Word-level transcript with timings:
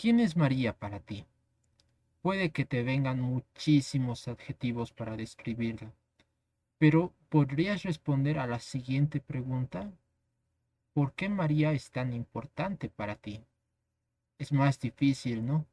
¿quién 0.00 0.18
es 0.18 0.34
María 0.34 0.72
para 0.72 0.98
ti? 1.00 1.26
Puede 2.22 2.52
que 2.52 2.64
te 2.64 2.82
vengan 2.82 3.20
muchísimos 3.20 4.28
adjetivos 4.28 4.94
para 4.94 5.14
describirla, 5.14 5.92
pero 6.78 7.12
¿podrías 7.28 7.82
responder 7.82 8.38
a 8.38 8.46
la 8.46 8.60
siguiente 8.60 9.20
pregunta? 9.20 9.92
¿Por 10.94 11.12
qué 11.12 11.28
María 11.28 11.72
es 11.72 11.90
tan 11.90 12.14
importante 12.14 12.88
para 12.88 13.14
ti? 13.14 13.44
Es 14.38 14.52
más 14.52 14.80
difícil, 14.80 15.44
¿no? 15.44 15.66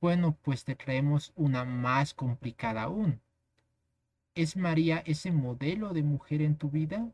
Bueno, 0.00 0.38
pues 0.40 0.64
te 0.64 0.74
traemos 0.74 1.34
una 1.36 1.66
más 1.66 2.14
complicada 2.14 2.84
aún. 2.84 3.20
¿Es 4.34 4.56
María 4.56 5.02
ese 5.04 5.30
modelo 5.30 5.92
de 5.92 6.02
mujer 6.02 6.40
en 6.40 6.56
tu 6.56 6.70
vida? 6.70 7.12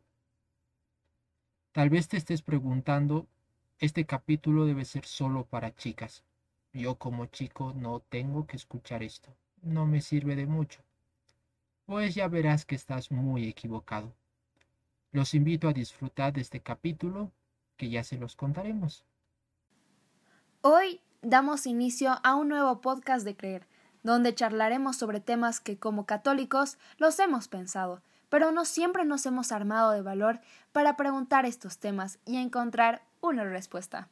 Tal 1.73 1.89
vez 1.89 2.07
te 2.07 2.15
estés 2.15 2.41
preguntando, 2.41 3.27
este 3.79 4.05
capítulo 4.05 4.65
debe 4.65 4.85
ser 4.85 5.05
solo 5.05 5.45
para 5.45 5.75
chicas. 5.75 6.23
Yo 6.73 6.95
como 6.95 7.27
chico 7.27 7.73
no 7.75 7.99
tengo 8.09 8.47
que 8.47 8.57
escuchar 8.57 9.03
esto. 9.03 9.29
No 9.61 9.85
me 9.85 10.01
sirve 10.01 10.35
de 10.35 10.47
mucho. 10.47 10.81
Pues 11.85 12.15
ya 12.15 12.27
verás 12.27 12.65
que 12.65 12.75
estás 12.75 13.11
muy 13.11 13.47
equivocado. 13.47 14.13
Los 15.11 15.33
invito 15.33 15.69
a 15.69 15.73
disfrutar 15.73 16.33
de 16.33 16.41
este 16.41 16.59
capítulo, 16.59 17.31
que 17.77 17.89
ya 17.89 18.03
se 18.03 18.17
los 18.17 18.35
contaremos. 18.35 19.05
Hoy 20.61 20.99
damos 21.21 21.65
inicio 21.65 22.19
a 22.23 22.35
un 22.35 22.49
nuevo 22.49 22.81
podcast 22.81 23.25
de 23.25 23.35
Creer, 23.35 23.67
donde 24.03 24.35
charlaremos 24.35 24.97
sobre 24.97 25.19
temas 25.19 25.59
que 25.59 25.77
como 25.77 26.05
católicos 26.05 26.77
los 26.97 27.19
hemos 27.19 27.47
pensado, 27.47 28.01
pero 28.29 28.51
no 28.51 28.65
siempre 28.65 29.05
nos 29.05 29.25
hemos 29.25 29.51
armado 29.51 29.91
de 29.91 30.01
valor 30.01 30.41
para 30.71 30.97
preguntar 30.97 31.45
estos 31.45 31.77
temas 31.77 32.19
y 32.25 32.37
encontrar 32.37 33.06
una 33.21 33.43
respuesta. 33.43 34.09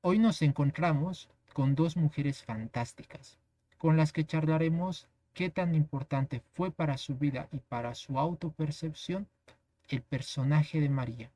Hoy 0.00 0.18
nos 0.18 0.42
encontramos 0.42 1.28
con 1.52 1.74
dos 1.74 1.96
mujeres 1.96 2.42
fantásticas, 2.42 3.38
con 3.78 3.96
las 3.96 4.12
que 4.12 4.24
charlaremos 4.24 5.08
qué 5.34 5.50
tan 5.50 5.74
importante 5.74 6.40
fue 6.54 6.70
para 6.70 6.98
su 6.98 7.16
vida 7.16 7.48
y 7.52 7.58
para 7.58 7.94
su 7.94 8.18
autopercepción 8.18 9.28
el 9.88 10.02
personaje 10.02 10.80
de 10.80 10.88
María. 10.88 11.30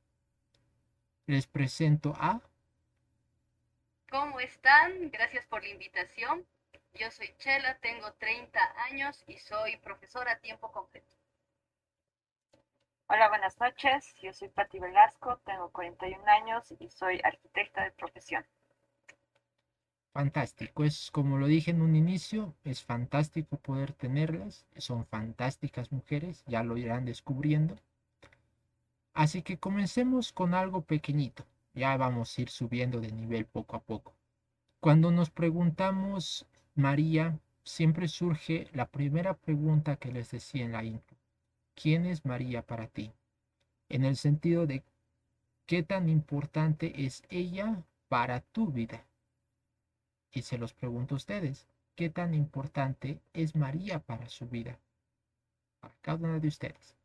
Les 1.27 1.47
presento 1.47 2.15
a 2.19 2.41
¿Cómo 4.11 4.41
están? 4.41 5.11
Gracias 5.11 5.47
por 5.47 5.63
la 5.63 5.71
invitación. 5.71 6.45
Yo 6.95 7.11
soy 7.11 7.35
Chela, 7.39 7.79
tengo 7.79 8.13
30 8.15 8.61
años 8.91 9.25
y 9.27 9.39
soy 9.39 9.79
profesora 9.79 10.33
a 10.33 10.39
tiempo 10.39 10.71
completo. 10.71 11.17
Hola, 13.15 13.29
buenas 13.29 13.61
noches. 13.61 14.15
Yo 14.23 14.33
soy 14.33 14.49
Patti 14.49 14.79
Velasco, 14.79 15.39
tengo 15.45 15.69
41 15.69 16.25
años 16.29 16.73
y 16.79 16.89
soy 16.89 17.21
arquitecta 17.23 17.85
de 17.85 17.91
profesión. 17.91 18.43
Fantástico, 20.15 20.83
es 20.83 21.11
como 21.11 21.37
lo 21.37 21.47
dije 21.47 21.73
en 21.73 21.83
un 21.83 21.95
inicio, 21.95 22.55
es 22.65 22.83
fantástico 22.83 23.59
poder 23.59 23.93
tenerlas, 23.93 24.65
son 24.79 25.05
fantásticas 25.05 25.93
mujeres, 25.93 26.43
ya 26.47 26.63
lo 26.63 26.79
irán 26.79 27.05
descubriendo. 27.05 27.77
Así 29.13 29.43
que 29.43 29.59
comencemos 29.59 30.33
con 30.33 30.55
algo 30.55 30.81
pequeñito 30.81 31.45
ya 31.75 31.95
vamos 31.99 32.39
a 32.39 32.41
ir 32.41 32.49
subiendo 32.49 32.99
de 32.99 33.13
nivel 33.13 33.45
poco 33.45 33.77
a 33.77 33.83
poco. 33.83 34.15
Cuando 34.81 35.11
nos 35.11 35.29
preguntamos, 35.29 36.47
María, 36.75 37.39
siempre 37.63 38.09
surge 38.09 38.69
la 38.73 38.87
primera 38.87 39.35
pregunta 39.35 39.97
que 39.97 40.11
les 40.11 40.31
decía 40.31 40.65
en 40.65 40.73
la 40.73 40.83
intro. 40.83 41.22
¿Quién 41.83 42.07
es 42.07 42.25
María 42.25 42.63
para 42.63 42.87
ti? 42.87 43.13
En 43.89 44.05
el 44.05 44.17
sentido 44.17 44.69
de 44.69 44.85
qué 45.67 45.83
tan 45.83 46.09
importante 46.09 46.93
es 47.05 47.25
ella 47.29 47.83
para 48.07 48.39
tu 48.39 48.69
vida. 48.69 49.05
Y 50.31 50.43
se 50.43 50.59
los 50.59 50.75
pregunto 50.75 51.17
a 51.17 51.17
ustedes, 51.17 51.67
¿qué 51.97 52.09
tan 52.09 52.35
importante 52.35 53.21
es 53.33 53.57
María 53.57 53.99
para 53.99 54.29
su 54.29 54.47
vida? 54.47 54.79
Para 55.81 55.97
cada 56.03 56.19
uno 56.19 56.39
de 56.39 56.47
ustedes. 56.47 56.97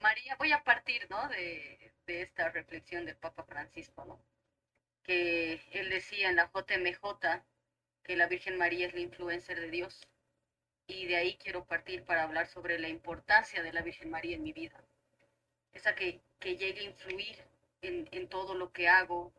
María, 0.00 0.34
voy 0.36 0.50
a 0.50 0.64
partir, 0.64 1.06
¿no? 1.08 1.28
De, 1.28 1.92
esta 2.08 2.50
reflexión 2.50 3.06
del 3.06 3.16
Papa 3.16 3.44
Francisco, 3.44 4.04
¿no? 4.04 4.20
que 5.04 5.62
él 5.70 5.88
decía 5.88 6.28
en 6.28 6.36
la 6.36 6.50
JMJ 6.52 7.44
que 8.02 8.16
la 8.16 8.26
Virgen 8.26 8.58
María 8.58 8.88
es 8.88 8.94
la 8.94 9.00
influencer 9.00 9.60
de 9.60 9.70
Dios. 9.70 10.08
Y 10.86 11.06
de 11.06 11.16
ahí 11.16 11.36
quiero 11.36 11.64
partir 11.64 12.04
para 12.04 12.24
hablar 12.24 12.48
sobre 12.48 12.78
la 12.78 12.88
importancia 12.88 13.62
de 13.62 13.72
la 13.72 13.82
Virgen 13.82 14.10
María 14.10 14.36
en 14.36 14.42
mi 14.42 14.52
vida. 14.52 14.82
Esa 15.72 15.94
que, 15.94 16.20
que 16.38 16.56
llegue 16.56 16.80
a 16.80 16.90
influir 16.90 17.36
en, 17.82 18.08
en, 18.12 18.28
todo 18.28 18.54
lo 18.54 18.72
que 18.72 18.88
hago, 18.88 19.32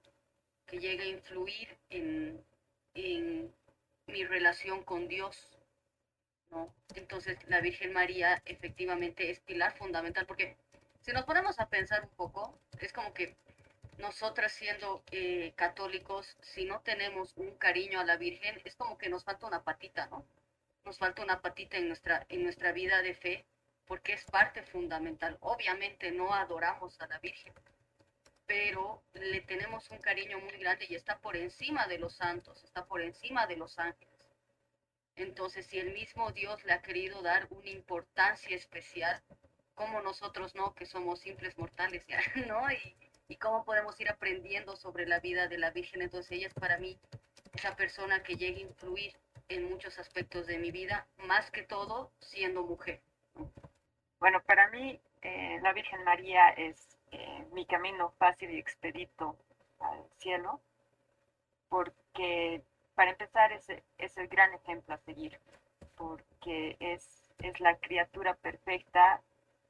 que 0.65 0.79
llegue 0.79 1.03
a 1.03 1.07
influir 1.07 1.77
en, 1.89 2.43
en 2.95 3.53
mi 4.07 4.25
relación 4.25 4.83
con 4.83 5.07
Dios. 5.07 5.49
¿no? 6.49 6.73
Entonces 6.95 7.37
la 7.47 7.61
Virgen 7.61 7.93
María 7.93 8.41
efectivamente 8.45 9.29
es 9.29 9.39
pilar 9.39 9.77
fundamental 9.77 10.25
porque 10.25 10.55
si 11.01 11.11
nos 11.11 11.25
ponemos 11.25 11.59
a 11.59 11.69
pensar 11.69 12.03
un 12.03 12.09
poco, 12.11 12.57
es 12.79 12.93
como 12.93 13.13
que 13.13 13.35
nosotras 13.97 14.51
siendo 14.51 15.03
eh, 15.11 15.53
católicos, 15.55 16.37
si 16.41 16.65
no 16.65 16.81
tenemos 16.81 17.33
un 17.35 17.51
cariño 17.57 17.99
a 17.99 18.05
la 18.05 18.17
Virgen, 18.17 18.61
es 18.65 18.75
como 18.75 18.97
que 18.97 19.09
nos 19.09 19.23
falta 19.23 19.47
una 19.47 19.63
patita, 19.63 20.07
¿no? 20.07 20.25
Nos 20.85 20.97
falta 20.97 21.23
una 21.23 21.41
patita 21.41 21.77
en 21.77 21.87
nuestra, 21.87 22.25
en 22.29 22.43
nuestra 22.43 22.71
vida 22.71 23.01
de 23.01 23.13
fe, 23.13 23.45
porque 23.85 24.13
es 24.13 24.25
parte 24.25 24.63
fundamental. 24.63 25.37
Obviamente 25.41 26.11
no 26.11 26.33
adoramos 26.33 26.99
a 27.01 27.07
la 27.07 27.19
Virgen, 27.19 27.53
pero 28.45 29.03
le 29.13 29.41
tenemos 29.41 29.89
un 29.91 29.99
cariño 29.99 30.39
muy 30.39 30.57
grande 30.57 30.85
y 30.89 30.95
está 30.95 31.19
por 31.19 31.35
encima 31.35 31.87
de 31.87 31.99
los 31.99 32.15
santos, 32.15 32.63
está 32.63 32.85
por 32.85 33.01
encima 33.01 33.47
de 33.47 33.57
los 33.57 33.79
ángeles. 33.79 34.13
Entonces, 35.15 35.67
si 35.67 35.79
el 35.79 35.93
mismo 35.93 36.31
Dios 36.31 36.63
le 36.65 36.73
ha 36.73 36.81
querido 36.81 37.21
dar 37.21 37.47
una 37.51 37.69
importancia 37.69 38.55
especial, 38.55 39.21
como 39.75 40.01
nosotros 40.01 40.55
no, 40.55 40.73
que 40.73 40.85
somos 40.85 41.19
simples 41.19 41.57
mortales, 41.57 42.05
¿ya? 42.07 42.19
¿no? 42.47 42.71
Y, 42.71 42.95
y 43.27 43.37
cómo 43.37 43.63
podemos 43.63 43.99
ir 43.99 44.09
aprendiendo 44.09 44.75
sobre 44.75 45.05
la 45.05 45.19
vida 45.19 45.47
de 45.47 45.57
la 45.57 45.71
Virgen. 45.71 46.01
Entonces 46.01 46.31
ella 46.31 46.47
es 46.47 46.53
para 46.53 46.77
mí 46.77 46.99
esa 47.53 47.75
persona 47.75 48.23
que 48.23 48.35
llega 48.35 48.57
a 48.57 48.61
influir 48.61 49.13
en 49.49 49.69
muchos 49.69 49.99
aspectos 49.99 50.47
de 50.47 50.57
mi 50.57 50.71
vida, 50.71 51.07
más 51.17 51.51
que 51.51 51.63
todo 51.63 52.11
siendo 52.19 52.63
mujer. 52.63 53.01
Bueno, 54.19 54.41
para 54.43 54.69
mí 54.69 54.99
eh, 55.21 55.59
la 55.61 55.73
Virgen 55.73 56.03
María 56.03 56.49
es 56.49 56.97
eh, 57.11 57.45
mi 57.51 57.65
camino 57.65 58.11
fácil 58.17 58.51
y 58.51 58.57
expedito 58.57 59.37
al 59.79 60.03
cielo, 60.17 60.61
porque 61.69 62.63
para 62.95 63.11
empezar 63.11 63.51
es, 63.51 63.67
es 63.97 64.17
el 64.17 64.27
gran 64.27 64.53
ejemplo 64.53 64.95
a 64.95 64.99
seguir, 64.99 65.39
porque 65.95 66.77
es, 66.79 67.33
es 67.39 67.59
la 67.59 67.77
criatura 67.77 68.35
perfecta 68.35 69.21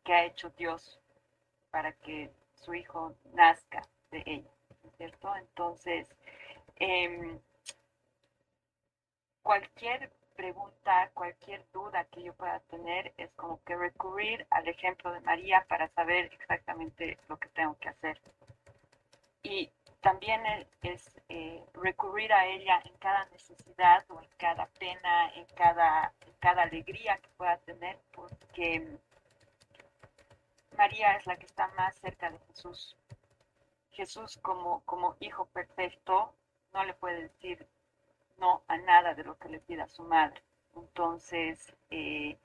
que 0.03 0.13
ha 0.13 0.25
hecho 0.25 0.49
Dios 0.51 0.99
para 1.71 1.93
que 1.93 2.29
su 2.55 2.73
hijo 2.73 3.15
nazca 3.33 3.81
de 4.11 4.23
ella, 4.25 4.51
¿cierto? 4.97 5.35
Entonces, 5.35 6.07
eh, 6.77 7.39
cualquier 9.43 10.09
pregunta, 10.35 11.11
cualquier 11.13 11.63
duda 11.71 12.05
que 12.05 12.23
yo 12.23 12.33
pueda 12.33 12.59
tener 12.61 13.13
es 13.17 13.31
como 13.33 13.61
que 13.63 13.75
recurrir 13.75 14.47
al 14.49 14.67
ejemplo 14.67 15.11
de 15.11 15.19
María 15.21 15.65
para 15.69 15.87
saber 15.89 16.31
exactamente 16.33 17.19
lo 17.27 17.37
que 17.37 17.49
tengo 17.49 17.77
que 17.79 17.89
hacer. 17.89 18.19
Y 19.43 19.71
también 20.01 20.41
es 20.81 21.21
eh, 21.29 21.63
recurrir 21.73 22.33
a 22.33 22.45
ella 22.47 22.81
en 22.83 22.93
cada 22.97 23.25
necesidad 23.25 24.03
o 24.09 24.21
en 24.21 24.29
cada 24.37 24.65
pena, 24.79 25.33
en 25.35 25.45
cada, 25.55 26.13
cada 26.39 26.63
alegría 26.63 27.17
que 27.17 27.29
pueda 27.37 27.57
tener, 27.57 27.99
porque 28.11 28.97
María 30.77 31.15
es 31.15 31.25
la 31.25 31.37
que 31.37 31.45
está 31.45 31.67
más 31.69 31.95
cerca 31.95 32.31
de 32.31 32.39
Jesús. 32.47 32.97
Jesús 33.91 34.39
como, 34.41 34.81
como 34.85 35.15
hijo 35.19 35.45
perfecto 35.45 36.33
no 36.73 36.83
le 36.83 36.93
puede 36.95 37.23
decir 37.23 37.67
no 38.37 38.63
a 38.67 38.77
nada 38.77 39.13
de 39.13 39.23
lo 39.23 39.37
que 39.37 39.49
le 39.49 39.59
pida 39.59 39.87
su 39.87 40.03
madre. 40.03 40.41
Entonces, 40.75 41.73
eh, 41.89 42.37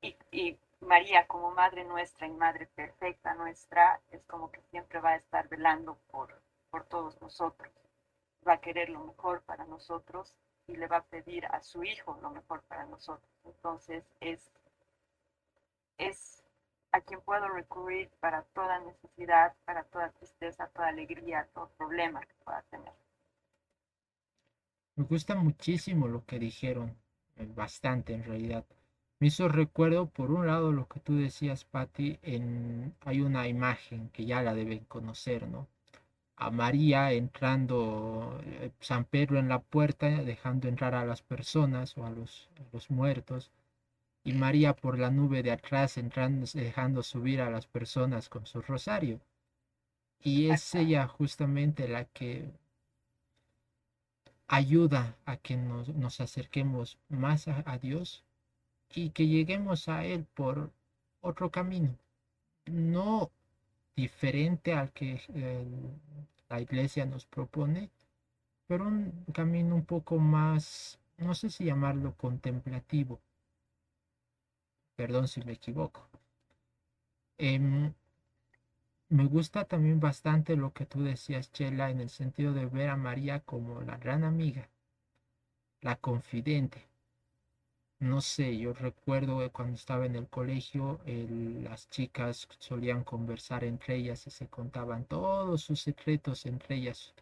y, 0.00 0.16
y, 0.30 0.58
María 0.80 1.26
como 1.26 1.50
madre 1.50 1.82
nuestra 1.84 2.26
y 2.26 2.32
madre 2.32 2.66
perfecta 2.66 3.34
nuestra, 3.34 4.00
es 4.10 4.22
como 4.26 4.50
que 4.50 4.60
siempre 4.70 5.00
va 5.00 5.10
a 5.10 5.16
estar 5.16 5.48
velando 5.48 5.96
por, 6.10 6.40
por 6.70 6.84
todos 6.84 7.20
nosotros. 7.22 7.72
Va 8.46 8.54
a 8.54 8.60
querer 8.60 8.90
lo 8.90 9.00
mejor 9.00 9.40
para 9.42 9.64
nosotros 9.64 10.34
y 10.66 10.76
le 10.76 10.86
va 10.86 10.98
a 10.98 11.04
pedir 11.04 11.46
a 11.46 11.62
su 11.62 11.82
hijo 11.84 12.18
lo 12.20 12.30
mejor 12.30 12.62
para 12.62 12.84
nosotros. 12.84 13.30
Entonces, 13.44 14.04
es, 14.20 14.50
es 15.98 16.44
a 16.92 17.00
quien 17.00 17.20
puedo 17.22 17.48
recurrir 17.48 18.10
para 18.20 18.42
toda 18.54 18.78
necesidad, 18.78 19.54
para 19.64 19.84
toda 19.84 20.10
tristeza, 20.10 20.68
toda 20.68 20.88
alegría, 20.88 21.48
todo 21.54 21.68
problema 21.76 22.20
que 22.20 22.34
pueda 22.44 22.62
tener. 22.70 22.92
Me 24.96 25.04
gusta 25.04 25.34
muchísimo 25.34 26.08
lo 26.08 26.24
que 26.24 26.38
dijeron, 26.38 26.96
eh, 27.36 27.48
bastante 27.54 28.14
en 28.14 28.24
realidad. 28.24 28.64
Me 29.20 29.28
hizo 29.28 29.48
recuerdo, 29.48 30.06
por 30.08 30.30
un 30.30 30.46
lado, 30.46 30.72
lo 30.72 30.88
que 30.88 31.00
tú 31.00 31.16
decías, 31.16 31.64
Patti, 31.64 32.18
en, 32.22 32.94
hay 33.04 33.20
una 33.20 33.48
imagen 33.48 34.08
que 34.10 34.24
ya 34.26 34.42
la 34.42 34.54
deben 34.54 34.84
conocer, 34.86 35.48
¿no? 35.48 35.68
a 36.36 36.50
María 36.50 37.12
entrando, 37.12 38.40
eh, 38.44 38.70
San 38.80 39.04
Pedro 39.04 39.38
en 39.38 39.48
la 39.48 39.60
puerta, 39.60 40.08
dejando 40.08 40.68
entrar 40.68 40.94
a 40.94 41.04
las 41.04 41.22
personas 41.22 41.96
o 41.96 42.04
a 42.06 42.10
los, 42.10 42.48
a 42.58 42.64
los 42.72 42.90
muertos, 42.90 43.50
y 44.24 44.32
María 44.32 44.74
por 44.74 44.98
la 44.98 45.10
nube 45.10 45.42
de 45.42 45.52
atrás 45.52 45.98
entrando, 45.98 46.46
dejando 46.54 47.02
subir 47.02 47.40
a 47.40 47.50
las 47.50 47.66
personas 47.66 48.28
con 48.28 48.46
su 48.46 48.62
rosario. 48.62 49.20
Y 50.20 50.50
es 50.50 50.74
ella 50.74 51.06
justamente 51.06 51.86
la 51.86 52.06
que 52.06 52.50
ayuda 54.46 55.16
a 55.24 55.36
que 55.36 55.56
nos, 55.56 55.88
nos 55.88 56.20
acerquemos 56.20 56.98
más 57.08 57.48
a, 57.48 57.78
Dios 57.78 58.24
y 58.94 59.10
que 59.10 59.26
lleguemos 59.26 59.88
a 59.88 60.04
Él 60.04 60.26
por 60.34 60.70
otro 61.20 61.50
camino, 61.50 61.96
no 62.66 63.30
diferente 63.96 64.74
al 64.74 64.92
que 64.92 65.20
la 66.48 66.60
iglesia 66.60 67.06
nos 67.06 67.26
propone, 67.26 67.90
pero 68.66 68.86
un 68.86 69.24
camino 69.32 69.74
un 69.74 69.84
poco 69.84 70.18
más, 70.18 70.98
no 71.18 71.34
sé 71.34 71.50
si 71.50 71.64
llamarlo 71.64 72.14
contemplativo. 72.16 73.20
Perdón 74.96 75.28
si 75.28 75.42
me 75.42 75.52
equivoco. 75.52 76.08
Em, 77.38 77.92
me 79.08 79.26
gusta 79.26 79.64
también 79.64 80.00
bastante 80.00 80.56
lo 80.56 80.72
que 80.72 80.86
tú 80.86 81.02
decías, 81.02 81.50
Chela, 81.52 81.90
en 81.90 82.00
el 82.00 82.10
sentido 82.10 82.52
de 82.52 82.66
ver 82.66 82.88
a 82.90 82.96
María 82.96 83.40
como 83.40 83.80
la 83.82 83.96
gran 83.96 84.24
amiga, 84.24 84.68
la 85.80 85.96
confidente. 85.96 86.88
No 87.98 88.20
sé, 88.20 88.56
yo 88.58 88.72
recuerdo 88.72 89.50
cuando 89.50 89.74
estaba 89.74 90.06
en 90.06 90.14
el 90.14 90.28
colegio, 90.28 91.00
las 91.06 91.88
chicas 91.90 92.46
solían 92.58 93.02
conversar 93.02 93.64
entre 93.64 93.96
ellas 93.96 94.26
y 94.26 94.30
se 94.30 94.46
contaban 94.48 95.04
todos 95.06 95.62
sus 95.62 95.80
secretos 95.80 96.46
entre 96.46 96.76
ellas. 96.76 97.14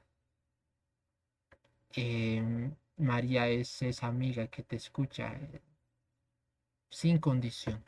Em, 1.94 2.74
María 2.98 3.48
es 3.48 3.82
esa 3.82 4.06
amiga 4.08 4.46
que 4.48 4.62
te 4.62 4.76
escucha 4.76 5.32
eh, 5.32 5.60
sin 6.90 7.18
condición. 7.18 7.82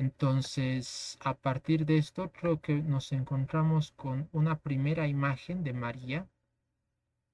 Entonces, 0.00 1.18
a 1.20 1.34
partir 1.34 1.84
de 1.84 1.98
esto, 1.98 2.32
creo 2.32 2.58
que 2.62 2.76
nos 2.76 3.12
encontramos 3.12 3.92
con 3.92 4.30
una 4.32 4.58
primera 4.58 5.06
imagen 5.06 5.62
de 5.62 5.74
María 5.74 6.26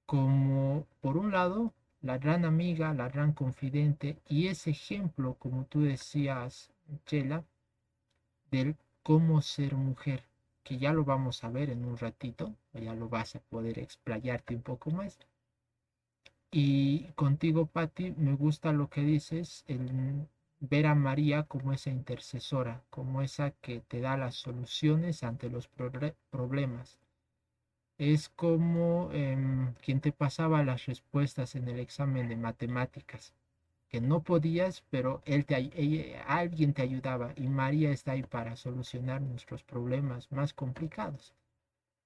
como, 0.04 0.84
por 1.00 1.16
un 1.16 1.30
lado, 1.30 1.72
la 2.00 2.18
gran 2.18 2.44
amiga, 2.44 2.92
la 2.92 3.08
gran 3.08 3.32
confidente 3.34 4.18
y 4.28 4.48
ese 4.48 4.70
ejemplo, 4.70 5.34
como 5.34 5.66
tú 5.66 5.82
decías, 5.82 6.72
Chela, 7.04 7.44
del 8.50 8.74
cómo 9.04 9.42
ser 9.42 9.76
mujer, 9.76 10.24
que 10.64 10.76
ya 10.76 10.92
lo 10.92 11.04
vamos 11.04 11.44
a 11.44 11.50
ver 11.50 11.70
en 11.70 11.84
un 11.84 11.96
ratito, 11.96 12.56
ya 12.72 12.94
lo 12.94 13.08
vas 13.08 13.36
a 13.36 13.40
poder 13.40 13.78
explayarte 13.78 14.56
un 14.56 14.62
poco 14.62 14.90
más. 14.90 15.20
Y 16.50 17.04
contigo, 17.14 17.66
Patti, 17.66 18.10
me 18.16 18.34
gusta 18.34 18.72
lo 18.72 18.90
que 18.90 19.02
dices, 19.02 19.64
el 19.68 20.26
ver 20.60 20.86
a 20.86 20.94
María 20.94 21.44
como 21.44 21.72
esa 21.72 21.90
intercesora, 21.90 22.82
como 22.90 23.22
esa 23.22 23.52
que 23.52 23.80
te 23.80 24.00
da 24.00 24.16
las 24.16 24.36
soluciones 24.36 25.22
ante 25.22 25.50
los 25.50 25.68
problemas 26.30 26.98
es 27.98 28.28
como 28.30 29.10
em, 29.12 29.74
quien 29.74 30.00
te 30.00 30.12
pasaba 30.12 30.62
las 30.64 30.86
respuestas 30.86 31.54
en 31.54 31.68
el 31.68 31.78
examen 31.78 32.28
de 32.28 32.36
matemáticas, 32.36 33.34
que 33.88 34.00
no 34.00 34.22
podías, 34.22 34.84
pero 34.90 35.22
él 35.26 35.46
te, 35.46 36.16
alguien 36.26 36.72
te 36.74 36.82
ayudaba 36.82 37.32
y 37.36 37.48
María 37.48 37.90
está 37.90 38.12
ahí 38.12 38.22
para 38.22 38.56
solucionar 38.56 39.22
nuestros 39.22 39.62
problemas 39.62 40.30
más 40.32 40.52
complicados. 40.54 41.34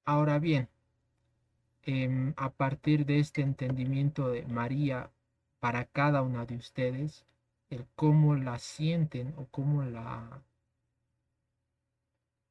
Ahora 0.05 0.39
bien, 0.39 0.69
em, 1.83 2.33
a 2.37 2.49
partir 2.51 3.05
de 3.05 3.19
este 3.19 3.43
entendimiento 3.43 4.31
de 4.31 4.47
María 4.47 5.11
para 5.61 5.85
cada 5.85 6.23
una 6.23 6.47
de 6.47 6.57
ustedes, 6.57 7.27
el 7.71 7.87
cómo 7.97 8.35
la 8.35 8.59
sienten 8.59 9.35
o 9.39 9.47
cómo 9.47 9.83
la 9.83 10.43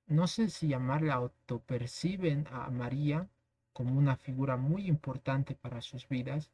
no 0.10 0.25
sé 0.25 0.50
si 0.50 0.69
llamarla 0.69 1.13
autoperciben 1.13 2.48
a 2.51 2.69
María 2.71 3.30
como 3.74 3.98
una 3.98 4.18
figura 4.18 4.57
muy 4.57 4.88
importante 4.88 5.54
para 5.56 5.81
sus 5.81 6.10
vidas, 6.10 6.50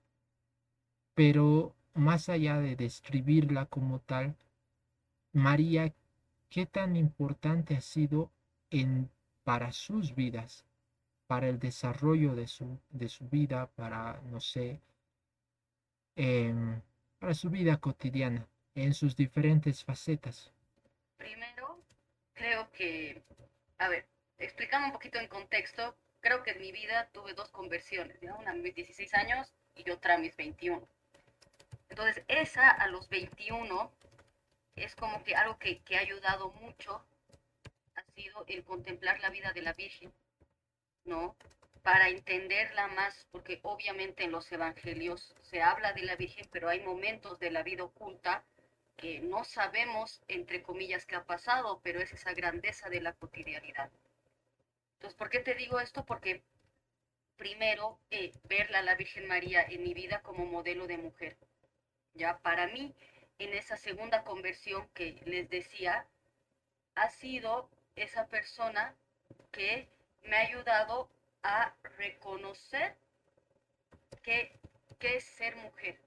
pero 1.13 1.73
más 1.93 2.27
allá 2.27 2.59
de 2.59 2.75
describirla 2.75 3.65
como 3.67 3.99
tal, 3.99 4.35
María, 5.31 5.93
¿qué 6.49 6.65
tan 6.65 6.97
importante 6.97 7.77
ha 7.77 7.81
sido 7.81 8.29
en, 8.69 9.09
para 9.45 9.71
sus 9.71 10.13
vidas, 10.15 10.65
para 11.25 11.47
el 11.47 11.57
desarrollo 11.57 12.35
de 12.35 12.47
su, 12.47 12.77
de 12.89 13.07
su 13.07 13.27
vida, 13.29 13.67
para, 13.75 14.21
no 14.29 14.41
sé, 14.41 14.81
em, 16.17 16.81
para 17.19 17.33
su 17.33 17.49
vida 17.49 17.77
cotidiana, 17.77 18.47
en 18.75 18.93
sus 18.93 19.15
diferentes 19.15 19.83
facetas? 19.83 20.51
Primero, 21.17 21.79
creo 22.33 22.69
que 22.71 23.23
a 23.77 23.89
ver, 23.89 24.05
explicando 24.37 24.87
un 24.87 24.93
poquito 24.93 25.19
en 25.19 25.27
contexto, 25.27 25.95
creo 26.21 26.43
que 26.43 26.51
en 26.51 26.61
mi 26.61 26.71
vida 26.71 27.09
tuve 27.11 27.33
dos 27.33 27.49
conversiones, 27.49 28.17
una 28.21 28.51
a 28.51 28.55
mis 28.55 28.73
16 28.73 29.13
años 29.15 29.53
y 29.75 29.89
otra 29.89 30.15
a 30.15 30.17
mis 30.17 30.35
21. 30.35 30.87
Entonces, 31.89 32.23
esa 32.27 32.69
a 32.69 32.87
los 32.87 33.09
21 33.09 33.91
es 34.75 34.95
como 34.95 35.23
que 35.23 35.35
algo 35.35 35.57
que, 35.59 35.79
que 35.79 35.97
ha 35.97 36.01
ayudado 36.01 36.51
mucho 36.51 37.05
ha 37.95 38.03
sido 38.13 38.45
el 38.47 38.63
contemplar 38.63 39.19
la 39.19 39.29
vida 39.29 39.51
de 39.53 39.61
la 39.61 39.73
Virgen, 39.73 40.11
¿no? 41.03 41.35
Para 41.83 42.09
entenderla 42.09 42.87
más, 42.87 43.27
porque 43.31 43.59
obviamente 43.61 44.23
en 44.23 44.31
los 44.31 44.51
evangelios 44.51 45.35
se 45.43 45.61
habla 45.61 45.93
de 45.93 46.03
la 46.03 46.15
Virgen, 46.15 46.47
pero 46.51 46.69
hay 46.69 46.79
momentos 46.81 47.39
de 47.39 47.51
la 47.51 47.63
vida 47.63 47.83
oculta 47.83 48.43
que 48.97 49.19
no 49.19 49.43
sabemos, 49.43 50.21
entre 50.27 50.63
comillas, 50.63 51.05
qué 51.05 51.15
ha 51.15 51.25
pasado, 51.25 51.81
pero 51.83 51.99
es 51.99 52.13
esa 52.13 52.33
grandeza 52.33 52.89
de 52.89 53.01
la 53.01 53.13
cotidianidad. 53.13 53.91
Entonces, 54.95 55.17
¿por 55.17 55.29
qué 55.29 55.39
te 55.39 55.55
digo 55.55 55.79
esto? 55.79 56.05
Porque 56.05 56.43
primero, 57.37 57.99
eh, 58.11 58.31
verla 58.43 58.79
a 58.79 58.83
la 58.83 58.95
Virgen 58.95 59.27
María 59.27 59.61
en 59.63 59.83
mi 59.83 59.93
vida 59.93 60.21
como 60.21 60.45
modelo 60.45 60.87
de 60.87 60.97
mujer. 60.97 61.37
Ya 62.13 62.39
para 62.39 62.67
mí, 62.67 62.93
en 63.39 63.53
esa 63.53 63.77
segunda 63.77 64.23
conversión 64.23 64.87
que 64.93 65.21
les 65.25 65.49
decía, 65.49 66.07
ha 66.95 67.09
sido 67.09 67.69
esa 67.95 68.27
persona 68.27 68.95
que 69.51 69.89
me 70.23 70.37
ha 70.37 70.47
ayudado 70.47 71.09
a 71.43 71.75
reconocer 71.97 72.95
que, 74.23 74.57
que 74.97 75.17
es 75.17 75.25
ser 75.25 75.55
mujer, 75.57 75.99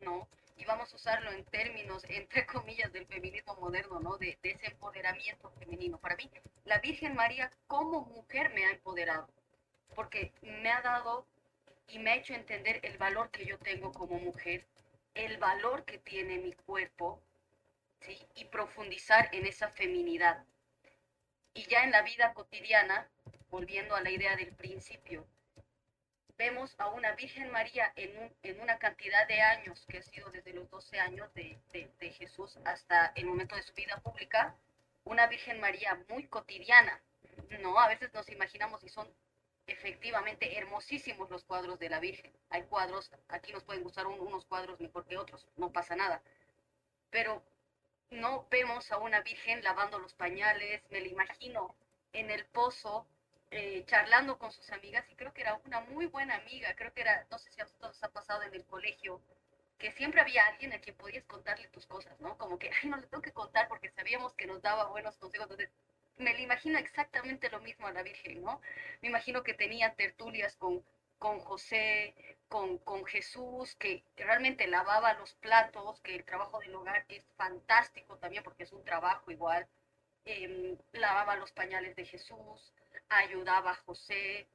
¿no? 0.00 0.26
Y 0.62 0.64
vamos 0.64 0.92
a 0.92 0.96
usarlo 0.96 1.32
en 1.32 1.44
términos, 1.46 2.04
entre 2.08 2.46
comillas, 2.46 2.92
del 2.92 3.06
feminismo 3.06 3.56
moderno, 3.56 3.98
¿no? 3.98 4.16
De, 4.16 4.38
de, 4.42 4.52
ese 4.52 4.68
empoderamiento 4.68 5.50
femenino. 5.58 5.98
Para 5.98 6.14
mí, 6.14 6.30
la 6.64 6.78
Virgen 6.78 7.14
María 7.14 7.50
como 7.66 8.02
mujer 8.02 8.52
me 8.54 8.64
ha 8.64 8.70
empoderado, 8.70 9.28
porque 9.96 10.32
me 10.42 10.70
ha 10.70 10.80
dado 10.80 11.26
y 11.88 11.98
me 11.98 12.12
ha 12.12 12.16
hecho 12.16 12.34
entender 12.34 12.78
el 12.84 12.96
valor 12.96 13.30
que 13.30 13.44
yo 13.44 13.58
tengo 13.58 13.92
como 13.92 14.20
mujer, 14.20 14.64
el 15.14 15.36
valor 15.38 15.84
que 15.84 15.98
tiene 15.98 16.38
mi 16.38 16.52
cuerpo, 16.52 17.20
¿sí? 18.00 18.16
Y 18.36 18.44
profundizar 18.44 19.28
en 19.32 19.46
esa 19.46 19.68
feminidad. 19.68 20.44
Y 21.54 21.66
ya 21.66 21.82
en 21.82 21.90
la 21.90 22.02
vida 22.02 22.34
cotidiana, 22.34 23.10
volviendo 23.50 23.96
a 23.96 24.00
la 24.00 24.10
idea 24.10 24.36
del 24.36 24.54
principio, 24.54 25.26
vemos 26.42 26.74
a 26.78 26.88
una 26.88 27.12
Virgen 27.12 27.52
María 27.52 27.92
en, 27.94 28.34
en, 28.42 28.60
una 28.60 28.76
cantidad 28.76 29.28
de 29.28 29.40
años, 29.40 29.86
que 29.88 29.98
ha 29.98 30.02
sido 30.02 30.28
desde 30.30 30.52
los 30.52 30.68
12 30.70 30.98
años 30.98 31.32
de, 31.34 31.56
de, 31.72 32.10
Jesús 32.10 32.58
hasta 32.64 33.12
el 33.14 33.26
momento 33.26 33.54
de 33.54 33.62
su 33.62 33.72
vida 33.74 33.96
pública, 33.98 34.56
una 35.04 35.28
Virgen 35.28 35.60
María 35.60 36.04
muy 36.08 36.26
cotidiana, 36.26 37.00
¿no? 37.60 37.78
A 37.78 37.86
veces 37.86 38.12
nos 38.12 38.28
imaginamos 38.28 38.82
y 38.82 38.88
son 38.88 39.08
efectivamente 39.68 40.58
hermosísimos 40.58 41.30
los 41.30 41.44
cuadros 41.44 41.78
de 41.78 41.88
la 41.88 42.00
Virgen. 42.00 42.32
Hay 42.50 42.62
cuadros, 42.64 43.12
aquí 43.28 43.52
nos 43.52 43.62
pueden 43.62 43.84
gustar 43.84 44.08
unos 44.08 44.44
cuadros 44.46 44.80
mejor 44.80 45.06
que 45.06 45.18
otros, 45.18 45.46
no 45.56 45.70
pasa 45.70 45.94
nada. 45.94 46.22
Pero 47.10 47.40
no 48.10 48.48
vemos 48.50 48.90
a 48.90 48.98
una 48.98 49.20
Virgen 49.20 49.62
lavando 49.62 50.00
los 50.00 50.14
pañales, 50.14 50.82
me 50.90 51.02
la 51.02 51.06
imagino 51.06 51.76
en 52.12 52.32
el 52.32 52.44
pozo 52.46 53.06
eh, 53.52 53.84
charlando 53.86 54.38
con 54.38 54.50
sus 54.50 54.70
amigas 54.72 55.04
y 55.10 55.14
creo 55.14 55.32
que 55.34 55.42
era 55.42 55.60
una 55.66 55.80
muy 55.80 56.06
buena 56.06 56.36
amiga, 56.36 56.74
creo 56.74 56.92
que 56.94 57.02
era, 57.02 57.26
no 57.30 57.38
sé 57.38 57.50
si 57.52 57.60
a 57.60 57.66
todos 57.66 58.02
ha 58.02 58.08
pasado 58.08 58.42
en 58.44 58.54
el 58.54 58.64
colegio, 58.64 59.20
que 59.78 59.92
siempre 59.92 60.22
había 60.22 60.46
alguien 60.46 60.72
a 60.72 60.80
quien 60.80 60.96
podías 60.96 61.24
contarle 61.26 61.68
tus 61.68 61.86
cosas, 61.86 62.18
¿no? 62.20 62.38
Como 62.38 62.58
que, 62.58 62.70
ay, 62.82 62.88
no 62.88 62.96
le 62.96 63.06
tengo 63.08 63.22
que 63.22 63.32
contar 63.32 63.68
porque 63.68 63.90
sabíamos 63.90 64.32
que 64.34 64.46
nos 64.46 64.62
daba 64.62 64.86
buenos 64.86 65.18
consejos, 65.18 65.50
entonces 65.50 65.70
me 66.16 66.32
lo 66.32 66.38
imagino 66.40 66.78
exactamente 66.78 67.50
lo 67.50 67.60
mismo 67.60 67.86
a 67.86 67.92
la 67.92 68.02
Virgen, 68.02 68.42
¿no? 68.42 68.60
Me 69.02 69.08
imagino 69.08 69.42
que 69.42 69.52
tenía 69.52 69.94
tertulias 69.96 70.56
con, 70.56 70.82
con 71.18 71.38
José, 71.40 72.14
con, 72.48 72.78
con 72.78 73.04
Jesús, 73.04 73.74
que 73.74 74.02
realmente 74.16 74.66
lavaba 74.66 75.12
los 75.14 75.34
platos, 75.34 76.00
que 76.00 76.14
el 76.16 76.24
trabajo 76.24 76.58
del 76.60 76.74
hogar 76.74 77.04
es 77.08 77.24
fantástico 77.36 78.16
también 78.16 78.42
porque 78.44 78.62
es 78.62 78.72
un 78.72 78.84
trabajo 78.84 79.30
igual, 79.30 79.66
em, 80.24 80.78
lavaba 80.92 81.36
los 81.36 81.52
pañales 81.52 81.94
de 81.96 82.06
Jesús, 82.06 82.72
ayudaba 83.18 83.72
a 83.72 83.76
José, 83.76 84.48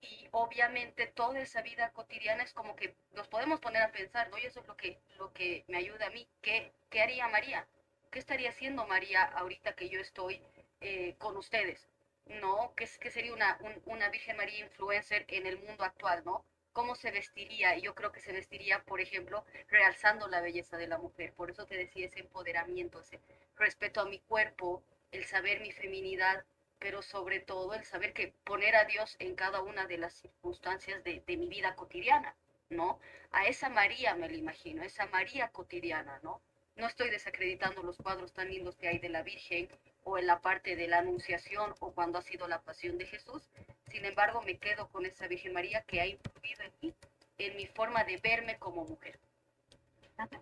y 0.00 0.28
obviamente 0.32 1.06
toda 1.06 1.40
esa 1.40 1.62
vida 1.62 1.90
cotidiana 1.92 2.42
es 2.42 2.52
como 2.52 2.76
que 2.76 2.94
nos 3.12 3.28
podemos 3.28 3.60
poner 3.60 3.82
a 3.82 3.92
pensar, 3.92 4.28
¿no? 4.30 4.38
Y 4.38 4.46
eso 4.46 4.60
es 4.60 4.66
lo 4.66 4.76
que, 4.76 4.98
lo 5.18 5.32
que 5.32 5.64
me 5.68 5.78
ayuda 5.78 6.06
a 6.06 6.10
mí. 6.10 6.28
¿Qué, 6.42 6.72
qué 6.90 7.02
haría 7.02 7.28
María? 7.28 7.66
¿Qué 8.10 8.18
estaría 8.18 8.50
haciendo 8.50 8.86
María 8.86 9.22
ahorita 9.24 9.74
que 9.74 9.88
yo 9.88 10.00
estoy 10.00 10.42
eh, 10.80 11.16
con 11.18 11.36
ustedes? 11.36 11.88
¿No? 12.26 12.72
¿Qué, 12.76 12.88
qué 13.00 13.10
sería 13.10 13.32
una, 13.32 13.58
una 13.84 14.08
Virgen 14.10 14.36
María 14.36 14.60
influencer 14.64 15.24
en 15.28 15.46
el 15.46 15.58
mundo 15.58 15.84
actual, 15.84 16.22
¿no? 16.24 16.44
¿Cómo 16.72 16.94
se 16.94 17.10
vestiría? 17.10 17.78
Yo 17.78 17.94
creo 17.94 18.12
que 18.12 18.20
se 18.20 18.32
vestiría, 18.32 18.82
por 18.84 19.00
ejemplo, 19.00 19.44
realzando 19.68 20.28
la 20.28 20.42
belleza 20.42 20.76
de 20.76 20.86
la 20.86 20.98
mujer. 20.98 21.32
Por 21.32 21.50
eso 21.50 21.66
te 21.66 21.76
decía 21.76 22.06
ese 22.06 22.20
empoderamiento, 22.20 23.00
ese 23.00 23.20
respeto 23.56 24.00
a 24.00 24.04
mi 24.04 24.18
cuerpo, 24.20 24.82
el 25.10 25.24
saber 25.24 25.60
mi 25.60 25.72
feminidad, 25.72 26.44
pero 26.78 27.02
sobre 27.02 27.40
todo 27.40 27.74
el 27.74 27.84
saber 27.84 28.12
que 28.12 28.34
poner 28.44 28.76
a 28.76 28.84
Dios 28.84 29.16
en 29.18 29.34
cada 29.34 29.60
una 29.60 29.86
de 29.86 29.98
las 29.98 30.14
circunstancias 30.14 31.02
de, 31.04 31.22
mi 31.26 31.48
vida 31.48 31.74
cotidiana, 31.74 32.36
¿no? 32.68 33.00
A 33.30 33.46
esa 33.46 33.68
María 33.68 34.14
me 34.14 34.28
la 34.28 34.36
imagino, 34.36 34.82
esa 34.82 35.06
María 35.06 35.48
cotidiana, 35.48 36.20
¿no? 36.22 36.40
No 36.76 36.86
estoy 36.86 37.10
desacreditando 37.10 37.82
los 37.82 37.96
cuadros 37.96 38.32
tan 38.32 38.48
lindos 38.50 38.76
que 38.76 38.88
hay 38.88 38.98
de 38.98 39.08
la 39.08 39.22
Virgen 39.22 39.68
o 40.04 40.18
en 40.18 40.26
la 40.26 40.40
parte 40.40 40.76
de 40.76 40.88
la 40.88 40.98
Anunciación 40.98 41.74
o 41.80 41.92
cuando 41.92 42.18
ha 42.18 42.22
sido 42.22 42.46
la 42.48 42.60
pasión 42.60 42.98
de 42.98 43.06
Jesús. 43.06 43.48
Sin 43.90 44.04
embargo, 44.04 44.42
me 44.42 44.58
quedo 44.58 44.88
con 44.88 45.06
esa 45.06 45.26
Virgen 45.26 45.54
María 45.54 45.82
que 45.82 46.00
ha 46.00 46.06
influido 46.06 46.62
en 46.64 46.72
mí, 46.82 46.94
en 47.38 47.56
mi 47.56 47.66
forma 47.66 48.04
de 48.04 48.18
verme 48.18 48.58
como 48.58 48.84
mujer. 48.84 49.18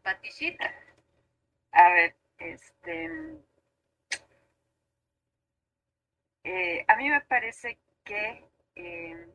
Paticita. 0.03 0.75
A 1.73 1.91
ver, 1.91 2.17
este, 2.38 3.11
eh, 6.45 6.85
a 6.89 6.97
mí 6.97 7.09
me 7.09 7.23
parece 7.23 7.79
que 8.05 8.45
eh, 8.77 9.27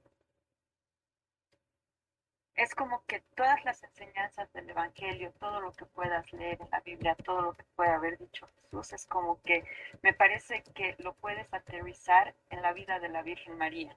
es 2.56 2.76
como 2.76 3.04
que 3.06 3.22
todas 3.36 3.64
las 3.66 3.84
enseñanzas 3.84 4.52
del 4.54 4.70
Evangelio, 4.70 5.34
todo 5.40 5.60
lo 5.60 5.72
que 5.74 5.86
puedas 5.86 6.32
leer 6.34 6.62
en 6.62 6.70
la 6.72 6.82
Biblia, 6.82 7.16
todo 7.16 7.42
lo 7.42 7.54
que 7.54 7.64
pueda 7.76 7.96
haber 7.96 8.18
dicho 8.20 8.48
Jesús, 8.62 8.94
es 8.94 9.06
como 9.08 9.42
que 9.42 9.64
me 10.04 10.14
parece 10.14 10.62
que 10.76 10.96
lo 11.00 11.14
puedes 11.14 11.52
aterrizar 11.52 12.36
en 12.52 12.62
la 12.62 12.74
vida 12.74 13.00
de 13.00 13.10
la 13.10 13.24
Virgen 13.24 13.58
María. 13.58 13.96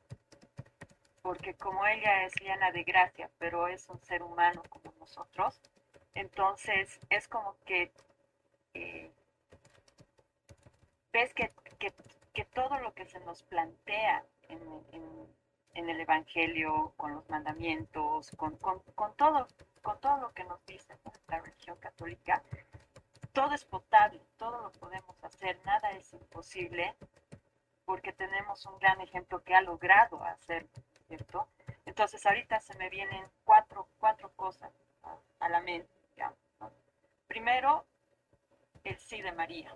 Porque 1.20 1.54
como 1.54 1.86
ella 1.86 2.24
es 2.24 2.34
llena 2.40 2.72
de 2.72 2.82
gracia, 2.82 3.30
pero 3.38 3.68
es 3.68 3.88
un 3.88 4.00
ser 4.02 4.22
humano 4.22 4.62
como 4.70 4.92
nosotros, 4.98 5.60
entonces 6.14 6.98
es 7.10 7.28
como 7.28 7.56
que 7.64 7.92
eh, 8.74 9.10
ves 11.12 11.34
que 11.34 11.52
que 12.32 12.44
todo 12.46 12.78
lo 12.78 12.94
que 12.94 13.04
se 13.06 13.20
nos 13.20 13.42
plantea 13.42 14.24
en, 14.48 14.62
el 15.74 16.00
Evangelio, 16.00 16.92
con 16.96 17.14
los 17.14 17.28
mandamientos, 17.28 18.30
con, 18.36 18.58
todo, 18.58 19.48
con 19.82 20.00
todo 20.00 20.16
lo 20.18 20.32
que 20.32 20.44
nos 20.44 20.64
dice 20.66 20.96
la 21.28 21.40
religión 21.40 21.76
católica, 21.78 22.42
todo 23.32 23.54
es 23.54 23.64
potable, 23.64 24.20
todo 24.36 24.62
lo 24.62 24.72
podemos 24.72 25.22
hacer, 25.24 25.58
nada 25.64 25.90
es 25.92 26.12
imposible, 26.12 26.94
porque 27.84 28.12
tenemos 28.12 28.64
un 28.66 28.78
gran 28.78 29.00
ejemplo 29.00 29.42
que 29.42 29.54
ha 29.54 29.62
logrado 29.62 30.22
hacer, 30.24 30.66
¿cierto? 31.08 31.48
Entonces 31.84 32.24
ahorita 32.24 32.60
se 32.60 32.76
me 32.76 32.88
vienen 32.88 33.24
cuatro, 33.44 33.88
cuatro 33.98 34.30
cosas 34.36 34.72
a, 35.40 35.48
la 35.48 35.60
mente. 35.60 35.90
Primero, 37.26 37.86
el 38.84 38.98
sí 38.98 39.22
de 39.22 39.32
María 39.32 39.74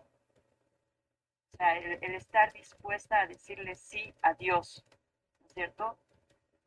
el, 1.59 2.15
estar 2.15 2.53
dispuesta 2.53 3.21
a 3.21 3.27
decirle 3.27 3.75
sí 3.75 4.15
a 4.23 4.35
Dios, 4.35 4.85
¿cierto? 5.55 5.99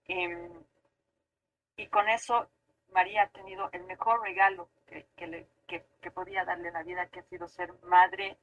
Em, 0.07 0.63
y 1.75 1.87
con 1.87 2.09
eso 2.09 2.49
María 2.91 3.23
ha 3.23 3.29
tenido 3.29 3.69
el 3.71 3.83
mejor 3.83 4.21
regalo 4.21 4.69
que, 5.15 5.27
le, 5.27 5.47
podía 6.11 6.43
darle 6.43 6.71
la 6.71 6.83
vida, 6.83 7.07
que 7.07 7.19
ha 7.19 7.23
sido 7.23 7.47
ser 7.47 7.73
madre 7.83 8.37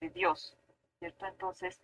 de 0.00 0.10
Dios, 0.10 0.56
¿cierto? 0.98 1.26
Entonces, 1.26 1.82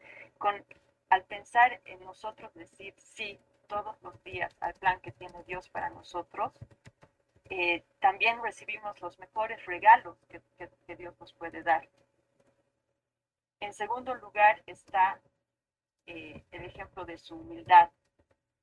al 1.11 1.25
pensar 1.25 1.81
en 1.85 2.01
nosotros 2.01 2.53
decir 2.55 2.95
sí 2.99 3.39
todos 3.67 4.01
los 4.03 4.23
días 4.25 4.57
al 4.61 4.75
plan 4.75 5.01
que 5.01 5.13
tiene 5.13 5.45
Dios 5.45 5.69
para 5.69 5.91
nosotros, 5.91 6.53
eh, 7.51 7.85
también 8.01 8.43
recibimos 8.43 9.01
los 9.01 9.19
mejores 9.19 9.65
regalos 9.67 10.17
que 10.87 10.97
Dios 10.97 11.15
nos 11.21 11.33
puede 11.35 11.63
dar. 11.63 11.87
En 13.61 13.75
segundo 13.75 14.15
lugar 14.15 14.63
está 14.67 15.21
eh, 16.07 16.43
el 16.51 16.65
ejemplo 16.65 17.05
de 17.05 17.19
su 17.19 17.37
humildad, 17.37 17.91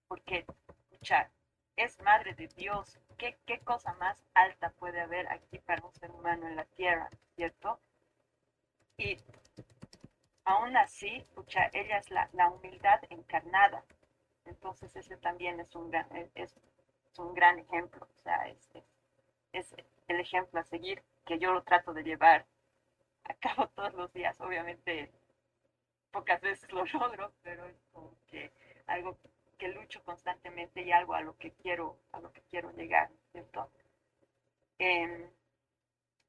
porque, 0.08 0.46
escuchar, 0.68 1.30
es 1.76 2.02
madre 2.02 2.34
de 2.34 2.48
Dios. 2.48 3.00
¿Qué, 3.16 3.38
¿Qué 3.46 3.60
cosa 3.60 3.94
más 3.94 4.24
alta 4.34 4.72
puede 4.72 5.00
haber 5.00 5.32
aquí 5.32 5.60
para 5.60 5.86
un 5.86 5.94
ser 5.94 6.10
humano 6.10 6.48
en 6.48 6.56
la 6.56 6.66
tierra, 6.66 7.12
cierto? 7.36 7.80
Y 8.98 9.18
aún 10.46 10.76
así, 10.76 11.18
escucha, 11.18 11.70
ella 11.74 12.00
es 12.00 12.10
la, 12.10 12.50
humildad 12.50 13.00
encarnada. 13.12 13.84
Entonces 14.46 14.96
ese 14.96 15.16
también 15.18 15.60
es 15.60 15.76
un 15.76 15.92
gran, 15.92 16.08
es, 16.34 16.60
un 17.20 17.36
gran 17.36 17.60
ejemplo. 17.60 18.08
O 18.18 18.22
sea, 18.24 18.48
es, 18.48 18.68
es 19.54 19.76
el 20.08 20.20
ejemplo 20.20 20.60
a 20.60 20.64
seguir 20.64 21.04
que 21.24 21.38
yo 21.38 21.54
lo 21.54 21.62
trato 21.62 21.94
de 21.94 22.04
llevar 22.04 22.48
acabo 23.30 23.68
todos 23.68 23.94
los 23.94 24.12
días. 24.14 24.40
Obviamente 24.42 25.12
pocas 26.12 26.42
veces 26.42 26.72
lo 26.72 26.84
logro, 26.94 27.34
pero 27.44 27.66
es 27.66 27.78
como 27.92 28.16
que 28.28 28.52
algo 28.88 29.18
que 29.58 29.70
lucho 29.70 30.04
constantemente 30.04 30.82
y 30.82 30.92
algo 30.92 31.14
a 31.14 31.22
lo 31.22 31.36
que 31.38 31.52
quiero, 31.52 31.98
a 32.12 32.20
lo 32.20 32.32
que 32.32 32.42
quiero 32.50 32.72
llegar, 32.72 33.10
¿cierto? 33.32 33.70
Em, 34.80 35.30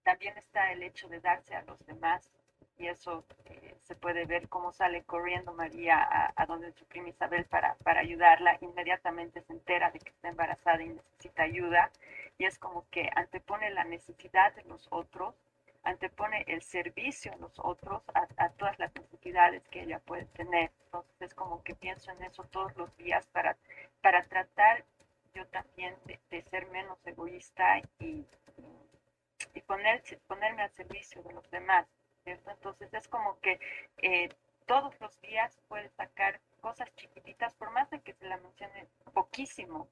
también 0.02 0.37
está 0.38 0.73
el 0.73 0.83
hecho 0.83 1.09
de 1.09 1.21
darse 1.21 1.55
a 1.55 1.62
los 1.62 1.78
demás 1.87 2.31
y 2.78 2.87
eso 2.87 3.25
eh, 3.45 3.76
se 3.83 3.95
puede 3.95 4.25
ver 4.25 4.49
cómo 4.49 4.73
sale 4.73 5.02
corriendo 5.05 5.52
María 5.52 5.99
a, 6.02 6.33
a, 6.35 6.47
donde 6.47 6.73
su 6.73 6.87
prima 6.87 7.09
Isabel 7.11 7.45
para, 7.45 7.75
para 7.76 8.00
ayudarla, 8.00 8.57
inmediatamente 8.61 9.43
se 9.43 9.52
entera 9.52 9.90
de 9.90 9.99
que 9.99 10.11
está 10.11 10.28
embarazada 10.28 10.83
y 10.83 10.88
necesita 10.88 11.43
ayuda 11.43 11.90
y 12.38 12.45
es 12.45 12.59
como 12.59 12.88
que 12.90 13.11
antepone 13.14 13.71
la 13.71 13.85
necesidad 13.85 14.55
de 14.55 14.62
los 14.64 14.87
otros 14.90 15.35
antepone 15.85 16.44
el 16.49 16.62
servicio 16.62 17.32
a 17.32 17.37
los 17.37 17.58
otros, 17.58 18.02
a, 18.14 18.49
todas 18.50 18.78
las 18.78 18.94
necesidades 18.94 19.66
que 19.68 19.82
ella 19.82 19.99
puede 20.00 20.26
tener. 20.26 20.70
Entonces 20.85 21.14
es 21.20 21.35
como 21.35 21.62
que 21.62 21.75
pienso 21.75 22.11
en 22.12 22.23
eso 22.23 22.44
todos 22.44 22.76
los 22.76 22.94
días 22.97 23.26
para, 23.28 23.56
para 24.02 24.25
tratar 24.25 24.85
yo 25.35 25.47
también 25.49 25.94
de, 26.04 26.42
ser 26.42 26.66
menos 26.68 26.99
egoísta 27.06 27.78
y, 27.99 28.26
y 29.54 29.61
poner, 29.62 30.02
ponerme 30.26 30.62
al 30.62 30.70
servicio 30.73 31.23
de 31.23 31.32
los 31.32 31.49
demás. 31.50 31.87
Entonces 32.25 32.92
es 32.92 33.08
como 33.08 33.38
que 33.40 33.58
eh, 33.99 34.28
todos 34.66 34.99
los 35.00 35.18
días 35.23 35.58
puedes 35.68 35.92
sacar 35.92 36.40
cosas 36.61 36.94
chiquititas, 36.94 37.54
por 37.54 37.70
más 37.70 37.88
de 37.90 38.00
que 38.00 38.12
se 38.12 38.26
la 38.26 38.37
mencione 38.37 38.87
poquísimo 39.14 39.88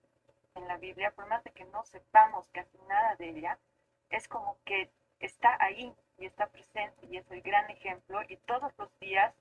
en 0.55 0.69
la 0.69 0.76
Biblia, 0.76 1.12
por 1.12 1.26
más 1.26 1.43
de 1.45 1.50
que 1.52 1.64
no 1.64 1.85
sepamos 1.85 2.49
casi 2.50 2.76
nada 2.88 3.16
de 3.16 3.31
ella, 3.31 3.59
es 4.11 4.28
como 4.28 4.59
que 4.64 4.90
está 5.20 5.56
ahí 5.61 5.92
y 6.18 6.26
está 6.26 6.46
presente 6.46 7.06
y 7.11 7.16
es 7.16 7.30
el 7.30 7.42
gran 7.42 7.68
ejemplo 7.70 8.20
y 8.28 8.37
todos 8.38 8.73
los 8.78 8.88
días 9.00 9.35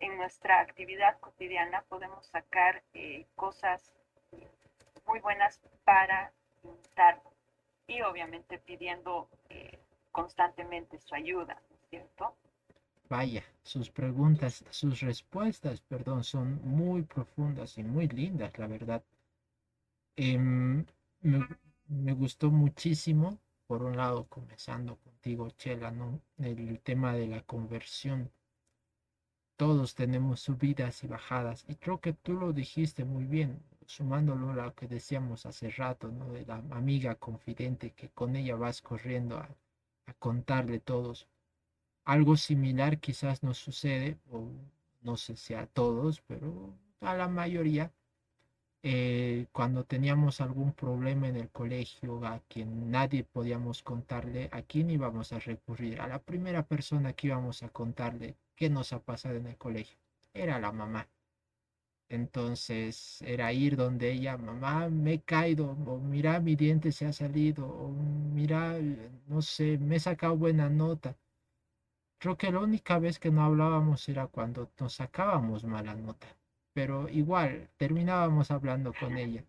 en 0.00 0.16
nuestra 0.16 0.60
actividad 0.60 1.18
cotidiana 1.20 1.82
podemos 1.88 2.26
sacar 2.26 2.82
eh, 2.94 3.26
cosas 3.34 3.92
muy 5.06 5.20
buenas 5.20 5.60
para 5.84 6.32
imitarlo 6.62 7.32
y 7.86 8.02
obviamente 8.02 8.58
pidiendo 8.58 9.28
eh, 9.48 9.78
constantemente 10.10 10.98
su 10.98 11.14
ayuda, 11.14 11.60
¿no 11.70 11.76
es 11.76 11.88
cierto? 11.88 12.36
Vaya, 13.08 13.44
sus 13.62 13.88
preguntas, 13.90 14.64
sus 14.70 15.00
respuestas, 15.00 15.80
perdón, 15.80 16.24
son 16.24 16.60
muy 16.64 17.02
profundas 17.02 17.78
y 17.78 17.84
muy 17.84 18.08
lindas, 18.08 18.58
la 18.58 18.66
verdad. 18.66 19.04
Em, 20.16 20.84
me, 21.20 21.46
me, 21.86 22.12
gustó 22.14 22.50
muchísimo 22.50 23.38
por 23.66 23.82
un 23.82 23.96
lado, 23.96 24.26
comenzando 24.28 24.96
contigo, 24.96 25.50
Chela, 25.50 25.90
¿no? 25.90 26.20
El 26.38 26.80
tema 26.80 27.14
de 27.14 27.26
la 27.26 27.42
conversión. 27.42 28.30
Todos 29.56 29.94
tenemos 29.94 30.40
subidas 30.40 31.02
y 31.04 31.06
bajadas, 31.06 31.64
y 31.68 31.76
creo 31.76 32.00
que 32.00 32.12
tú 32.12 32.34
lo 32.34 32.52
dijiste 32.52 33.04
muy 33.04 33.24
bien, 33.24 33.62
sumándolo 33.86 34.50
a 34.50 34.54
lo 34.54 34.74
que 34.74 34.86
decíamos 34.86 35.46
hace 35.46 35.70
rato, 35.70 36.08
¿no? 36.08 36.32
De 36.32 36.44
la 36.44 36.56
amiga 36.70 37.14
confidente 37.16 37.92
que 37.92 38.10
con 38.10 38.36
ella 38.36 38.56
vas 38.56 38.82
corriendo 38.82 39.38
a, 39.38 39.48
a 40.06 40.12
contarle 40.14 40.78
todos. 40.80 41.26
Algo 42.04 42.36
similar 42.36 42.98
quizás 42.98 43.42
nos 43.42 43.58
sucede, 43.58 44.18
o 44.30 44.48
no 45.02 45.16
sé 45.16 45.36
si 45.36 45.54
a 45.54 45.66
todos, 45.66 46.20
pero 46.22 46.74
a 47.00 47.14
la 47.14 47.28
mayoría, 47.28 47.92
eh, 48.88 49.48
cuando 49.50 49.82
teníamos 49.82 50.40
algún 50.40 50.72
problema 50.72 51.26
en 51.26 51.34
el 51.34 51.50
colegio 51.50 52.24
a 52.24 52.38
quien 52.48 52.88
nadie 52.88 53.24
podíamos 53.24 53.82
contarle, 53.82 54.48
¿a 54.52 54.62
quién 54.62 54.90
íbamos 54.90 55.32
a 55.32 55.40
recurrir? 55.40 56.00
A 56.00 56.06
la 56.06 56.20
primera 56.20 56.62
persona 56.64 57.12
que 57.12 57.26
íbamos 57.26 57.64
a 57.64 57.68
contarle 57.70 58.36
qué 58.54 58.70
nos 58.70 58.92
ha 58.92 59.00
pasado 59.00 59.34
en 59.34 59.48
el 59.48 59.56
colegio. 59.56 59.98
Era 60.32 60.60
la 60.60 60.70
mamá. 60.70 61.08
Entonces 62.08 63.20
era 63.22 63.52
ir 63.52 63.76
donde 63.76 64.12
ella, 64.12 64.36
mamá, 64.38 64.88
me 64.88 65.14
he 65.14 65.20
caído, 65.20 65.70
o 65.72 65.98
mira, 65.98 66.38
mi 66.38 66.54
diente 66.54 66.92
se 66.92 67.06
ha 67.06 67.12
salido, 67.12 67.66
o 67.66 67.88
mira, 67.90 68.78
no 69.26 69.42
sé, 69.42 69.78
me 69.78 69.96
he 69.96 70.00
sacado 70.00 70.36
buena 70.36 70.70
nota. 70.70 71.16
Creo 72.18 72.36
que 72.36 72.52
la 72.52 72.60
única 72.60 73.00
vez 73.00 73.18
que 73.18 73.32
no 73.32 73.42
hablábamos 73.42 74.08
era 74.08 74.28
cuando 74.28 74.70
nos 74.78 74.94
sacábamos 74.94 75.64
mala 75.64 75.94
nota, 75.96 76.28
pero 76.76 77.08
igual 77.08 77.70
terminábamos 77.78 78.50
hablando 78.50 78.92
con 78.92 79.16
ella. 79.16 79.42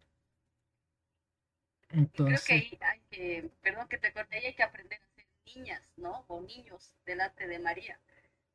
Entonces... 1.90 2.46
Creo 2.46 2.62
que 2.62 2.66
ahí 2.66 2.80
hay 2.80 3.02
que, 3.10 3.50
perdón 3.62 3.90
que 3.90 3.98
te 3.98 4.14
corte, 4.14 4.38
ahí 4.38 4.46
hay 4.46 4.54
que 4.54 4.64
aprender 4.64 5.02
a 5.02 5.14
ser 5.14 5.26
niñas, 5.54 5.84
¿no? 5.98 6.24
O 6.30 6.40
niños 6.40 6.94
delante 7.06 7.46
de 7.46 7.60
María. 7.60 8.00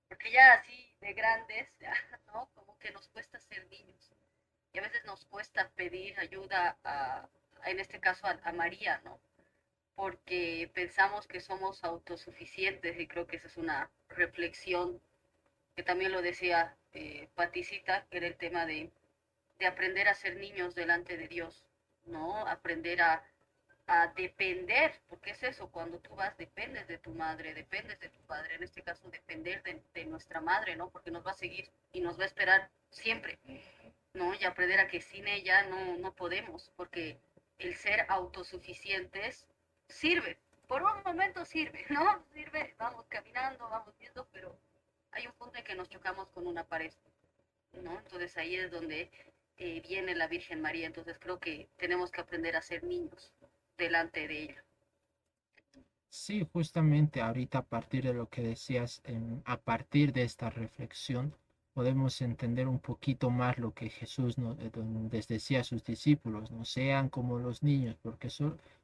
Porque 0.08 0.32
ya 0.32 0.54
así 0.54 0.90
de 1.02 1.12
grandes, 1.12 1.68
¿no? 2.32 2.48
Como 2.54 2.78
que 2.78 2.90
nos 2.92 3.08
cuesta 3.08 3.38
ser 3.40 3.68
niños. 3.68 4.10
Y 4.72 4.78
a 4.78 4.82
veces 4.82 5.04
nos 5.04 5.26
cuesta 5.26 5.68
pedir 5.76 6.18
ayuda 6.18 6.78
a, 6.82 7.28
en 7.66 7.78
este 7.78 8.00
caso 8.00 8.26
a, 8.26 8.52
María, 8.52 9.02
¿no? 9.04 9.20
Porque 9.94 10.70
pensamos 10.72 11.26
que 11.26 11.40
somos 11.40 11.84
autosuficientes 11.84 12.98
y 12.98 13.06
creo 13.06 13.26
que 13.26 13.36
esa 13.36 13.48
es 13.48 13.58
una 13.58 13.90
reflexión 14.08 14.98
que 15.74 15.82
también 15.82 16.12
lo 16.12 16.22
decía 16.22 16.76
eh, 16.92 17.28
Paticita, 17.34 18.06
que 18.10 18.18
era 18.18 18.26
el 18.26 18.36
tema 18.36 18.66
de, 18.66 18.90
de 19.58 19.66
aprender 19.66 20.08
a 20.08 20.14
ser 20.14 20.36
niños 20.36 20.74
delante 20.74 21.16
de 21.16 21.28
Dios, 21.28 21.64
¿no? 22.04 22.46
Aprender 22.46 23.00
a, 23.00 23.24
a 23.86 24.08
depender, 24.08 25.00
porque 25.08 25.30
es 25.30 25.42
eso, 25.42 25.70
cuando 25.70 25.98
tú 25.98 26.14
vas, 26.14 26.36
dependes 26.36 26.86
de 26.86 26.98
tu 26.98 27.10
madre, 27.10 27.54
dependes 27.54 27.98
de 28.00 28.08
tu 28.08 28.20
padre, 28.22 28.54
en 28.54 28.62
este 28.62 28.82
caso 28.82 29.08
depender 29.10 29.62
de, 29.62 30.04
nuestra 30.04 30.40
madre, 30.40 30.76
¿no? 30.76 30.90
Porque 30.90 31.10
nos 31.10 31.26
va 31.26 31.32
a 31.32 31.34
seguir 31.34 31.70
y 31.92 32.00
nos 32.00 32.18
va 32.18 32.24
a 32.24 32.26
esperar 32.26 32.70
siempre, 32.90 33.38
¿no? 34.14 34.34
Y 34.34 34.44
aprender 34.44 34.80
a 34.80 34.88
que 34.88 35.00
sin 35.00 35.26
ella 35.26 35.62
no, 35.64 35.96
no 35.96 36.14
podemos, 36.14 36.70
porque 36.76 37.18
el 37.58 37.74
ser 37.74 38.06
autosuficientes 38.08 39.46
sirve, 39.88 40.38
por 40.68 40.82
un 40.82 41.02
momento 41.04 41.44
sirve, 41.44 41.84
¿no? 41.90 42.24
Sirve, 42.32 42.74
vamos 42.78 43.06
caminando, 43.08 43.68
vamos 43.68 43.94
viendo, 43.98 44.26
pero 44.32 44.56
hay 45.12 45.26
un 45.26 45.32
punto 45.34 45.58
en 45.58 45.64
que 45.64 45.74
nos 45.74 45.88
chocamos 45.88 46.28
con 46.30 46.46
una 46.46 46.64
pared, 46.64 46.92
¿no? 47.82 47.98
Entonces 47.98 48.36
ahí 48.36 48.56
es 48.56 48.70
donde 48.70 49.10
eh, 49.58 49.80
viene 49.86 50.14
la 50.14 50.26
Virgen 50.26 50.60
María, 50.60 50.86
entonces 50.86 51.18
creo 51.18 51.38
que 51.38 51.68
tenemos 51.76 52.10
que 52.10 52.20
aprender 52.20 52.56
a 52.56 52.62
ser 52.62 52.82
niños 52.84 53.32
delante 53.78 54.26
de 54.26 54.42
ella. 54.42 54.64
Sí, 56.08 56.46
justamente 56.52 57.22
ahorita 57.22 57.58
a 57.58 57.64
partir 57.64 58.04
de 58.04 58.12
lo 58.12 58.28
que 58.28 58.42
decías, 58.42 59.02
a 59.44 59.56
partir 59.56 60.12
de 60.12 60.24
esta 60.24 60.50
reflexión, 60.50 61.34
podemos 61.72 62.20
entender 62.20 62.68
un 62.68 62.80
poquito 62.80 63.30
más 63.30 63.56
lo 63.58 63.72
que 63.72 63.88
Jesús 63.88 64.36
nos, 64.36 64.58
eh, 64.58 64.70
les 65.10 65.26
decía 65.26 65.60
a 65.60 65.64
sus 65.64 65.82
discípulos, 65.84 66.50
no 66.50 66.64
sean 66.66 67.08
como 67.08 67.38
los 67.38 67.62
niños, 67.62 67.96
porque 68.02 68.28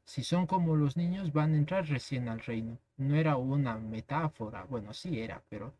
si 0.04 0.24
son 0.24 0.46
como 0.46 0.74
los 0.76 0.96
niños 0.96 1.32
van 1.32 1.52
a 1.52 1.58
entrar 1.58 1.86
recién 1.86 2.28
al 2.28 2.40
reino. 2.40 2.78
No 2.96 3.14
era 3.14 3.36
una 3.36 3.76
metáfora, 3.76 4.64
bueno, 4.64 4.94
sí 4.94 5.20
era, 5.20 5.42
pero 5.50 5.74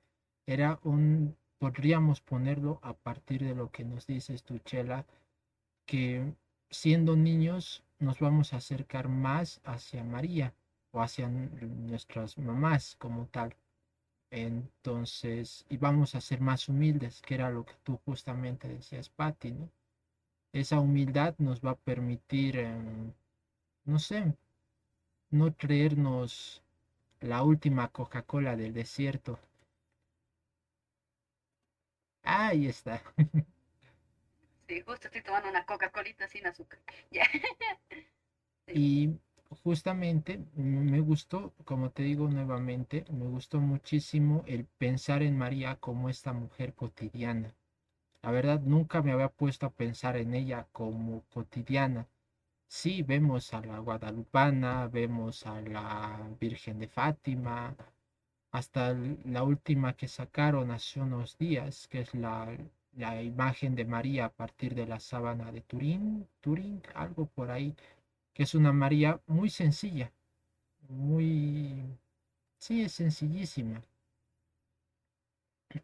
era 0.48 0.80
un, 0.82 1.36
podríamos 1.58 2.22
ponerlo 2.22 2.80
a 2.82 2.94
partir 2.94 3.44
de 3.44 3.54
lo 3.54 3.70
que 3.70 3.84
nos 3.84 4.06
dice 4.06 4.36
Stuchela, 4.36 5.04
que 5.84 6.32
siendo 6.70 7.16
niños 7.16 7.84
nos 7.98 8.18
vamos 8.18 8.54
a 8.54 8.56
acercar 8.56 9.08
más 9.08 9.60
hacia 9.64 10.02
María 10.04 10.54
o 10.90 11.02
hacia 11.02 11.28
nuestras 11.28 12.38
mamás 12.38 12.96
como 12.98 13.26
tal. 13.26 13.54
Entonces, 14.30 15.66
y 15.68 15.76
vamos 15.76 16.14
a 16.14 16.22
ser 16.22 16.40
más 16.40 16.68
humildes, 16.70 17.20
que 17.20 17.34
era 17.34 17.50
lo 17.50 17.66
que 17.66 17.74
tú 17.84 17.98
justamente 18.06 18.68
decías, 18.68 19.10
Patti, 19.10 19.52
¿no? 19.52 19.68
Esa 20.54 20.80
humildad 20.80 21.34
nos 21.36 21.60
va 21.60 21.72
a 21.72 21.74
permitir, 21.90 22.56
em, 22.56 23.12
no 23.84 23.98
sé, 23.98 24.34
no 25.30 25.54
creernos 25.54 26.62
la 27.20 27.42
última 27.42 27.88
Coca-Cola 27.88 28.56
del 28.56 28.72
desierto. 28.72 29.38
Ahí 32.28 32.66
está. 32.68 33.02
Sí, 34.68 34.80
justo 34.82 35.08
estoy 35.08 35.22
tomando 35.22 35.48
una 35.48 35.64
Coca-Colita 35.66 36.28
sin 36.28 36.46
azúcar. 36.46 36.78
Y 38.72 39.18
justamente 39.64 40.40
me 40.54 41.00
gustó, 41.00 41.52
como 41.64 41.90
te 41.90 42.02
digo 42.02 42.28
nuevamente, 42.28 43.04
me 43.10 43.26
gustó 43.26 43.60
muchísimo 43.60 44.42
el 44.46 44.64
pensar 44.66 45.22
en 45.22 45.36
María 45.36 45.76
como 45.76 46.08
esta 46.08 46.32
mujer 46.32 46.74
cotidiana. 46.74 47.54
La 48.22 48.30
verdad, 48.32 48.60
nunca 48.60 49.02
me 49.02 49.12
había 49.12 49.28
puesto 49.30 49.66
a 49.66 49.70
pensar 49.70 50.16
en 50.16 50.34
ella 50.34 50.68
como 50.72 51.24
cotidiana. 51.30 52.08
Sí, 52.68 53.02
vemos 53.02 53.54
a 53.54 53.62
la 53.62 53.78
Guadalupana, 53.80 54.88
vemos 54.88 55.46
a 55.46 55.60
la 55.62 56.28
Virgen 56.40 56.78
de 56.80 56.88
Fátima, 56.88 57.76
hasta 58.50 58.94
la 59.24 59.42
última 59.42 59.94
que 59.96 60.08
sacaron 60.08 60.70
hace 60.70 61.00
unos 61.00 61.38
días, 61.38 61.88
que 61.88 62.00
es 62.00 62.14
la 62.14 62.56
la 62.98 63.22
imagen 63.22 63.76
de 63.76 63.84
María 63.84 64.26
a 64.26 64.32
partir 64.32 64.74
de 64.74 64.86
la 64.86 64.98
sábana 65.00 65.52
de 65.52 65.60
Turín, 65.62 66.26
Turín, 66.40 66.82
algo 66.94 67.26
por 67.26 67.50
ahí, 67.50 67.74
que 68.34 68.42
es 68.42 68.54
una 68.54 68.72
María 68.72 69.20
muy 69.26 69.50
sencilla, 69.50 70.12
muy, 70.88 71.84
sí, 72.58 72.82
es 72.82 72.92
sencillísima. 72.92 73.82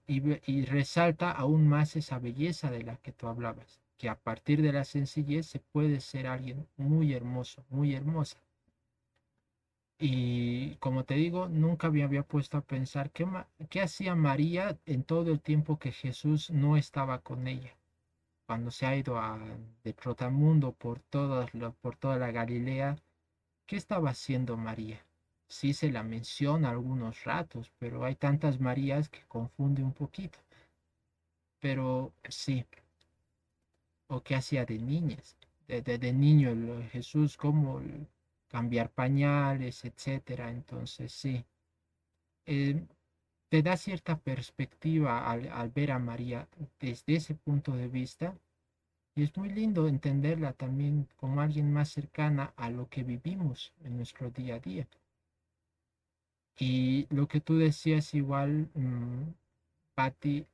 Y, 0.07 0.23
y, 0.51 0.65
resalta 0.65 1.31
aún 1.31 1.69
más 1.69 1.95
esa 1.95 2.19
belleza 2.19 2.71
de 2.71 2.83
la 2.83 2.97
que 2.97 3.13
tú 3.13 3.29
hablabas, 3.29 3.81
que 3.99 4.09
a 4.09 4.17
partir 4.19 4.63
de 4.63 4.73
la 4.73 4.85
sencillez 4.85 5.47
se 5.47 5.61
puede 5.61 6.01
ser 6.01 6.27
alguien 6.27 6.67
muy 6.77 7.13
hermoso, 7.13 7.65
muy 7.71 7.95
hermosa. 7.95 8.39
Y 9.99 10.75
como 10.77 11.05
te 11.05 11.15
digo, 11.15 11.49
nunca 11.49 11.91
me 11.91 12.03
había 12.03 12.25
puesto 12.25 12.59
a 12.59 12.63
pensar 12.63 13.11
qué, 13.11 13.27
qué 13.71 13.81
hacía 13.81 14.15
María 14.15 14.77
en 14.87 15.05
todo 15.05 15.31
el 15.31 15.41
tiempo 15.41 15.79
que 15.79 15.93
Jesús 15.93 16.51
no 16.51 16.77
estaba 16.77 17.21
con 17.21 17.47
ella. 17.47 17.77
Cuando 18.47 18.71
se 18.71 18.87
ha 18.87 18.97
ido 18.97 19.19
a, 19.19 19.39
de 19.85 19.93
Trotamundo 19.93 20.73
por, 20.73 21.01
por 21.81 21.97
toda 21.97 22.19
la 22.19 22.33
Galilea, 22.33 22.97
¿qué 23.67 23.77
estaba 23.77 24.11
haciendo 24.11 24.57
María? 24.57 25.05
Sí 25.49 25.73
se 25.73 25.91
la 25.91 26.03
menciona 26.03 26.71
algunos 26.71 27.25
ratos, 27.25 27.73
pero 27.79 28.05
hay 28.05 28.17
tantas 28.17 28.61
Marías 28.61 29.09
que 29.09 29.23
confunde 29.29 29.83
un 29.83 29.93
poquito. 29.93 30.39
Pero 31.61 32.13
sí. 32.29 32.67
¿O 34.09 34.23
qué 34.23 34.35
hacía 34.35 34.67
de 34.67 34.79
niñas? 34.79 35.37
De, 35.69 35.81
de, 35.81 36.13
niño 36.13 36.51
el 36.51 36.85
Jesús, 36.91 37.37
como 37.37 37.81
cambiar 38.55 38.89
pañales, 38.91 39.85
etcétera. 39.85 40.49
Entonces, 40.49 41.11
sí, 41.13 41.45
eh, 42.47 42.87
te 43.49 43.63
da 43.63 43.77
cierta 43.77 44.17
perspectiva 44.21 45.29
al, 45.29 45.71
ver 45.71 45.91
a 45.91 45.99
María 45.99 46.49
desde 46.79 47.17
ese 47.17 47.35
punto 47.35 47.73
de 47.73 47.89
vista. 47.89 48.39
Y 49.17 49.25
es 49.25 49.37
muy 49.37 49.49
lindo 49.49 49.89
entenderla 49.89 50.53
también 50.53 51.09
como 51.17 51.41
alguien 51.41 51.73
más 51.73 51.89
cercana 51.89 52.53
a 52.57 52.71
lo 52.71 52.89
que 52.89 53.03
vivimos 53.03 53.73
en 53.83 53.97
nuestro 53.97 54.31
día 54.31 54.55
a 54.57 54.61
día. 54.61 54.87
Y 56.57 57.09
lo 57.11 57.27
que 57.27 57.41
tú 57.41 57.59
decías 57.59 58.15
igual, 58.15 58.71
um, 58.75 59.35
Patti, 59.97 60.47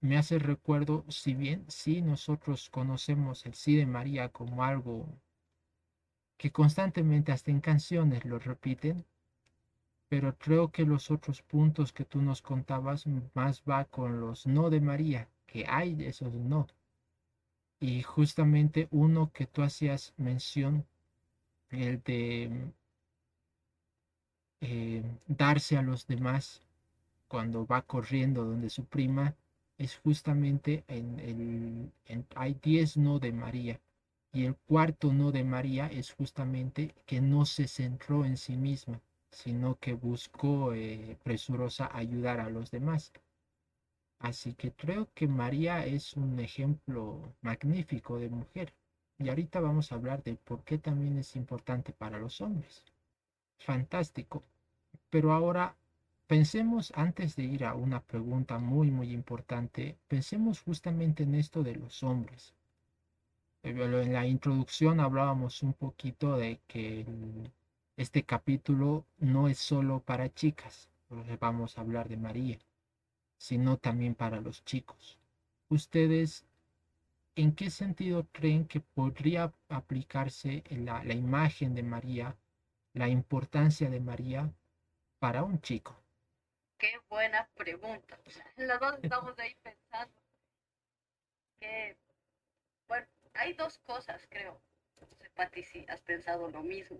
me 0.00 0.16
hace 0.16 0.38
recuerdo, 0.38 1.04
si 1.08 1.34
bien 1.34 1.66
sí 1.68 2.00
nosotros 2.00 2.70
conocemos 2.70 3.44
el 3.44 3.54
sí 3.54 3.76
de 3.76 3.86
María 3.86 4.30
como 4.30 4.64
algo 4.64 5.06
que 6.42 6.50
constantemente 6.50 7.30
hasta 7.30 7.52
en 7.52 7.60
canciones 7.60 8.24
lo 8.24 8.40
repiten, 8.40 9.04
pero 10.08 10.36
creo 10.36 10.72
que 10.72 10.84
los 10.84 11.12
otros 11.12 11.40
puntos 11.40 11.92
que 11.92 12.04
tú 12.04 12.20
nos 12.20 12.42
contabas 12.42 13.04
más 13.32 13.62
va 13.62 13.84
con 13.84 14.20
los 14.20 14.44
no 14.48 14.68
de 14.68 14.80
María, 14.80 15.28
que 15.46 15.64
hay 15.68 16.04
esos 16.04 16.34
no. 16.34 16.66
Y 17.78 18.02
justamente 18.02 18.88
uno 18.90 19.30
que 19.32 19.46
tú 19.46 19.62
hacías 19.62 20.14
mención, 20.16 20.84
el 21.70 22.02
de 22.02 22.50
eh, 24.62 25.04
darse 25.28 25.76
a 25.76 25.82
los 25.82 26.08
demás 26.08 26.60
cuando 27.28 27.68
va 27.68 27.82
corriendo 27.82 28.44
donde 28.44 28.68
su 28.68 28.84
prima, 28.84 29.36
es 29.78 29.96
justamente 29.98 30.82
en 30.88 31.20
el, 31.20 31.92
en, 32.06 32.26
hay 32.34 32.54
diez 32.60 32.96
no 32.96 33.20
de 33.20 33.30
María 33.30 33.80
y 34.32 34.46
el 34.46 34.56
cuarto 34.56 35.12
no 35.12 35.30
de 35.30 35.44
María 35.44 35.86
es 35.88 36.12
justamente 36.12 36.94
que 37.06 37.20
no 37.20 37.44
se 37.44 37.68
centró 37.68 38.24
en 38.24 38.36
sí 38.36 38.56
misma, 38.56 39.00
sino 39.30 39.78
que 39.78 39.92
buscó 39.94 40.72
eh, 40.74 41.18
presurosa 41.22 41.90
ayudar 41.92 42.40
a 42.40 42.48
los 42.48 42.70
demás. 42.70 43.12
Así 44.20 44.54
que 44.54 44.72
creo 44.72 45.08
que 45.14 45.28
María 45.28 45.84
es 45.84 46.14
un 46.14 46.38
ejemplo 46.40 47.34
magnífico 47.42 48.18
de 48.18 48.30
mujer. 48.30 48.72
Y 49.18 49.28
ahorita 49.28 49.60
vamos 49.60 49.92
a 49.92 49.96
hablar 49.96 50.22
de 50.22 50.34
por 50.36 50.64
qué 50.64 50.78
también 50.78 51.18
es 51.18 51.36
importante 51.36 51.92
para 51.92 52.18
los 52.18 52.40
hombres. 52.40 52.84
Fantástico. 53.58 54.42
Pero 55.10 55.32
ahora 55.32 55.76
pensemos, 56.26 56.92
antes 56.96 57.36
de 57.36 57.44
ir 57.44 57.64
a 57.64 57.74
una 57.74 58.00
pregunta 58.00 58.58
muy, 58.58 58.90
muy 58.90 59.12
importante, 59.12 59.98
pensemos 60.08 60.62
justamente 60.62 61.24
en 61.24 61.34
esto 61.34 61.62
de 61.62 61.76
los 61.76 62.02
hombres. 62.02 62.54
Eh, 63.62 63.70
en 63.70 64.12
la 64.12 64.26
introducción 64.26 65.00
hablábamos 65.00 65.62
un 65.62 65.72
poquito 65.72 66.36
de 66.36 66.60
que 66.66 67.06
este 67.96 68.24
capítulo 68.24 69.06
no 69.18 69.48
es 69.48 69.58
solo 69.58 70.00
para 70.00 70.32
chicas, 70.32 70.88
vamos 71.40 71.78
a 71.78 71.82
hablar 71.82 72.08
de 72.08 72.16
María, 72.16 72.58
sino 73.38 73.76
también 73.76 74.14
para 74.14 74.40
los 74.40 74.64
chicos. 74.64 75.18
¿Ustedes 75.68 76.44
en 77.36 77.54
qué 77.54 77.70
sentido 77.70 78.26
creen 78.32 78.66
que 78.66 78.80
podría 78.80 79.52
aplicarse 79.68 80.64
la, 80.70 81.04
la 81.04 81.14
imagen 81.14 81.74
de 81.74 81.82
María, 81.82 82.36
la 82.94 83.08
importancia 83.08 83.88
de 83.90 84.00
María 84.00 84.52
para 85.18 85.44
un 85.44 85.60
chico? 85.60 85.94
Qué 86.78 87.00
buena 87.08 87.48
pregunta. 87.54 88.18
Los 88.56 88.80
dos 88.80 88.98
estamos 89.02 89.38
ahí 89.38 89.54
pensando 89.62 90.12
que, 91.60 91.96
bueno, 92.88 93.06
hay 93.34 93.52
dos 93.54 93.78
cosas, 93.78 94.26
creo. 94.28 94.60
No 95.00 95.06
sé, 95.06 95.62
si 95.62 95.86
has 95.88 96.00
pensado 96.00 96.50
lo 96.50 96.62
mismo, 96.62 96.98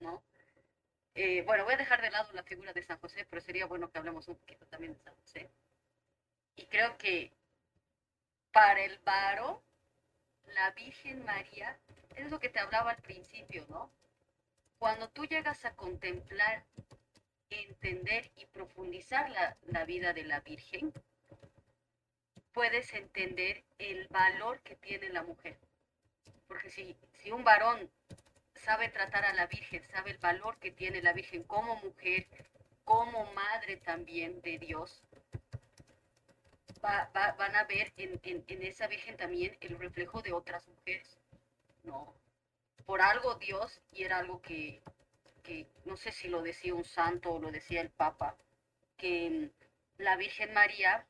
¿no? 0.00 0.22
Eh, 1.14 1.42
bueno, 1.42 1.64
voy 1.64 1.74
a 1.74 1.78
dejar 1.78 2.00
de 2.00 2.10
lado 2.10 2.32
la 2.32 2.42
figura 2.42 2.72
de 2.72 2.82
San 2.82 2.98
José, 2.98 3.26
pero 3.28 3.42
sería 3.42 3.66
bueno 3.66 3.90
que 3.90 3.98
hablemos 3.98 4.28
un 4.28 4.36
poquito 4.36 4.66
también 4.66 4.94
de 4.94 5.00
San 5.00 5.14
José. 5.16 5.50
Y 6.56 6.66
creo 6.66 6.96
que 6.98 7.32
para 8.52 8.80
el 8.80 8.98
varo, 9.00 9.62
la 10.54 10.70
Virgen 10.72 11.24
María, 11.24 11.78
es 12.16 12.30
lo 12.30 12.40
que 12.40 12.48
te 12.48 12.58
hablaba 12.58 12.92
al 12.92 13.02
principio, 13.02 13.66
¿no? 13.68 13.90
Cuando 14.78 15.08
tú 15.10 15.24
llegas 15.26 15.64
a 15.64 15.74
contemplar 15.76 16.64
entender 17.50 18.30
y 18.36 18.46
profundizar 18.46 19.30
la 19.66 19.84
vida 19.84 20.12
de 20.12 20.24
la 20.24 20.40
Virgen, 20.40 20.92
puedes 22.52 22.92
entender 22.94 23.62
el 23.78 24.06
valor 24.08 24.60
que 24.60 24.76
tiene 24.76 25.08
la 25.10 25.22
mujer. 25.22 25.56
Porque 26.48 26.70
si, 26.70 26.96
si 27.14 27.30
un 27.30 27.44
varón 27.44 27.90
sabe 28.54 28.88
tratar 28.88 29.24
a 29.24 29.32
la 29.32 29.46
Virgen, 29.46 29.82
sabe 29.84 30.10
el 30.12 30.18
valor 30.18 30.58
que 30.58 30.70
tiene 30.70 31.02
la 31.02 31.12
Virgen 31.12 31.44
como 31.44 31.76
mujer, 31.76 32.26
como 32.84 33.32
madre 33.32 33.76
también 33.76 34.40
de 34.42 34.58
Dios, 34.58 35.02
va, 36.84 37.10
va, 37.14 37.32
van 37.32 37.54
a 37.56 37.64
ver 37.64 37.92
en, 37.96 38.20
en, 38.22 38.44
en, 38.46 38.62
esa 38.62 38.86
Virgen 38.86 39.16
también 39.16 39.56
el 39.60 39.78
reflejo 39.78 40.22
de 40.22 40.32
otras 40.32 40.66
mujeres. 40.68 41.18
No, 41.84 42.14
por 42.84 43.00
algo 43.00 43.36
Dios, 43.36 43.80
y 43.92 44.02
era 44.02 44.18
algo 44.18 44.42
que, 44.42 44.82
que 45.42 45.66
no 45.84 45.96
sé 45.96 46.12
si 46.12 46.28
lo 46.28 46.42
decía 46.42 46.74
un 46.74 46.84
santo 46.84 47.32
o 47.32 47.40
lo 47.40 47.50
decía 47.50 47.80
el 47.80 47.90
Papa, 47.90 48.36
que 48.96 49.50
la 49.98 50.16
Virgen 50.16 50.52
María 50.52 51.06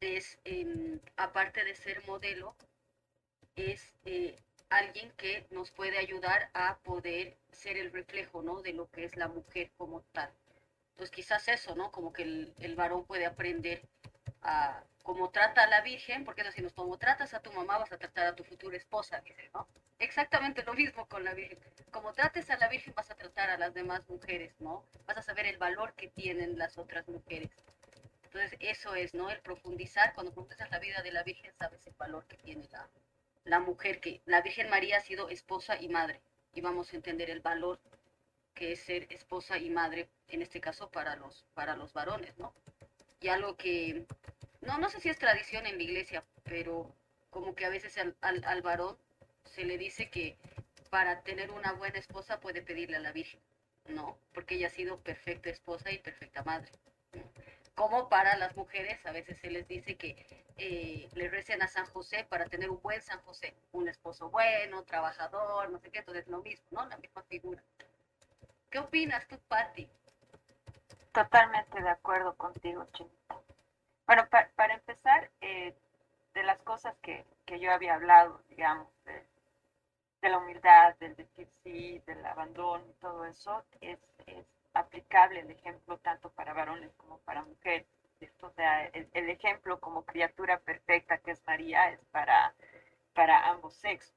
es, 0.00 0.38
eh, 0.44 0.98
aparte 1.16 1.64
de 1.64 1.74
ser 1.74 2.06
modelo, 2.06 2.54
es 3.54 3.94
eh, 4.04 4.36
alguien 4.68 5.10
que 5.12 5.46
nos 5.50 5.70
puede 5.70 5.98
ayudar 5.98 6.50
a 6.54 6.78
poder 6.78 7.36
ser 7.52 7.76
el 7.76 7.92
reflejo, 7.92 8.42
¿no? 8.42 8.62
De 8.62 8.72
lo 8.72 8.90
que 8.90 9.04
es 9.04 9.16
la 9.16 9.28
mujer 9.28 9.70
como 9.76 10.02
tal. 10.12 10.30
Entonces 10.90 11.14
quizás 11.14 11.48
eso, 11.48 11.74
¿no? 11.74 11.90
Como 11.90 12.12
que 12.12 12.22
el, 12.22 12.74
varón 12.76 13.04
puede 13.04 13.26
aprender 13.26 13.82
a 14.42 14.82
cómo 15.02 15.30
trata 15.30 15.64
a 15.64 15.66
la 15.68 15.82
Virgen, 15.82 16.24
porque 16.24 16.42
es 16.42 16.48
así, 16.48 16.62
¿no? 16.62 16.70
como 16.70 16.98
tratas 16.98 17.34
a 17.34 17.40
tu 17.40 17.52
mamá, 17.52 17.78
vas 17.78 17.92
a 17.92 17.98
tratar 17.98 18.26
a 18.26 18.34
tu 18.34 18.44
futura 18.44 18.76
esposa, 18.76 19.22
¿no? 19.54 19.68
Exactamente 19.98 20.62
lo 20.62 20.74
mismo 20.74 21.06
con 21.06 21.24
la 21.24 21.34
Virgen. 21.34 21.58
Como 21.90 22.12
trates 22.12 22.50
a 22.50 22.56
la 22.56 22.68
Virgen, 22.68 22.94
vas 22.94 23.10
a 23.10 23.14
tratar 23.14 23.50
a 23.50 23.56
las 23.56 23.72
demás 23.72 24.02
mujeres, 24.08 24.54
¿no? 24.60 24.84
Vas 25.06 25.18
a 25.18 25.22
saber 25.22 25.46
el 25.46 25.58
valor 25.58 25.94
que 25.94 26.08
tienen 26.08 26.58
las 26.58 26.76
otras 26.76 27.06
mujeres. 27.08 27.50
Entonces, 28.36 28.58
eso 28.60 28.94
es, 28.94 29.14
¿no? 29.14 29.30
El 29.30 29.40
profundizar, 29.40 30.12
cuando 30.12 30.30
profundizas 30.30 30.70
la 30.70 30.78
vida 30.78 31.00
de 31.00 31.10
la 31.10 31.22
Virgen, 31.22 31.50
sabes 31.58 31.86
el 31.86 31.94
valor 31.94 32.26
que 32.26 32.36
tiene 32.36 32.68
la, 33.44 33.60
mujer, 33.60 33.98
que 33.98 34.20
la 34.26 34.42
Virgen 34.42 34.68
María 34.68 34.98
ha 34.98 35.00
sido 35.00 35.30
esposa 35.30 35.80
y 35.80 35.88
madre, 35.88 36.20
y 36.52 36.60
vamos 36.60 36.92
a 36.92 36.96
entender 36.96 37.30
el 37.30 37.40
valor 37.40 37.80
que 38.52 38.72
es 38.72 38.80
ser 38.80 39.10
esposa 39.10 39.56
y 39.56 39.70
madre, 39.70 40.10
en 40.28 40.42
este 40.42 40.60
caso 40.60 40.90
para 40.90 41.16
los, 41.16 41.46
para 41.54 41.76
los 41.76 41.94
varones, 41.94 42.36
¿no? 42.36 42.52
Y 43.20 43.28
algo 43.28 43.56
que, 43.56 44.04
no, 44.60 44.76
no 44.76 44.90
sé 44.90 45.00
si 45.00 45.08
es 45.08 45.18
tradición 45.18 45.64
en 45.66 45.78
la 45.78 45.84
iglesia, 45.84 46.22
pero 46.44 46.94
como 47.30 47.54
que 47.54 47.64
a 47.64 47.70
veces 47.70 47.96
al, 47.96 48.16
al, 48.20 48.44
al 48.44 48.60
varón 48.60 48.98
se 49.44 49.64
le 49.64 49.78
dice 49.78 50.10
que 50.10 50.36
para 50.90 51.22
tener 51.22 51.50
una 51.50 51.72
buena 51.72 51.98
esposa 51.98 52.38
puede 52.38 52.60
pedirle 52.60 52.98
a 52.98 53.00
la 53.00 53.12
Virgen, 53.12 53.40
¿no? 53.88 54.18
Porque 54.34 54.56
ella 54.56 54.66
ha 54.66 54.70
sido 54.70 55.00
perfecta 55.00 55.48
esposa 55.48 55.90
y 55.90 55.98
perfecta 55.98 56.42
madre. 56.44 56.70
Como 57.76 58.08
para 58.08 58.38
las 58.38 58.56
mujeres, 58.56 59.04
a 59.04 59.12
veces 59.12 59.38
se 59.38 59.50
les 59.50 59.68
dice 59.68 59.96
que 59.96 60.16
eh, 60.56 61.10
le 61.12 61.28
recen 61.28 61.60
a 61.60 61.68
San 61.68 61.84
José 61.84 62.24
para 62.24 62.46
tener 62.46 62.70
un 62.70 62.80
buen 62.80 63.02
San 63.02 63.20
José, 63.20 63.54
un 63.72 63.86
esposo 63.86 64.30
bueno, 64.30 64.82
trabajador, 64.84 65.68
no 65.68 65.78
sé 65.78 65.90
qué, 65.90 65.98
entonces 65.98 66.26
lo 66.26 66.40
mismo, 66.42 66.66
¿no? 66.70 66.86
La 66.86 66.96
misma 66.96 67.22
figura. 67.24 67.62
¿Qué 68.70 68.78
opinas 68.78 69.28
tú, 69.28 69.38
Patti? 69.46 69.86
Totalmente 71.12 71.82
de 71.82 71.90
acuerdo 71.90 72.34
contigo, 72.36 72.86
Chinita. 72.94 73.36
Bueno, 74.06 74.26
pa 74.30 74.48
para 74.56 74.72
empezar, 74.72 75.30
eh, 75.42 75.74
de 76.32 76.42
las 76.44 76.58
cosas 76.62 76.96
que, 77.02 77.26
que, 77.44 77.60
yo 77.60 77.70
había 77.72 77.94
hablado, 77.96 78.40
digamos, 78.48 78.88
de, 79.04 79.22
de, 80.22 80.28
la 80.30 80.38
humildad, 80.38 80.94
del 80.96 81.14
decir 81.14 81.46
sí, 81.62 82.02
del 82.06 82.24
abandono 82.24 82.86
y 82.88 82.92
todo 82.94 83.26
eso, 83.26 83.64
es, 83.82 83.98
es 84.26 84.46
aplicable 84.78 85.40
el 85.40 85.50
ejemplo 85.50 85.98
tanto 85.98 86.30
para 86.30 86.52
varones 86.52 86.92
como 86.96 87.18
para 87.18 87.42
mujeres. 87.42 87.86
O 88.40 88.50
sea, 88.50 88.86
el, 88.86 89.28
ejemplo 89.28 89.78
como 89.78 90.04
criatura 90.04 90.58
perfecta 90.58 91.18
que 91.18 91.32
es 91.32 91.44
María 91.46 91.90
es 91.90 92.00
para, 92.06 92.54
para 93.12 93.48
ambos 93.48 93.74
sexos, 93.74 94.14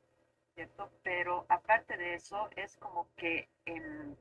¿cierto? 0.55 0.91
Pero 1.03 1.45
aparte 1.49 1.97
de 1.97 2.13
eso, 2.13 2.49
es 2.55 2.77
como 2.77 3.09
que 3.17 3.49
eh, 3.65 4.15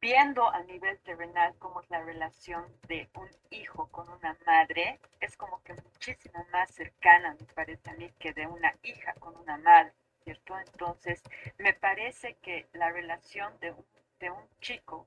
viendo 0.00 0.48
a 0.48 0.62
nivel 0.62 0.98
terrenal 1.00 1.54
cómo 1.58 1.80
es 1.80 1.90
la 1.90 2.02
relación 2.02 2.64
de 2.86 3.10
un 3.14 3.28
hijo 3.50 3.88
con 3.88 4.08
una 4.08 4.36
madre, 4.46 5.00
es 5.20 5.36
como 5.36 5.62
que 5.62 5.74
muchísimo 5.74 6.46
más 6.52 6.70
cercana, 6.70 7.36
me 7.38 7.46
parece 7.54 7.90
a 7.90 7.94
mí, 7.94 8.10
que 8.18 8.32
de 8.32 8.46
una 8.46 8.74
hija 8.82 9.12
con 9.14 9.36
una 9.36 9.58
madre, 9.58 9.92
¿cierto? 10.24 10.58
Entonces, 10.58 11.22
me 11.58 11.74
parece 11.74 12.36
que 12.36 12.68
la 12.72 12.90
relación 12.90 13.58
de 13.60 13.72
un, 13.72 13.84
de 14.20 14.30
un 14.30 14.48
chico 14.60 15.06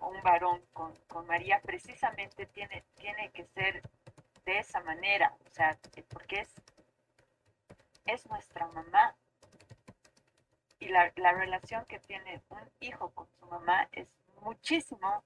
un 0.00 0.22
varón 0.22 0.62
con, 0.72 0.94
con 1.08 1.26
María 1.26 1.60
precisamente 1.60 2.46
tiene, 2.46 2.84
tiene 2.94 3.30
que 3.30 3.44
ser 3.46 3.82
de 4.44 4.58
esa 4.58 4.80
manera, 4.80 5.34
o 5.46 5.50
sea, 5.50 5.78
porque 6.08 6.40
es, 6.40 6.54
es 8.06 8.26
nuestra 8.26 8.66
mamá, 8.68 9.16
y 10.78 10.88
la, 10.88 11.12
la, 11.16 11.32
relación 11.32 11.86
que 11.86 11.98
tiene 11.98 12.42
un 12.50 12.60
hijo 12.80 13.10
con 13.10 13.26
su 13.38 13.46
mamá 13.46 13.88
es 13.92 14.08
muchísimo 14.42 15.24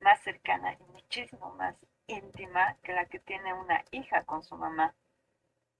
más 0.00 0.20
cercana 0.22 0.72
y 0.74 0.82
muchísimo 0.92 1.52
más 1.52 1.76
íntima 2.08 2.76
que 2.82 2.92
la 2.92 3.06
que 3.06 3.20
tiene 3.20 3.54
una 3.54 3.84
hija 3.92 4.24
con 4.24 4.42
su 4.42 4.56
mamá. 4.56 4.94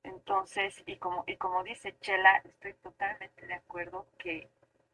Entonces, 0.03 0.83
y 0.87 0.97
como, 0.99 1.25
y 1.27 1.37
como 1.37 1.65
dice 1.65 1.99
Chela, 1.99 2.37
estoy 2.45 2.75
totalmente 2.75 3.47
de 3.47 3.55
acuerdo 3.55 4.07
que, 4.19 4.49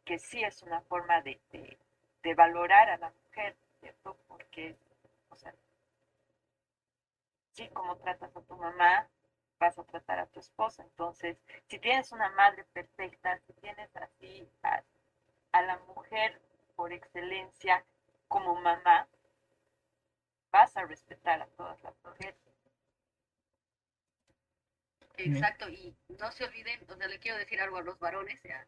que 0.05 0.19
sí 0.19 0.43
es 0.43 0.63
una 0.63 0.81
forma 0.83 1.21
de, 1.21 1.39
de 2.23 2.35
valorar 2.35 2.89
a 2.91 2.97
la 2.99 3.11
mujer, 3.25 3.57
¿cierto? 3.81 4.17
Porque, 4.29 4.77
o 5.31 5.37
sea, 5.37 5.55
sí, 7.53 7.69
como 7.69 7.97
tratas 7.99 8.35
a 8.37 8.41
tu 8.43 8.57
mamá, 8.57 9.09
vas 9.59 9.79
a 9.79 9.85
tratar 9.85 10.19
a 10.19 10.27
tu 10.27 10.41
esposa. 10.41 10.83
Entonces, 10.83 11.37
si 11.69 11.79
tienes 11.79 12.13
una 12.13 12.29
madre 12.31 12.65
perfecta, 12.73 13.39
si 13.47 13.53
tienes 13.55 13.95
así 13.97 14.49
a, 14.63 14.83
a, 15.53 15.63
la 15.63 15.79
mujer 15.79 16.41
por 16.77 16.93
excelencia 16.93 17.85
como 18.29 18.55
mamá, 18.61 19.07
vas 20.51 20.77
a 20.77 20.85
respetar 20.85 21.43
a 21.43 21.47
todas 21.47 21.83
las 21.83 21.95
mujeres. 22.05 22.37
Exacto, 25.19 25.69
y 25.69 25.95
no 26.19 26.33
se 26.33 26.45
olviden, 26.45 26.81
o 26.91 26.97
sea, 26.97 27.07
le 27.07 27.19
quiero 27.19 27.39
decir 27.39 27.61
algo 27.61 27.77
a 27.77 27.83
los 27.83 27.99
varones, 27.99 28.43
ya, 28.43 28.67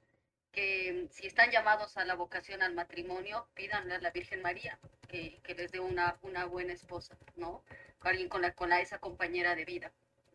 que 0.55 1.09
si 1.11 1.27
están 1.27 1.51
llamados 1.51 1.97
a 1.97 2.05
la 2.05 2.15
vocación 2.15 2.63
al 2.63 2.75
matrimonio, 2.75 3.47
pídanle 3.55 3.95
a 3.95 4.01
la 4.01 4.11
Virgen 4.11 4.43
María 4.43 4.79
que, 5.09 5.41
que 5.43 5.55
les 5.55 5.73
dé 5.73 5.81
una, 5.81 6.17
una 6.23 6.47
buena 6.47 6.73
esposa, 6.73 7.17
¿no? 7.37 7.63
Alguien 8.01 8.29
con, 8.29 8.43
la, 8.43 8.53
con 8.55 8.69
la, 8.71 8.81
esa 8.81 8.99
compañera 8.99 9.55
de 9.55 9.65
vida. 9.65 9.93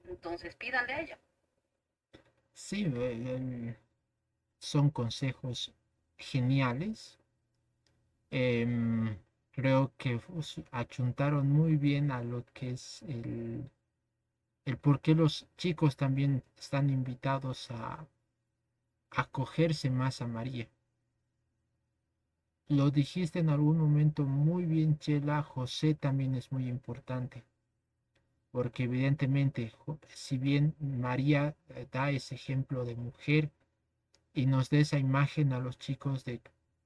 Entonces 0.07 0.55
pídanle 0.55 0.93
a 0.93 1.01
ella. 1.01 1.19
Sí, 2.53 2.91
eh, 2.93 3.75
son 4.59 4.89
consejos 4.89 5.73
geniales. 6.17 7.17
Eh, 8.31 9.17
creo 9.51 9.93
que 9.97 10.19
achuntaron 10.71 11.49
muy 11.49 11.75
bien 11.75 12.11
a 12.11 12.23
lo 12.23 12.45
que 12.53 12.71
es 12.71 13.01
el, 13.03 13.69
el 14.65 14.77
por 14.77 15.01
qué 15.01 15.15
los 15.15 15.47
chicos 15.57 15.97
también 15.97 16.43
están 16.57 16.89
invitados 16.89 17.69
a 17.71 18.05
acogerse 19.21 19.89
más 19.89 20.21
a 20.21 20.27
María. 20.27 20.67
lo 22.69 22.91
dijiste 22.91 23.39
en 23.39 23.49
algún 23.49 23.77
momento 23.79 24.23
muy 24.25 24.65
bien, 24.65 24.99
Chela, 24.99 25.41
José 25.43 25.95
también 25.95 26.35
es 26.35 26.51
muy 26.51 26.67
importante, 26.67 27.43
porque 28.51 28.83
evidentemente, 28.83 29.73
si 30.13 30.37
bien 30.37 30.75
María 30.79 31.55
eh, 31.69 31.87
da 31.91 32.11
ese 32.11 32.35
ejemplo 32.35 32.85
de 32.85 32.95
mujer 32.95 33.49
y 34.33 34.45
nos 34.45 34.69
da 34.69 34.77
esa 34.77 34.99
imagen 34.99 35.53
a 35.53 35.59
los 35.59 35.79
chicos 35.79 36.25
de 36.25 36.41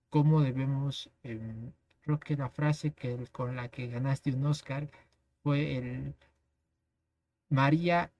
cómo 0.09 0.41
debemos, 0.41 1.09
em, 1.23 1.71
creo 2.01 2.19
que 2.19 2.37
la 2.37 2.49
frase 2.49 2.91
que, 2.91 3.27
con 3.31 3.55
la 3.55 3.67
que 3.69 3.87
ganaste 3.87 4.31
un 4.33 4.45
Oscar 4.45 4.89
fue 5.43 5.77
el, 5.77 6.15
María, 7.49 8.11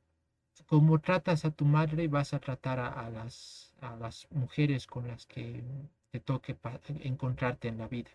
como 0.68 1.00
tratas 1.00 1.46
a 1.46 1.52
tu 1.52 1.66
madre, 1.66 2.08
vas 2.08 2.34
a 2.34 2.40
tratar 2.40 2.80
a, 2.80 3.10
las, 3.10 3.74
a 3.82 3.96
las 3.96 4.28
mujeres 4.32 4.88
con 4.88 5.08
las 5.08 5.26
que 5.26 5.64
te 6.12 6.20
toque 6.20 6.58
encontrarte 7.02 7.68
en 7.68 7.78
la 7.80 7.88
vida, 7.88 8.12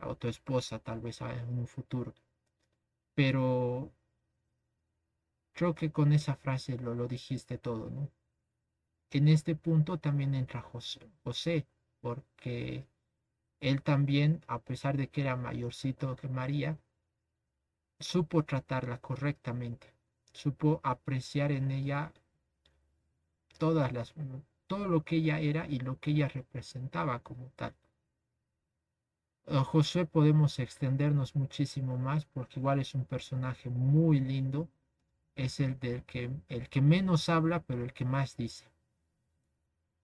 o 0.00 0.16
tu 0.16 0.28
esposa 0.28 0.78
tal 0.78 1.00
vez 1.00 1.20
en 1.20 1.58
un 1.58 1.66
futuro. 1.66 2.14
Pero 3.14 3.92
creo 5.52 5.74
que 5.74 5.90
con 5.90 6.12
esa 6.12 6.36
frase 6.36 6.78
lo, 6.78 6.94
lo 6.94 7.08
dijiste 7.08 7.58
todo, 7.58 7.90
¿no? 7.90 8.10
En 9.10 9.28
este 9.28 9.54
punto 9.56 9.98
también 9.98 10.34
entra 10.34 10.60
José, 10.60 11.00
José, 11.24 11.66
porque 12.00 12.86
él 13.60 13.82
también, 13.82 14.44
a 14.46 14.60
pesar 14.60 14.96
de 14.96 15.08
que 15.08 15.22
era 15.22 15.34
mayorcito 15.34 16.14
que 16.14 16.28
María, 16.28 16.78
supo 17.98 18.44
tratarla 18.44 18.98
correctamente, 18.98 19.92
supo 20.38 20.80
apreciar 20.84 21.50
en 21.50 21.72
ella 21.72 22.12
todas 23.58 23.92
las 23.92 24.14
todo 24.68 24.86
lo 24.86 25.02
que 25.02 25.16
ella 25.16 25.40
era 25.40 25.66
y 25.66 25.80
lo 25.80 25.98
que 25.98 26.12
ella 26.12 26.28
representaba 26.28 27.18
como 27.20 27.50
tal. 27.56 27.74
A 29.46 29.64
Josué 29.64 30.06
podemos 30.06 30.60
extendernos 30.60 31.34
muchísimo 31.34 31.96
más 31.96 32.26
porque 32.26 32.60
igual 32.60 32.78
es 32.78 32.94
un 32.94 33.04
personaje 33.04 33.68
muy 33.68 34.20
lindo, 34.20 34.68
es 35.34 35.58
el 35.58 35.80
del 35.80 36.04
que 36.04 36.30
el 36.48 36.68
que 36.68 36.82
menos 36.82 37.28
habla, 37.28 37.60
pero 37.64 37.82
el 37.82 37.92
que 37.92 38.04
más 38.04 38.36
dice. 38.36 38.66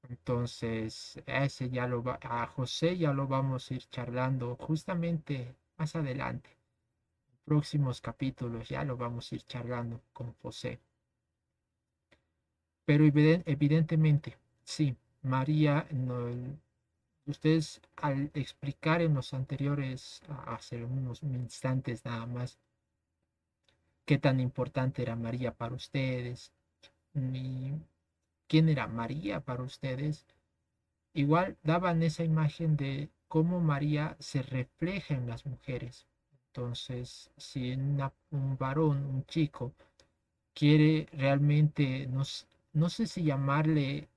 Entonces, 0.08 1.22
a 1.28 1.44
ese 1.44 1.70
ya 1.70 1.86
lo 1.86 2.02
va, 2.02 2.18
a 2.22 2.46
José 2.48 2.98
ya 2.98 3.12
lo 3.12 3.28
vamos 3.28 3.70
a 3.70 3.74
ir 3.74 3.84
charlando 3.88 4.56
justamente 4.56 5.54
más 5.76 5.94
adelante. 5.94 6.50
Próximos 7.44 8.00
capítulos 8.00 8.68
ya 8.68 8.84
lo 8.84 8.96
vamos 8.96 9.30
a 9.30 9.34
ir 9.34 9.42
charlando 9.42 10.00
con 10.12 10.34
José. 10.42 10.80
Pero 12.86 13.04
evidentemente, 13.04 14.36
Sí, 14.64 14.96
María, 15.22 15.86
ustedes 17.26 17.82
al 17.96 18.30
explicar 18.34 19.02
en 19.02 19.14
los 19.14 19.34
anteriores, 19.34 20.22
hace 20.46 20.84
unos 20.84 21.22
instantes 21.22 22.04
nada 22.04 22.26
más, 22.26 22.58
qué 24.06 24.16
tan 24.18 24.40
importante 24.40 25.02
era 25.02 25.16
María 25.16 25.52
para 25.52 25.74
ustedes, 25.74 26.52
quién 28.48 28.68
era 28.68 28.86
María 28.86 29.40
para 29.40 29.62
ustedes, 29.62 30.26
igual 31.12 31.58
daban 31.62 32.02
esa 32.02 32.24
imagen 32.24 32.76
de 32.76 33.10
cómo 33.28 33.60
María 33.60 34.16
se 34.18 34.42
refleja 34.42 35.14
en 35.14 35.28
las 35.28 35.44
mujeres. 35.44 36.06
Entonces, 36.56 37.32
si 37.36 37.72
un 37.72 38.56
varón, 38.56 39.04
un 39.06 39.26
chico, 39.26 39.72
quiere 40.54 41.08
realmente, 41.12 42.06
no, 42.06 42.22
no 42.74 42.88
sé 42.90 43.08
si 43.08 43.24
llamarle 43.24 44.08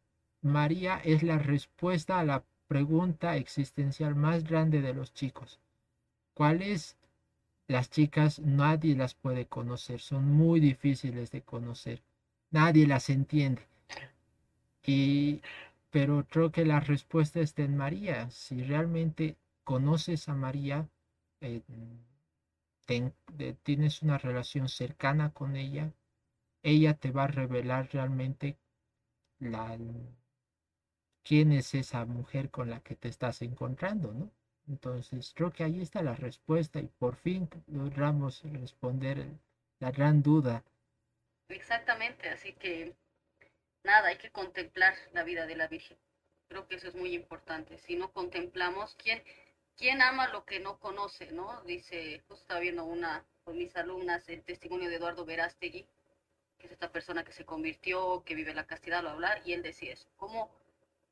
María 0.44 1.02
es 1.04 1.24
la 1.24 1.40
respuesta 1.40 2.20
a 2.20 2.24
la 2.24 2.44
pregunta 2.68 3.38
existencial 3.38 4.14
más 4.14 4.44
grande 4.44 4.84
de 4.84 4.94
los 4.94 5.16
chicos. 5.16 5.60
¿Cuáles? 6.36 6.96
Las 7.68 7.90
chicas 7.90 8.38
nadie 8.38 8.96
las 8.96 9.16
puede 9.16 9.48
conocer, 9.48 10.00
son 10.00 10.26
muy 10.32 10.60
difíciles 10.60 11.32
de 11.32 11.42
conocer. 11.42 12.04
Nadie 12.52 12.86
las 12.86 13.10
entiende. 13.10 13.64
Y 14.86 15.42
pero 15.90 16.24
creo 16.30 16.52
que 16.52 16.66
la 16.66 16.82
respuesta 16.82 17.40
está 17.40 17.64
en 17.64 17.76
María. 17.78 18.30
Si 18.30 18.64
realmente 18.64 19.38
conoces 19.64 20.30
a 20.30 20.36
María, 20.36 20.88
eh, 21.42 21.62
tienes 23.64 24.02
una 24.02 24.18
relación 24.18 24.70
cercana 24.70 25.34
con 25.34 25.56
ella, 25.56 25.92
ella 26.64 26.94
te 26.96 27.12
va 27.12 27.26
a 27.26 27.28
revelar 27.28 27.90
realmente 27.92 28.58
la, 29.40 29.78
quién 31.24 31.52
es 31.52 31.74
esa 31.76 32.06
mujer 32.06 32.50
con 32.50 32.70
la 32.70 32.80
que 32.80 32.96
te 32.96 33.10
estás 33.10 33.42
encontrando, 33.42 34.14
¿no? 34.14 34.32
Entonces, 34.68 35.34
creo 35.36 35.52
que 35.52 35.64
ahí 35.64 35.82
está 35.82 36.02
la 36.02 36.16
respuesta 36.16 36.80
y 36.80 36.88
por 36.88 37.16
fin 37.16 37.50
logramos 37.68 38.44
responder 38.44 39.26
la 39.80 39.92
gran 39.92 40.22
duda. 40.22 40.64
Exactamente, 41.50 42.30
así 42.30 42.54
que 42.54 42.96
nada, 43.84 44.10
hay 44.10 44.18
que 44.18 44.32
contemplar 44.32 44.94
la 45.14 45.24
vida 45.24 45.46
de 45.46 45.56
la 45.56 45.68
Virgen. 45.68 45.98
Creo 46.50 46.68
que 46.68 46.76
eso 46.76 46.88
es 46.88 46.96
muy 46.96 47.14
importante. 47.14 47.78
Si 47.78 47.96
no 47.96 48.12
contemplamos, 48.12 48.96
¿quién, 48.96 49.22
quién 49.78 50.02
ama 50.02 50.28
lo 50.30 50.46
que 50.46 50.60
no 50.60 50.80
conoce, 50.80 51.32
no? 51.32 51.62
Dice, 51.64 52.20
justo 52.28 52.44
estaba 52.44 52.60
viendo 52.60 52.84
una 52.86 53.24
con 53.44 53.58
mis 53.58 53.76
alumnas 53.76 54.28
el 54.30 54.44
testimonio 54.44 54.90
de 54.90 54.96
Eduardo 54.96 55.26
Verástegui, 55.26 55.86
que 56.58 56.66
es 56.66 56.72
esta 56.74 56.92
persona 56.92 57.24
que 57.24 57.32
se 57.32 57.46
convirtió, 57.46 58.24
que 58.26 58.36
vive 58.36 58.54
la 58.54 58.68
castidad, 58.68 59.04
lo 59.04 59.12
habla, 59.12 59.42
y 59.46 59.54
él 59.54 59.64
decía 59.64 59.94
eso, 59.94 60.10
¿cómo 60.18 60.52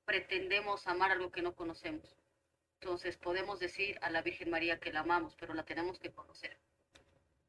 pretendemos 0.05 0.85
amar 0.87 1.11
algo 1.11 1.31
que 1.31 1.41
no 1.41 1.55
conocemos. 1.55 2.15
Entonces 2.79 3.17
podemos 3.17 3.59
decir 3.59 3.97
a 4.01 4.09
la 4.09 4.21
Virgen 4.21 4.51
María 4.51 4.79
que 4.79 4.93
la 4.93 5.01
amamos, 5.01 5.35
pero 5.35 5.53
la 5.53 5.65
tenemos 5.65 5.99
que 5.99 6.11
conocer. 6.11 6.57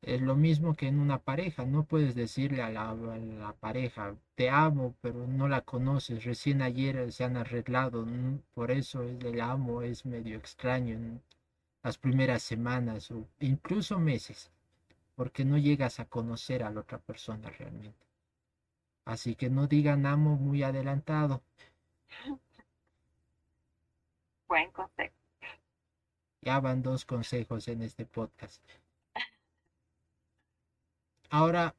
Es 0.06 0.20
lo 0.20 0.36
mismo 0.36 0.76
que 0.76 0.86
en 0.86 1.00
una 1.00 1.18
pareja, 1.18 1.64
no 1.64 1.82
puedes 1.82 2.14
decirle 2.14 2.62
a 2.62 2.70
la, 2.70 3.52
pareja, 3.58 4.14
te 4.36 4.48
amo, 4.48 4.94
pero 5.00 5.26
no 5.26 5.48
la 5.48 5.62
conoces, 5.62 6.22
recién 6.22 6.62
ayer 6.62 7.10
se 7.10 7.24
han 7.24 7.36
arreglado, 7.36 8.06
por 8.54 8.70
eso 8.70 9.02
el 9.02 9.40
amo 9.40 9.82
es 9.82 10.06
medio 10.06 10.36
extraño 10.36 10.94
en 10.94 11.20
las 11.82 11.98
primeras 11.98 12.44
semanas 12.44 13.10
o 13.10 13.26
incluso 13.40 13.98
meses, 13.98 14.52
porque 15.16 15.44
no 15.44 15.58
llegas 15.58 15.98
a 15.98 16.04
conocer 16.04 16.62
a 16.62 16.70
la 16.70 16.82
otra 16.82 16.98
persona 16.98 17.50
realmente. 17.50 18.06
Así 19.06 19.34
que 19.34 19.50
no 19.50 19.66
digan 19.66 20.06
amo 20.06 20.36
muy 20.36 20.62
adelantado. 20.62 21.42
Buen 24.46 24.70
consejo. 24.70 25.14
Ya 26.42 26.60
van 26.60 26.84
dos 26.84 27.04
consejos 27.04 27.66
en 27.66 27.82
este 27.82 28.06
podcast. 28.06 28.62
Ahora, 31.30 31.74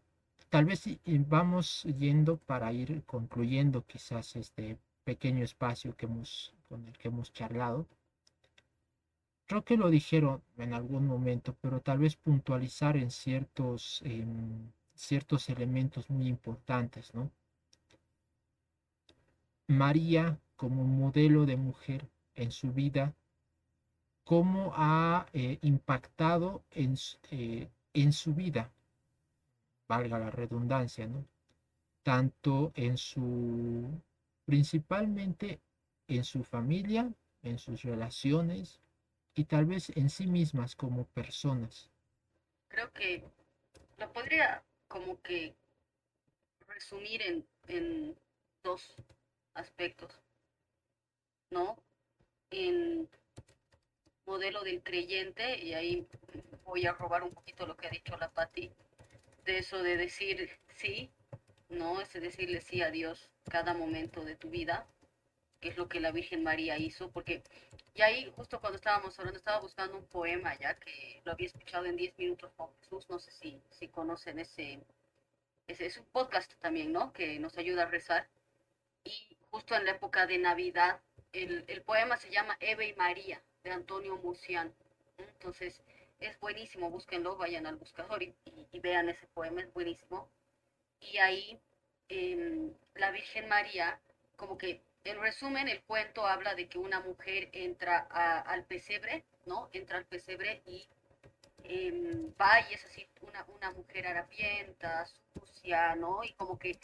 tal 0.49 0.65
vez 0.65 0.83
vamos 1.05 1.83
yendo 1.83 2.38
para 2.38 2.71
ir 2.73 3.03
concluyendo 3.05 3.86
quizás 3.86 4.36
este 4.36 4.77
pequeño 5.03 5.43
espacio 5.43 5.95
que 5.95 6.05
hemos, 6.05 6.53
con 6.67 6.86
el 6.88 6.97
que 6.97 7.07
hemos 7.07 7.31
charlado. 7.31 7.88
Creo 9.45 9.63
que 9.63 9.77
lo 9.77 9.89
dijeron 9.89 10.41
en 10.57 10.73
algún 10.73 11.07
momento, 11.07 11.55
pero 11.62 11.79
tal 11.79 11.99
vez 11.99 12.17
puntualizar 12.17 12.97
en 12.97 13.12
ciertos, 13.12 14.03
ciertos 14.93 15.49
elementos 15.49 16.10
muy 16.10 16.27
importantes, 16.27 17.13
¿no? 17.13 17.31
María 19.67 20.39
como 20.57 20.83
modelo 20.83 21.45
de 21.45 21.55
mujer 21.55 22.10
en 22.36 22.51
su 22.51 22.73
vida, 22.73 23.13
cómo 24.23 24.73
ha 24.75 25.27
eh, 25.33 25.57
impactado 25.62 26.63
en, 26.71 26.97
eh, 27.31 27.69
en 27.93 28.12
su 28.12 28.33
vida, 28.33 28.71
valga 29.88 30.19
la 30.19 30.30
redundancia, 30.30 31.08
¿no? 31.08 31.26
Tanto 32.04 32.71
en 32.76 32.97
su, 32.97 34.02
principalmente 34.45 35.60
en 36.08 36.23
su 36.23 36.43
familia, 36.43 37.12
en 37.43 37.60
sus 37.60 37.84
relaciones 37.84 38.80
y 39.36 39.45
tal 39.45 39.65
vez 39.65 39.91
en 39.95 40.10
sí 40.10 40.28
mismas 40.28 40.76
como 40.76 41.06
personas. 41.06 41.89
Creo 42.69 42.91
que 42.93 43.23
lo 43.97 44.12
podría 44.13 44.63
como 44.88 45.21
que 45.21 45.56
resumir 46.67 47.21
en, 47.21 47.45
en 47.67 48.15
dos 48.63 48.95
aspectos, 49.54 50.21
¿no? 51.52 51.78
en 52.52 53.10
modelo 54.26 54.63
del 54.63 54.82
creyente, 54.84 55.60
y 55.63 55.73
ahí 55.73 56.08
voy 56.65 56.86
a 56.86 56.93
robar 56.93 57.23
un 57.23 57.32
poquito 57.32 57.65
lo 57.65 57.76
que 57.76 57.88
ha 57.88 57.91
dicho 57.91 58.17
la 58.17 58.30
Patti, 58.30 58.71
de 59.47 59.57
eso 59.57 59.81
de 59.81 59.97
decir 59.97 60.51
sí, 60.75 61.10
¿no? 61.69 61.99
Es 62.01 62.13
decirle 62.13 62.62
sí 62.62 62.83
a 62.83 62.91
Dios 62.91 63.31
cada 63.49 63.73
momento 63.73 64.23
de 64.23 64.36
tu 64.36 64.49
vida, 64.49 64.86
que 65.60 65.69
es 65.69 65.77
lo 65.77 65.89
que 65.89 65.99
la 65.99 66.12
Virgen 66.12 66.43
María 66.43 66.77
hizo, 66.77 67.10
porque 67.10 67.41
y 67.95 68.01
ahí 68.03 68.31
justo 68.36 68.60
cuando 68.62 68.75
estábamos 68.75 69.17
hablando, 69.17 69.39
estaba 69.39 69.60
buscando 69.60 69.97
un 69.97 70.05
poema 70.05 70.55
ya 70.60 70.75
que 70.75 71.19
lo 71.23 71.31
había 71.31 71.47
escuchado 71.47 71.86
en 71.86 71.95
10 71.95 72.19
minutos 72.19 72.51
con 72.55 72.69
Jesús, 72.79 73.10
no 73.10 73.17
sé 73.17 73.31
si, 73.31 73.60
si 73.71 73.88
conocen 73.88 74.38
ese, 74.38 74.79
es 75.67 75.97
un 75.97 76.05
podcast 76.05 76.53
también, 76.62 76.91
¿no? 76.91 77.12
Que 77.12 77.39
nos 77.39 77.57
ayuda 77.57 77.83
a 77.83 77.88
rezar. 77.88 78.27
Y 79.03 79.36
justo 79.49 79.75
en 79.75 79.86
la 79.86 79.91
época 79.91 80.27
de 80.27 80.38
Navidad 80.38 80.99
el, 81.33 81.81
poema 81.83 82.17
se 82.17 82.29
llama 82.29 82.57
Eva 82.60 82.83
y 82.83 82.93
María, 82.93 83.41
de 83.63 83.71
Antonio 83.71 84.17
Murciano. 84.17 84.71
Entonces, 85.17 85.81
es 86.19 86.39
buenísimo, 86.39 86.89
búsquenlo, 86.89 87.38
vayan 87.38 87.65
al 87.67 87.75
buscador 87.75 88.23
y, 88.23 88.34
vean 88.80 89.10
ese 89.10 89.27
poema, 89.27 89.62
es 89.62 89.73
buenísimo. 89.73 90.30
Y 90.99 91.17
ahí 91.17 91.60
em, 92.10 92.73
la 92.95 93.12
Virgen 93.12 93.47
María, 93.47 93.99
como 94.36 94.58
que 94.58 94.82
en 95.08 95.21
resumen, 95.21 95.69
el 95.69 95.82
cuento 95.84 96.27
habla 96.27 96.53
de 96.53 96.67
que 96.67 96.77
una 96.77 96.99
mujer 96.99 97.49
entra 97.53 97.99
al 97.99 98.65
pesebre, 98.65 99.23
¿no? 99.45 99.69
Entra 99.71 99.99
al 99.99 100.06
pesebre 100.06 100.62
y 100.65 100.86
eh, 101.63 102.30
va 102.39 102.60
y 102.69 102.73
es 102.73 102.84
así 102.84 103.08
una, 103.21 103.45
una 103.56 103.71
mujer 103.71 104.06
harapienta, 104.08 105.06
sucia, 105.34 105.95
¿no? 105.95 106.25
Y 106.25 106.34
como 106.34 106.60
que 106.60 106.77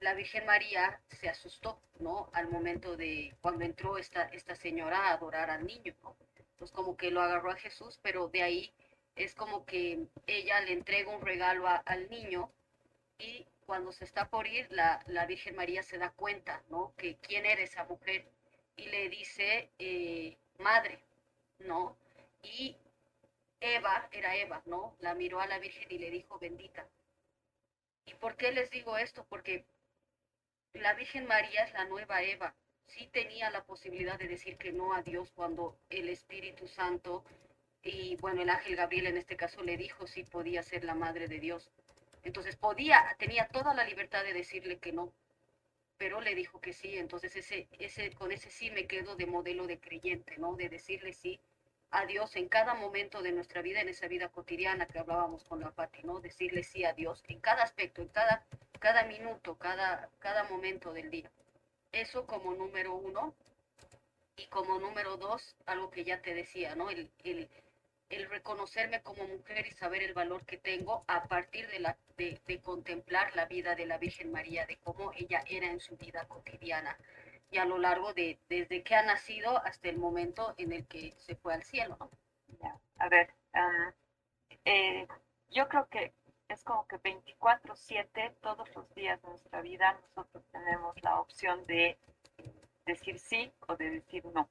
la 0.00 0.12
Virgen 0.12 0.44
María 0.44 1.00
se 1.08 1.30
asustó, 1.30 1.80
¿no? 2.00 2.28
Al 2.34 2.48
momento 2.50 2.96
de 2.98 3.34
cuando 3.40 3.64
entró 3.64 3.96
esta, 3.96 4.24
esta 4.24 4.54
señora 4.54 5.08
a 5.08 5.12
adorar 5.12 5.48
al 5.48 5.64
niño, 5.64 5.94
¿no? 6.02 6.16
Entonces 6.60 6.76
como 6.76 6.94
que 6.94 7.10
lo 7.10 7.22
agarró 7.22 7.50
a 7.52 7.56
Jesús, 7.56 7.98
pero 8.02 8.28
de 8.28 8.42
ahí 8.42 8.70
es 9.16 9.34
como 9.34 9.64
que 9.64 10.06
ella 10.26 10.60
le 10.60 10.74
entrega 10.74 11.10
un 11.10 11.22
regalo 11.22 11.66
al 11.66 12.10
niño 12.10 12.52
y 13.18 13.46
cuando 13.64 13.92
se 13.92 14.04
está 14.04 14.28
por 14.28 14.46
ir, 14.46 14.70
la, 14.70 15.02
la, 15.06 15.24
Virgen 15.24 15.56
María 15.56 15.82
se 15.82 15.96
da 15.96 16.10
cuenta, 16.10 16.62
¿no? 16.68 16.92
Que 16.98 17.16
quién 17.16 17.46
era 17.46 17.62
esa 17.62 17.84
mujer 17.84 18.26
y 18.76 18.88
le 18.88 19.08
dice, 19.08 19.70
eh, 19.78 20.36
madre, 20.58 21.02
¿no? 21.60 21.96
Y 22.42 22.76
Eva, 23.60 24.10
era 24.12 24.36
Eva, 24.36 24.60
¿no? 24.66 24.94
La 25.00 25.14
miró 25.14 25.40
a 25.40 25.46
la 25.46 25.58
Virgen 25.58 25.86
y 25.88 25.96
le 25.96 26.10
dijo, 26.10 26.38
bendita. 26.38 26.86
¿Y 28.04 28.12
por 28.16 28.36
qué 28.36 28.52
les 28.52 28.68
digo 28.68 28.98
esto? 28.98 29.24
Porque 29.30 29.64
la 30.74 30.92
Virgen 30.92 31.26
María 31.26 31.64
es 31.64 31.72
la 31.72 31.86
nueva 31.86 32.22
Eva. 32.22 32.54
Sí 32.94 33.08
tenía 33.12 33.50
la 33.50 33.64
posibilidad 33.64 34.18
de 34.18 34.28
decir 34.28 34.56
que 34.56 34.72
no 34.72 34.94
a 34.94 35.02
Dios 35.02 35.30
cuando 35.34 35.78
el 35.90 36.08
Espíritu 36.08 36.66
Santo 36.66 37.24
y 37.82 38.16
bueno, 38.16 38.42
el 38.42 38.50
ángel 38.50 38.76
Gabriel 38.76 39.06
en 39.06 39.16
este 39.16 39.36
caso 39.36 39.62
le 39.62 39.76
dijo 39.76 40.06
si 40.06 40.24
podía 40.24 40.62
ser 40.62 40.84
la 40.84 40.94
madre 40.94 41.28
de 41.28 41.38
Dios. 41.38 41.70
Entonces 42.24 42.56
podía, 42.56 43.16
tenía 43.18 43.48
toda 43.48 43.74
la 43.74 43.84
libertad 43.84 44.24
de 44.24 44.34
decirle 44.34 44.78
que 44.78 44.92
no, 44.92 45.12
pero 45.96 46.20
le 46.20 46.34
dijo 46.34 46.60
que 46.60 46.72
sí. 46.72 46.98
Entonces 46.98 47.36
ese, 47.36 47.68
ese, 47.78 48.12
con 48.12 48.32
ese 48.32 48.50
sí 48.50 48.70
me 48.70 48.86
quedo 48.86 49.16
de 49.16 49.26
modelo 49.26 49.66
de 49.66 49.78
creyente, 49.78 50.36
¿no? 50.38 50.56
De 50.56 50.68
decirle 50.68 51.12
sí 51.12 51.40
a 51.90 52.06
Dios 52.06 52.36
en 52.36 52.48
cada 52.48 52.74
momento 52.74 53.22
de 53.22 53.32
nuestra 53.32 53.62
vida, 53.62 53.80
en 53.80 53.88
esa 53.88 54.08
vida 54.08 54.28
cotidiana 54.28 54.86
que 54.86 54.98
hablábamos 54.98 55.44
con 55.44 55.60
la 55.60 55.70
Pati, 55.70 56.02
¿no? 56.02 56.20
Decirle 56.20 56.62
sí 56.64 56.84
a 56.84 56.92
Dios 56.92 57.22
en 57.28 57.40
cada 57.40 57.62
aspecto, 57.62 58.02
en 58.02 58.08
cada, 58.08 58.44
cada 58.78 59.04
minuto, 59.04 59.56
cada, 59.56 60.10
cada 60.18 60.44
momento 60.44 60.92
del 60.92 61.10
día. 61.10 61.30
Eso 61.92 62.26
como 62.26 62.54
número 62.54 62.94
uno. 62.94 63.34
Y 64.36 64.46
como 64.46 64.78
número 64.78 65.16
dos, 65.16 65.56
algo 65.66 65.90
que 65.90 66.04
ya 66.04 66.22
te 66.22 66.34
decía, 66.34 66.74
¿no? 66.74 66.88
El, 66.90 67.10
el, 67.24 67.48
reconocerme 68.30 69.02
como 69.02 69.24
mujer 69.26 69.66
y 69.66 69.72
saber 69.72 70.02
el 70.02 70.14
valor 70.14 70.44
que 70.46 70.56
tengo 70.56 71.04
a 71.06 71.24
partir 71.24 71.68
de, 71.68 71.80
la, 71.80 71.96
de, 72.16 72.60
contemplar 72.62 73.34
la 73.36 73.46
vida 73.46 73.74
de 73.74 73.86
la 73.86 73.98
Virgen 73.98 74.32
María, 74.32 74.66
de 74.66 74.76
cómo 74.78 75.12
ella 75.14 75.44
era 75.46 75.66
en 75.66 75.80
su 75.80 75.96
vida 75.96 76.26
cotidiana 76.26 76.96
y 77.50 77.58
a 77.58 77.64
lo 77.64 77.78
largo 77.78 78.14
de 78.14 78.38
desde 78.48 78.82
que 78.82 78.94
ha 78.94 79.02
nacido 79.02 79.58
hasta 79.58 79.88
el 79.88 79.98
momento 79.98 80.54
en 80.56 80.72
el 80.72 80.86
que 80.86 81.12
se 81.18 81.36
fue 81.36 81.54
al 81.54 81.62
cielo. 81.62 81.98
¿no? 81.98 82.80
A 82.98 83.08
ver, 83.08 83.34
eh, 84.64 85.06
yo 85.50 85.68
creo 85.68 85.86
que 85.88 86.12
es 86.54 86.64
como 86.64 86.86
que 86.86 86.98
24/7, 86.98 88.34
todos 88.40 88.74
los 88.74 88.92
días 88.94 89.20
de 89.22 89.28
nuestra 89.28 89.60
vida, 89.60 89.98
nosotros 90.00 90.44
tenemos 90.50 91.00
la 91.02 91.20
opción 91.20 91.64
de 91.66 91.98
decir 92.86 93.18
sí 93.18 93.52
o 93.68 93.76
de 93.76 93.90
decir 93.90 94.24
no. 94.26 94.48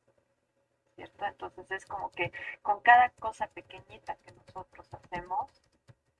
¿Cierto? 0.95 1.25
Entonces 1.25 1.71
es 1.71 1.85
como 1.85 2.12
que 2.12 2.31
con 2.62 2.81
cada 2.81 3.09
cosa 3.12 3.47
pequeñita 3.47 4.15
que 4.17 4.31
nosotros 4.31 4.88
hacemos, 4.93 5.62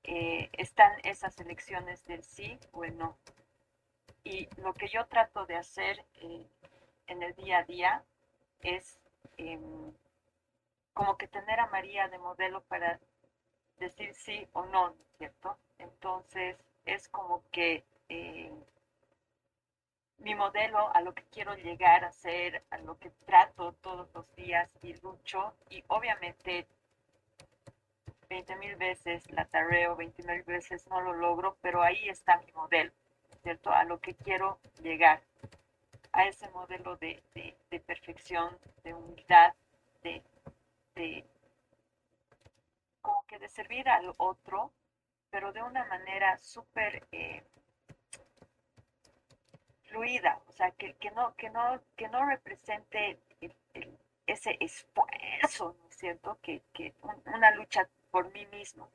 eh, 0.03 0.49
están 0.53 0.93
esas 1.03 1.37
elecciones 1.39 2.05
del 2.05 2.23
sí 2.23 2.59
o 2.71 2.83
el 2.83 2.97
no. 2.97 3.17
Y 4.23 4.47
lo 4.57 4.73
que 4.73 4.87
yo 4.87 5.05
trato 5.07 5.45
de 5.45 5.55
hacer 5.55 6.05
eh, 6.15 6.47
en 7.07 7.23
el 7.23 7.33
día 7.35 7.59
a 7.59 7.63
día 7.63 8.03
es 8.61 8.99
em, 9.37 9.93
como 10.93 11.17
que 11.17 11.27
tener 11.27 11.59
a 11.59 11.67
María 11.67 12.07
de 12.07 12.17
modelo 12.17 12.61
para 12.63 12.99
decir 13.77 14.13
sí 14.13 14.47
o 14.53 14.65
no, 14.65 14.95
¿cierto? 15.17 15.57
Entonces 15.79 16.57
es 16.85 17.07
como 17.09 17.43
que 17.51 17.83
eh, 18.09 18.51
mi 20.19 20.35
modelo 20.35 20.93
a 20.93 21.01
lo 21.01 21.13
que 21.13 21.23
quiero 21.31 21.55
llegar 21.55 22.03
a 22.05 22.11
ser, 22.11 22.63
a 22.69 22.77
lo 22.79 22.97
que 22.99 23.09
trato 23.25 23.73
todos 23.81 24.07
los 24.13 24.35
días 24.35 24.71
y 24.81 24.93
lucho 25.01 25.53
y 25.69 25.83
obviamente 25.87 26.67
20 28.29 28.55
mil 28.57 28.75
veces 28.75 29.29
la 29.31 29.45
tareo, 29.45 29.95
20 29.95 30.23
mil 30.23 30.43
veces 30.43 30.87
no 30.87 31.01
lo 31.01 31.13
logro, 31.13 31.57
pero 31.61 31.81
ahí 31.81 32.09
está 32.09 32.37
mi 32.37 32.51
modelo, 32.53 32.91
¿cierto? 33.41 33.71
A 33.71 33.83
lo 33.85 33.99
que 33.99 34.13
quiero 34.13 34.59
llegar 34.83 35.21
a 36.11 36.25
ese 36.25 36.47
modelo 36.49 36.95
de, 36.97 37.21
perfección, 37.85 38.57
de 38.83 38.93
humildad, 38.93 39.53
de, 40.03 40.21
como 43.01 43.23
que 43.25 43.39
de 43.39 43.49
servir 43.49 43.89
al 43.89 44.13
otro, 44.17 44.71
pero 45.31 45.51
de 45.51 45.61
una 45.63 45.85
manera 45.85 46.37
súper 46.37 47.05
eh, 47.11 47.43
fluida, 49.83 50.39
o 50.47 50.51
sea, 50.51 50.71
que, 50.71 50.93
que, 50.95 51.11
no, 51.11 51.35
que, 51.35 51.49
no, 51.49 51.81
que 51.95 52.07
no 52.07 52.25
represente 52.25 53.19
ese 54.27 54.57
esfuerzo, 54.59 55.75
¿no 55.81 55.89
es 55.89 55.97
cierto?, 55.97 56.39
que, 56.41 56.61
una 57.25 57.51
lucha 57.51 57.87
por 58.11 58.31
mí 58.33 58.45
mismo, 58.47 58.89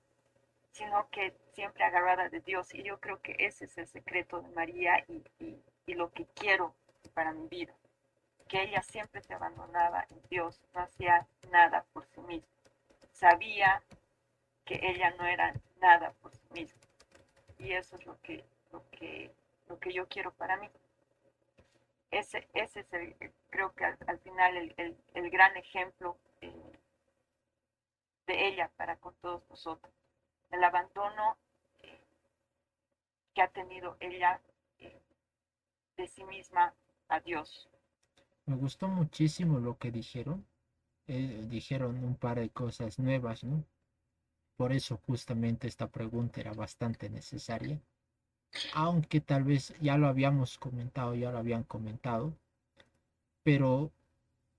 sino 0.71 1.09
que 1.11 1.35
siempre 1.53 1.85
agarrada 1.85 2.29
de 2.29 2.41
Dios. 2.41 2.73
Y 2.75 2.83
yo 2.83 2.99
creo 3.01 3.21
que 3.21 3.37
ese 3.39 3.67
es 3.67 3.79
el 3.79 3.87
secreto 3.87 4.41
de 4.41 4.49
María 4.51 5.05
y, 5.09 5.23
y 5.87 5.95
lo 5.95 6.13
que 6.13 6.27
quiero 6.27 6.75
para 7.15 7.33
mi 7.33 7.49
vida, 7.49 7.75
que 8.49 8.63
ella 8.63 8.83
siempre 8.83 9.23
se 9.23 9.35
abandonaba 9.35 10.07
en 10.11 10.21
Dios, 10.29 10.63
no 10.75 10.81
hacía 10.81 11.27
nada 11.51 11.85
por 11.93 12.07
sí 12.07 12.21
misma. 12.23 12.49
Sabía 13.13 13.83
que 14.65 14.81
ella 14.83 15.11
no 15.19 15.27
era 15.27 15.55
nada 15.85 16.13
por 16.23 16.33
sí 16.33 16.49
misma. 16.51 16.81
Y 17.59 17.73
eso 17.73 17.97
es 17.97 18.07
lo 18.07 18.19
que, 18.23 18.45
lo 18.73 18.83
que, 18.91 19.31
lo 19.69 19.79
que 19.79 19.93
yo 19.93 20.09
quiero 20.09 20.33
para 20.33 20.57
mí. 20.57 20.69
Ese, 22.11 22.49
ese 22.55 22.81
es 22.81 22.93
el, 22.93 23.15
creo 23.51 23.75
que 23.75 23.85
al, 23.85 24.19
final 24.21 24.57
el, 24.57 24.97
el, 25.15 25.31
gran 25.31 25.57
ejemplo 25.57 26.17
eh, 26.41 26.79
de 28.27 28.47
ella 28.49 28.71
para 28.77 28.97
con 28.97 29.15
todos 29.17 29.43
nosotros. 29.51 29.93
El 30.51 30.63
abandono 30.63 31.37
eh, 31.81 32.01
que 33.35 33.43
ha 33.43 33.49
tenido 33.49 33.97
ella 34.01 34.41
eh, 34.79 35.01
de 35.97 36.07
sí 36.07 36.25
misma 36.25 36.73
Adiós. 37.09 37.69
Me 38.47 38.57
gustó 38.57 38.89
muchísimo 38.89 39.59
lo 39.59 39.77
que 39.77 39.91
dijeron. 39.91 40.47
Dijeron 41.07 42.03
un 42.03 42.17
par 42.17 42.41
de 42.41 42.49
cosas 42.49 42.99
nuevas, 42.99 43.45
¿no? 43.45 43.63
Por 44.57 44.73
eso 44.73 45.01
justamente 45.07 45.67
esta 45.67 45.89
pregunta 45.89 46.41
era 46.41 46.53
bastante 46.53 47.11
necesaria. 47.11 47.81
Aunque 48.73 49.21
tal 49.21 49.45
vez 49.45 49.75
ya 49.81 49.97
lo 49.99 50.07
habíamos 50.07 50.59
comentado, 50.59 51.15
ya 51.15 51.33
lo 51.33 51.39
habían 51.39 51.65
comentado, 51.65 52.33
pero 53.43 53.91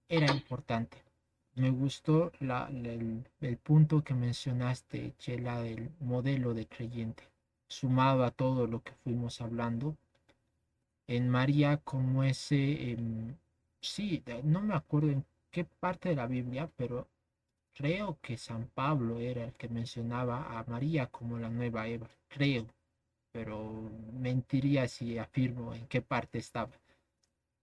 era 0.09 0.33
importante. 0.33 0.97
Me 1.55 1.69
gustó 1.69 2.31
el, 2.41 3.57
punto 3.63 4.03
que 4.03 4.13
mencionaste, 4.13 5.13
Chela, 5.17 5.61
del 5.61 5.89
modelo 6.01 6.53
de 6.53 6.67
creyente, 6.67 7.23
sumado 7.67 8.25
a 8.25 8.31
todo 8.31 8.67
lo 8.67 8.83
que 8.83 8.91
fuimos 9.03 9.39
hablando 9.39 9.95
en 11.07 11.29
María 11.29 11.77
como 11.77 12.23
ese, 12.23 12.91
em, 12.91 13.35
sí, 13.81 14.23
no 14.43 14.61
me 14.61 14.73
acuerdo 14.75 15.09
en 15.09 15.25
qué 15.51 15.63
parte 15.65 16.09
de 16.09 16.15
la 16.15 16.27
Biblia, 16.27 16.69
pero 16.75 17.07
creo 17.75 18.17
que 18.21 18.37
San 18.37 18.67
Pablo 18.73 19.19
era 19.19 19.43
el 19.43 19.53
que 19.53 19.69
mencionaba 19.69 20.57
a 20.57 20.63
María 20.67 21.07
como 21.07 21.37
la 21.37 21.49
nueva 21.49 21.87
Eva, 21.87 22.07
creo, 22.29 22.65
pero 23.31 23.91
mentiría 24.13 24.87
si 24.87 25.17
afirmo 25.17 25.73
en 25.75 25.85
qué 25.87 26.01
parte 26.01 26.39
estaba. 26.39 26.71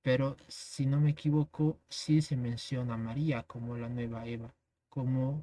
Pero 0.02 0.36
si 0.48 0.86
no 0.86 1.00
me 1.00 1.10
equivoco, 1.10 1.78
sí 1.88 2.20
se 2.22 2.36
menciona 2.36 2.94
a 2.94 2.98
María 2.98 3.42
como 3.44 3.76
la 3.76 3.88
nueva 3.88 4.26
Eva, 4.26 4.52
como 4.90 5.42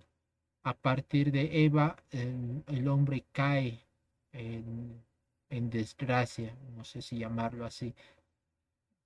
a 0.63 0.73
partir 0.75 1.31
de 1.31 1.65
Eva 1.65 1.95
el, 2.11 2.87
hombre 2.87 3.25
cae 3.31 3.79
en, 4.33 5.01
en 5.49 5.69
desgracia, 5.69 6.53
no 6.77 6.83
sé 6.85 7.01
si 7.01 7.17
llamarlo 7.17 7.65
así, 7.65 7.95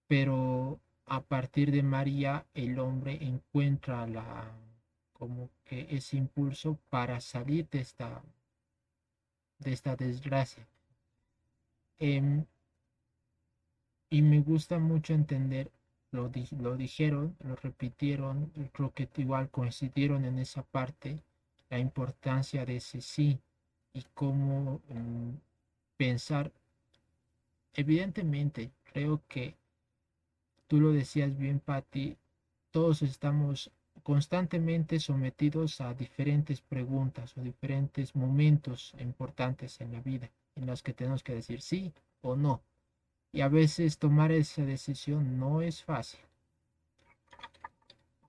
pero 0.07 0.79
a 1.05 1.21
partir 1.21 1.71
de 1.71 1.83
María 1.83 2.45
el 2.53 2.79
hombre 2.79 3.17
encuentra 3.21 4.07
la 4.07 4.51
como 5.24 5.49
que 5.63 5.88
ese 5.89 6.17
impulso 6.17 6.78
para 6.89 7.21
salir 7.21 7.65
de 7.69 7.80
esta 7.80 8.21
de 9.57 9.71
esta 9.71 9.95
desgracia. 9.95 10.67
Em, 11.97 12.45
y 14.09 14.21
me 14.21 14.41
gusta 14.41 14.80
mucho 14.80 15.13
entender 15.13 15.71
lo, 16.11 16.30
lo 16.59 16.76
dijeron, 16.76 17.38
lo 17.39 17.55
repitieron, 17.55 18.51
creo 18.74 18.91
que 18.93 19.07
igual 19.15 19.49
coincidieron 19.49 20.26
en 20.26 20.39
esa 20.39 20.61
parte, 20.61 21.17
la 21.69 21.80
importancia 21.80 22.65
de 22.65 22.76
ese 22.76 22.99
sí 22.99 23.39
y 23.93 24.03
cómo 24.13 24.82
mm, 24.89 25.36
pensar. 25.95 26.51
Evidentemente, 27.74 28.71
creo 28.91 29.21
que 29.30 29.55
tú 30.67 30.82
lo 30.82 30.91
decías 30.91 31.38
bien, 31.38 31.61
Patti, 31.61 32.17
todos 32.71 33.01
estamos 33.03 33.71
constantemente 34.03 34.99
sometidos 34.99 35.81
a 35.81 35.93
diferentes 35.93 36.61
preguntas 36.61 37.35
o 37.37 37.41
diferentes 37.41 38.15
momentos 38.15 38.93
importantes 38.99 39.81
en 39.81 39.93
la 39.93 40.01
vida 40.01 40.29
en 40.55 40.67
los 40.67 40.83
que 40.83 40.93
tenemos 40.93 41.23
que 41.23 41.33
decir 41.33 41.61
sí 41.61 41.93
o 42.21 42.35
no. 42.35 42.61
Y 43.31 43.41
a 43.41 43.47
veces 43.47 43.97
tomar 43.97 44.31
esa 44.31 44.63
decisión 44.63 45.39
no 45.39 45.61
es 45.61 45.83
fácil. 45.83 46.19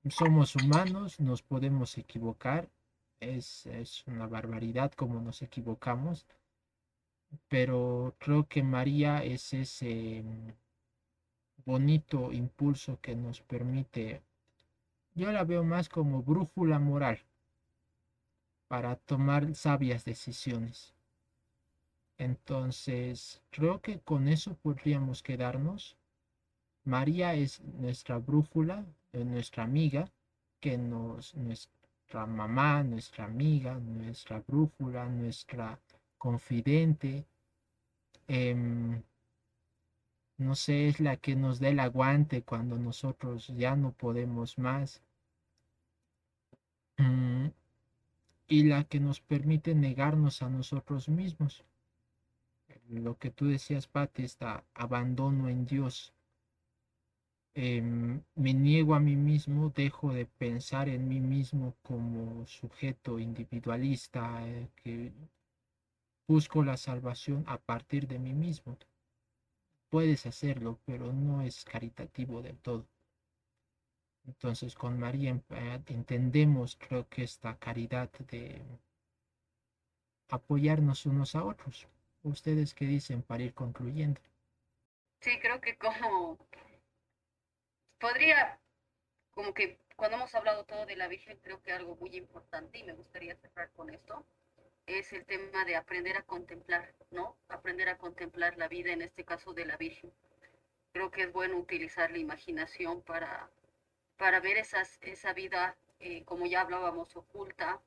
Somos 0.09 0.57
humanos, 0.57 1.21
nos 1.21 1.43
podemos 1.43 1.97
equivocar, 1.99 2.69
es, 3.21 3.67
es 3.67 4.07
una 4.07 4.27
barbaridad 4.27 4.93
como 4.93 5.21
nos 5.21 5.43
equivocamos, 5.43 6.27
pero 7.49 8.15
creo 8.19 8.47
que 8.47 8.63
María 8.63 9.25
es 9.25 9.53
ese 9.55 10.23
mm, 10.23 10.53
bonito 11.65 12.33
impulso 12.33 12.99
que 13.01 13.15
nos 13.17 13.41
permite, 13.41 14.23
yo 15.15 15.33
la 15.33 15.45
veo 15.45 15.65
más 15.65 15.89
como 15.89 16.23
brújula 16.23 16.79
moral 16.79 17.19
para 18.69 18.97
tomar 18.97 19.55
sabias 19.55 20.05
decisiones. 20.05 20.95
Entonces, 22.19 23.43
creo 23.51 23.81
que 23.81 24.01
con 24.01 24.29
eso 24.29 24.57
podríamos 24.63 25.23
quedarnos. 25.23 25.97
María 26.85 27.35
es 27.35 27.61
nuestra 27.61 28.19
brújula, 28.19 28.85
nuestra 29.13 29.65
amiga, 29.65 30.11
que 30.61 30.77
nos, 30.79 31.35
nuestra 31.35 32.27
mamá, 32.27 32.83
nuestra 32.83 33.25
amiga, 33.25 33.75
nuestra 33.75 34.41
brújula, 34.47 35.07
nuestra 35.09 35.79
confidente. 36.19 37.25
Em, 38.29 39.03
no 40.39 40.55
sé, 40.55 40.89
es 40.89 41.01
la 41.01 41.17
que 41.17 41.37
nos 41.37 41.61
da 41.61 41.69
el 41.69 41.81
aguante 41.81 42.43
cuando 42.43 42.79
nosotros 42.79 43.53
ya 43.57 43.77
no 43.77 43.93
podemos 43.93 44.59
más. 44.59 45.03
Mm, 46.99 47.49
y 48.49 48.65
la 48.65 48.85
que 48.85 49.01
nos 49.01 49.21
permite 49.21 49.75
negarnos 49.75 50.43
a 50.43 50.49
nosotros 50.51 51.09
mismos 51.09 51.65
lo 52.89 53.19
que 53.19 53.31
tú 53.31 53.47
decías, 53.47 53.87
Pati, 53.87 54.25
está 54.25 54.65
abandono 54.75 55.49
en 55.49 55.65
Dios. 55.67 56.13
Em, 57.55 58.21
me 58.35 58.53
niego 58.53 58.95
a 58.95 59.01
mí 59.01 59.17
mismo, 59.17 59.71
dejo 59.71 60.13
de 60.13 60.27
pensar 60.27 60.89
en 60.89 61.09
mí 61.09 61.21
mismo 61.21 61.75
como 61.83 62.47
sujeto 62.47 63.19
individualista 63.19 64.47
eh, 64.47 64.69
que 64.77 65.13
busco 66.27 66.65
la 66.65 66.77
salvación 66.77 67.45
a 67.47 67.59
partir 67.59 68.09
de 68.09 68.19
mí 68.19 68.33
mismo. 68.33 68.77
Puedes 69.95 70.27
hacerlo, 70.27 70.81
pero 70.85 71.13
no 71.13 71.41
es 71.43 71.65
caritativo 71.65 72.43
del 72.43 72.59
todo. 72.59 72.85
Entonces 74.27 74.75
con 74.75 74.99
María 74.99 75.41
eh, 75.51 75.81
entendemos, 75.87 76.75
creo 76.75 77.09
que 77.09 77.23
esta 77.23 77.57
caridad 77.61 78.11
de 78.11 78.61
apoyarnos 80.31 81.07
unos 81.07 81.37
a 81.37 81.45
otros. 81.45 81.87
¿Ustedes 82.25 82.75
qué 82.75 82.87
dicen 82.87 83.23
para 83.23 83.45
ir 83.45 83.55
concluyendo? 83.55 84.21
Sí, 85.21 85.39
creo 85.41 85.61
que 85.61 85.77
como 85.77 86.39
podría, 88.01 88.59
como 89.31 89.55
que 89.55 89.79
cuando 89.95 90.17
hemos 90.17 90.35
hablado 90.35 90.65
todo 90.65 90.87
de 90.87 90.97
la 90.97 91.07
Virgen, 91.07 91.39
creo 91.41 91.63
que 91.63 91.71
algo 91.71 91.95
muy 91.95 92.17
importante, 92.17 92.79
y 92.79 92.83
me 92.83 92.95
gustaría 92.95 93.37
cerrar 93.37 93.71
con 93.71 93.95
esto, 93.95 94.27
es 94.87 95.13
el 95.13 95.25
tema 95.25 95.65
de 95.65 95.77
aprender 95.77 96.17
a 96.17 96.23
contemplar, 96.23 96.95
¿no? 97.11 97.37
Aprender 97.49 97.89
a 97.89 97.99
contemplar 97.99 98.57
la 98.59 98.69
vida, 98.69 98.93
en 98.93 99.03
este 99.03 99.25
caso 99.25 99.53
de 99.55 99.67
la 99.67 99.77
Virgen. 99.77 100.13
Creo 100.93 101.11
que 101.11 101.23
es 101.23 101.33
bueno 101.33 101.57
utilizar 101.57 102.11
la 102.11 102.19
imaginación 102.19 103.03
para, 103.03 103.51
para 104.17 104.41
ver 104.41 104.59
esa 104.59 105.33
vida, 105.33 105.77
eh, 106.01 106.25
como 106.25 106.47
ya 106.47 106.61
hablábamos, 106.61 107.17
oculta, 107.17 107.81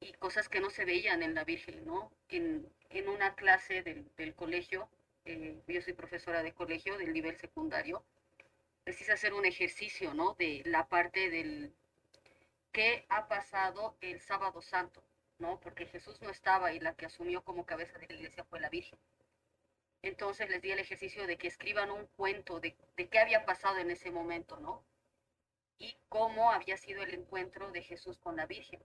y 0.00 0.12
cosas 0.14 0.48
que 0.48 0.60
no 0.60 0.70
se 0.70 0.84
veían 0.84 1.22
en 1.22 1.34
la 1.34 1.44
Virgen, 1.44 1.86
¿no? 1.86 2.12
En, 2.28 2.68
en 2.90 3.08
una 3.08 3.34
clase 3.34 3.82
del, 3.82 4.10
del 4.16 4.34
colegio, 4.34 4.88
eh, 5.24 5.56
yo 5.66 5.80
soy 5.80 5.94
profesora 5.94 6.42
de 6.42 6.52
colegio 6.52 6.98
del 6.98 7.12
nivel 7.12 7.36
secundario, 7.36 8.04
precisa 8.84 9.14
hacer 9.14 9.32
un 9.32 9.46
ejercicio, 9.46 10.12
¿no? 10.12 10.34
De 10.34 10.62
la 10.66 10.86
parte 10.88 11.30
del 11.30 11.72
qué 12.72 13.06
ha 13.08 13.26
pasado 13.26 13.96
el 14.00 14.20
sábado 14.20 14.60
santo, 14.60 15.02
¿no? 15.38 15.60
Porque 15.60 15.86
Jesús 15.86 16.20
no 16.22 16.30
estaba 16.30 16.72
y 16.72 16.80
la 16.80 16.94
que 16.94 17.06
asumió 17.06 17.42
como 17.42 17.66
cabeza 17.66 17.98
de 17.98 18.06
la 18.06 18.14
iglesia 18.14 18.44
fue 18.44 18.60
la 18.60 18.68
Virgen. 18.68 18.98
Entonces 20.02 20.48
les 20.48 20.62
di 20.62 20.70
el 20.70 20.78
ejercicio 20.78 21.26
de 21.26 21.36
que 21.36 21.48
escriban 21.48 21.90
un 21.90 22.06
cuento 22.06 22.60
de, 22.60 22.76
de 22.96 23.08
qué 23.08 23.18
había 23.18 23.44
pasado 23.44 23.78
en 23.78 23.90
ese 23.90 24.10
momento, 24.10 24.58
¿no? 24.58 24.84
Y 25.78 25.96
cómo 26.08 26.52
había 26.52 26.76
sido 26.76 27.02
el 27.02 27.14
encuentro 27.14 27.70
de 27.72 27.82
Jesús 27.82 28.18
con 28.18 28.36
la 28.36 28.46
Virgen. 28.46 28.80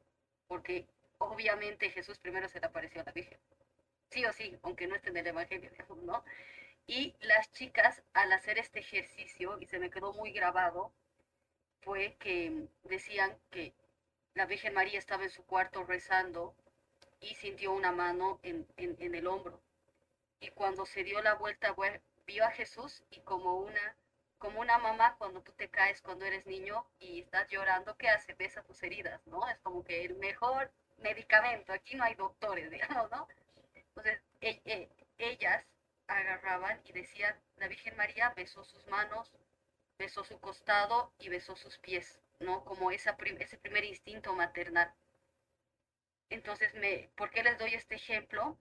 Porque 0.47 0.87
obviamente 1.19 1.89
Jesús 1.91 2.17
primero 2.17 2.47
se 2.49 2.59
le 2.59 2.67
apareció 2.67 3.01
a 3.01 3.05
la 3.05 3.11
Virgen. 3.11 3.39
Sí 4.09 4.25
o 4.25 4.33
sí, 4.33 4.57
aunque 4.63 4.87
no 4.87 4.95
esté 4.95 5.09
en 5.09 5.17
el 5.17 5.27
Evangelio, 5.27 5.71
¿no? 6.03 6.23
Y 6.87 7.15
las 7.21 7.51
chicas, 7.51 8.03
al 8.13 8.33
hacer 8.33 8.57
este 8.57 8.79
ejercicio, 8.79 9.57
y 9.61 9.67
se 9.67 9.79
me 9.79 9.89
quedó 9.89 10.13
muy 10.13 10.31
grabado, 10.31 10.91
fue 11.81 12.15
que 12.19 12.67
decían 12.83 13.37
que 13.49 13.73
la 14.33 14.45
Virgen 14.45 14.73
María 14.73 14.99
estaba 14.99 15.23
en 15.23 15.29
su 15.29 15.45
cuarto 15.45 15.83
rezando 15.83 16.55
y 17.19 17.35
sintió 17.35 17.71
una 17.71 17.91
mano 17.91 18.39
en, 18.43 18.67
el 18.77 19.27
hombro. 19.27 19.61
Y 20.39 20.49
cuando 20.49 20.85
se 20.85 21.03
dio 21.03 21.21
la 21.21 21.35
vuelta, 21.35 21.75
vio 22.25 22.45
a 22.45 22.51
Jesús 22.51 23.03
y 23.11 23.19
como 23.21 23.57
una, 23.57 23.95
como 24.37 24.59
una 24.59 24.77
mamá 24.77 25.15
cuando 25.17 25.41
tú 25.41 25.51
te 25.51 25.69
caes 25.69 26.01
cuando 26.01 26.25
eres 26.25 26.45
niño 26.45 26.85
y 26.99 27.21
estás 27.21 27.47
llorando, 27.49 27.95
¿qué 27.97 28.09
hace? 28.09 28.33
Besa 28.33 28.63
tus 28.63 28.81
heridas, 28.81 29.21
¿no? 29.27 29.47
Es 29.47 29.59
como 29.59 29.83
que 29.83 30.03
el 30.03 30.15
mejor 30.15 30.71
medicamento, 30.97 31.73
aquí 31.73 31.95
no 31.95 32.03
hay 32.03 32.15
doctores, 32.15 32.71
digamos, 32.71 33.11
¿no? 33.11 33.27
Entonces, 33.75 34.21
e, 34.39 34.61
e, 34.65 34.89
ellas 35.17 35.63
agarraban 36.07 36.81
y 36.85 36.91
decían, 36.93 37.35
la 37.57 37.67
Virgen 37.67 37.95
María 37.95 38.33
besó 38.35 38.63
sus 38.63 38.85
manos, 38.87 39.31
besó 39.97 40.23
su 40.23 40.39
costado 40.39 41.13
y 41.19 41.29
besó 41.29 41.55
sus 41.55 41.77
pies, 41.77 42.19
¿no? 42.41 42.63
Como 42.65 42.91
esa 42.91 43.17
ese 43.39 43.57
primer 43.57 43.85
instinto 43.85 44.33
maternal. 44.35 44.93
Entonces, 46.29 46.73
me, 46.75 47.09
¿por 47.15 47.29
qué 47.29 47.43
les 47.43 47.57
doy 47.57 47.73
este 47.73 47.95
ejemplo? 47.95 48.57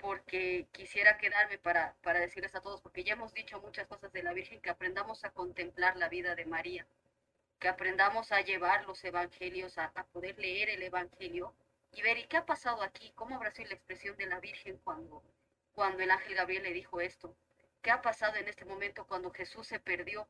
Porque 0.00 0.66
quisiera 0.72 1.18
quedarme 1.18 1.58
para, 1.58 1.94
para 2.02 2.20
decirles 2.20 2.54
a 2.54 2.60
todos, 2.60 2.80
porque 2.80 3.04
ya 3.04 3.14
hemos 3.14 3.34
dicho 3.34 3.60
muchas 3.60 3.86
cosas 3.86 4.12
de 4.12 4.22
la 4.22 4.32
Virgen, 4.32 4.60
que 4.60 4.70
aprendamos 4.70 5.24
a 5.24 5.30
contemplar 5.30 5.96
la 5.96 6.08
vida 6.08 6.34
de 6.34 6.46
María, 6.46 6.86
que 7.58 7.68
aprendamos 7.68 8.30
a 8.32 8.40
llevar 8.42 8.84
los 8.86 9.02
evangelios, 9.04 9.78
a, 9.78 9.86
a 9.94 10.04
poder 10.04 10.38
leer 10.38 10.70
el 10.70 10.82
evangelio 10.82 11.54
y 11.92 12.02
ver, 12.02 12.18
¿y 12.18 12.26
qué 12.26 12.36
ha 12.36 12.46
pasado 12.46 12.82
aquí? 12.82 13.12
¿Cómo 13.14 13.36
habrá 13.36 13.52
la 13.56 13.74
expresión 13.74 14.16
de 14.16 14.26
la 14.26 14.40
Virgen 14.40 14.78
cuando, 14.84 15.22
cuando 15.74 16.02
el 16.02 16.10
ángel 16.10 16.34
Gabriel 16.34 16.62
le 16.62 16.72
dijo 16.72 17.00
esto? 17.00 17.34
¿Qué 17.82 17.90
ha 17.90 18.02
pasado 18.02 18.36
en 18.36 18.48
este 18.48 18.64
momento 18.64 19.06
cuando 19.06 19.30
Jesús 19.30 19.66
se 19.66 19.80
perdió? 19.80 20.28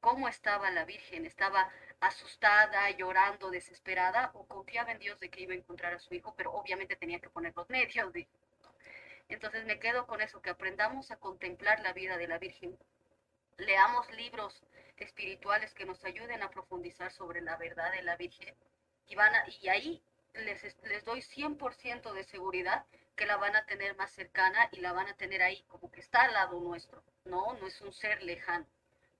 ¿Cómo 0.00 0.28
estaba 0.28 0.70
la 0.70 0.84
Virgen? 0.84 1.26
¿Estaba 1.26 1.70
asustada, 2.00 2.90
llorando, 2.90 3.50
desesperada 3.50 4.30
o 4.34 4.46
confiaba 4.46 4.92
en 4.92 4.98
Dios 4.98 5.18
de 5.20 5.30
que 5.30 5.42
iba 5.42 5.52
a 5.52 5.56
encontrar 5.56 5.94
a 5.94 5.98
su 5.98 6.14
hijo, 6.14 6.34
pero 6.36 6.52
obviamente 6.52 6.96
tenía 6.96 7.20
que 7.20 7.30
poner 7.30 7.52
los 7.56 7.68
medios? 7.68 8.12
Entonces 9.28 9.64
me 9.64 9.78
quedo 9.80 10.06
con 10.06 10.20
eso, 10.20 10.40
que 10.40 10.50
aprendamos 10.50 11.10
a 11.10 11.16
contemplar 11.16 11.80
la 11.80 11.92
vida 11.92 12.16
de 12.16 12.28
la 12.28 12.38
Virgen. 12.38 12.78
Leamos 13.56 14.08
libros 14.12 14.62
espirituales 14.96 15.74
que 15.74 15.84
nos 15.84 16.04
ayuden 16.04 16.42
a 16.42 16.50
profundizar 16.50 17.10
sobre 17.12 17.40
la 17.40 17.56
verdad 17.56 17.90
de 17.92 18.02
la 18.02 18.16
Virgen 18.16 18.54
y, 19.08 19.14
van 19.14 19.32
y 19.60 19.68
ahí 19.68 20.02
les, 20.34 20.62
les 20.84 21.04
doy 21.04 21.20
100% 21.20 22.12
de 22.12 22.24
seguridad 22.24 22.86
que 23.16 23.26
la 23.26 23.36
van 23.36 23.56
a 23.56 23.64
tener 23.64 23.96
más 23.96 24.12
cercana 24.12 24.68
y 24.72 24.80
la 24.80 24.92
van 24.92 25.08
a 25.08 25.16
tener 25.16 25.42
ahí, 25.42 25.62
como 25.68 25.90
que 25.90 26.00
está 26.00 26.22
al 26.22 26.34
lado 26.34 26.60
nuestro, 26.60 27.02
¿no? 27.24 27.54
No 27.54 27.66
es 27.66 27.80
un 27.80 27.92
ser 27.92 28.22
lejano. 28.22 28.66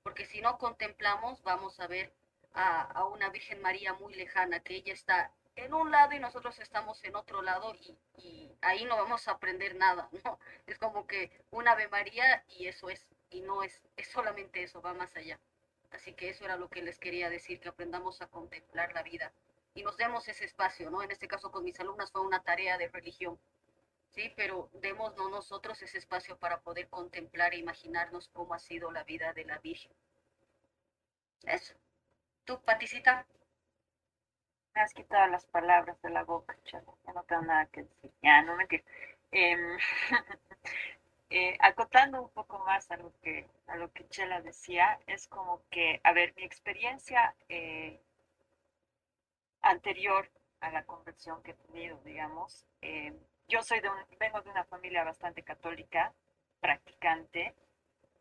Porque 0.07 0.25
si 0.25 0.41
no 0.41 0.57
contemplamos, 0.57 1.43
vamos 1.43 1.81
a 1.81 1.89
ver 1.89 2.13
a, 2.55 3.05
una 3.07 3.29
Virgen 3.31 3.61
María 3.61 3.93
muy 3.95 4.15
lejana, 4.15 4.61
que 4.61 4.77
ella 4.77 4.93
está 4.93 5.33
en 5.57 5.75
un 5.75 5.91
lado 5.91 6.13
y 6.15 6.21
nosotros 6.21 6.57
estamos 6.61 7.03
en 7.03 7.17
otro 7.17 7.43
lado 7.43 7.75
y, 8.17 8.53
ahí 8.61 8.85
no 8.85 8.97
vamos 8.97 9.27
a 9.27 9.33
aprender 9.33 9.75
nada, 9.75 10.09
¿no? 10.25 10.39
Es 10.69 10.79
como 10.79 11.09
que 11.09 11.33
una 11.51 11.73
Ave 11.73 11.89
María 11.89 12.45
y 12.57 12.69
eso 12.69 12.89
es, 12.89 13.05
y 13.31 13.41
no 13.41 13.65
es, 13.65 13.83
es 13.97 14.07
solamente 14.07 14.63
eso, 14.63 14.81
va 14.81 14.95
más 14.95 15.17
allá. 15.17 15.41
Así 15.91 16.13
que 16.13 16.29
eso 16.29 16.45
era 16.45 16.57
lo 16.57 16.69
que 16.69 16.83
les 16.83 17.01
quería 17.01 17.29
decir, 17.29 17.59
que 17.59 17.71
aprendamos 17.71 18.23
a 18.23 18.29
contemplar 18.29 18.93
la 18.93 19.03
vida 19.03 19.33
y 19.75 19.83
nos 19.83 19.97
demos 19.97 20.29
ese 20.29 20.45
espacio, 20.45 20.89
¿no? 20.89 21.03
En 21.03 21.11
este 21.11 21.27
caso 21.27 21.51
con 21.51 21.65
mis 21.65 21.81
alumnas 21.81 22.13
fue 22.13 22.21
una 22.21 22.45
tarea 22.45 22.79
de 22.79 22.87
religión, 22.87 23.41
¿sí? 24.13 24.33
Pero 24.37 24.71
demos 24.75 25.17
nosotros 25.17 25.81
ese 25.83 25.99
espacio 25.99 26.39
para 26.39 26.61
poder 26.61 26.89
contemplar 26.89 27.55
e 27.55 27.59
imaginarnos 27.59 28.29
cómo 28.29 28.55
ha 28.55 28.59
sido 28.59 28.91
la 28.91 29.05
vida 29.05 29.33
de 29.33 29.45
la 29.45 29.59
Virgen. 29.59 29.93
Eso. 31.45 31.75
¿Tú, 32.45 32.61
Paticita? 32.63 33.27
Me 34.75 34.81
has 34.83 34.93
quitado 34.93 35.27
las 35.29 35.47
palabras 35.47 36.01
de 36.03 36.11
la 36.11 36.25
boca, 36.25 36.57
chavo. 36.65 36.99
Ya 37.07 37.13
no 37.13 37.23
tengo 37.25 37.43
nada 37.43 37.67
que 37.67 37.83
decir. 37.83 38.13
Ya, 38.23 38.43
no 38.43 38.57
mentir. 38.57 38.85
Eh, 39.33 39.57
eh, 41.31 41.57
acotando 41.61 42.23
un 42.23 42.31
poco 42.31 42.59
más 42.61 42.91
a 42.91 42.97
lo 42.97 43.13
que 43.23 43.49
a 43.67 43.77
lo 43.77 43.93
que 43.93 44.09
Chela 44.09 44.41
decía, 44.41 44.99
es 45.07 45.27
como 45.29 45.63
que, 45.71 46.01
a 46.05 46.13
ver, 46.13 46.35
mi 46.37 46.45
experiencia 46.45 47.35
eh, 47.49 48.01
anterior 49.63 50.31
a 50.61 50.71
la 50.71 50.85
conversión 50.85 51.43
que 51.43 51.53
he 51.53 51.55
tenido, 51.55 51.99
digamos, 52.05 52.65
eh, 52.83 53.13
yo 53.49 53.63
soy 53.63 53.81
de 53.81 53.89
un, 53.89 53.97
vengo 54.19 54.41
de 54.43 54.51
una 54.51 54.65
familia 54.65 55.05
bastante 55.05 55.43
católica, 55.43 56.13
practicante, 56.61 57.55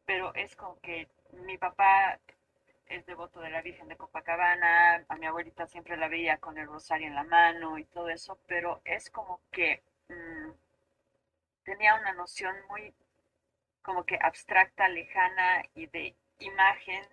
pero 0.05 0.33
es 0.35 0.55
como 0.55 0.79
que 0.81 1.07
mi 1.31 1.57
papá 1.57 2.19
es 2.87 3.05
devoto 3.05 3.39
de 3.39 3.49
la 3.49 3.61
Virgen 3.61 3.87
de 3.87 3.97
Copacabana, 3.97 5.03
a 5.07 5.15
mi 5.15 5.25
abuelita 5.25 5.65
siempre 5.67 5.97
la 5.97 6.07
veía 6.07 6.37
con 6.37 6.57
el 6.57 6.67
rosario 6.67 7.07
en 7.07 7.15
la 7.15 7.23
mano 7.23 7.79
y 7.79 7.85
todo 7.85 8.09
eso, 8.09 8.37
pero 8.47 8.81
es 8.85 9.09
como 9.09 9.41
que 9.51 9.81
mmm, 10.09 10.51
tenía 11.63 11.95
una 11.95 12.13
noción 12.13 12.55
muy 12.69 12.93
como 13.81 14.03
que 14.05 14.17
abstracta, 14.21 14.87
lejana 14.89 15.63
y 15.75 15.87
de 15.87 16.15
imagen 16.39 17.03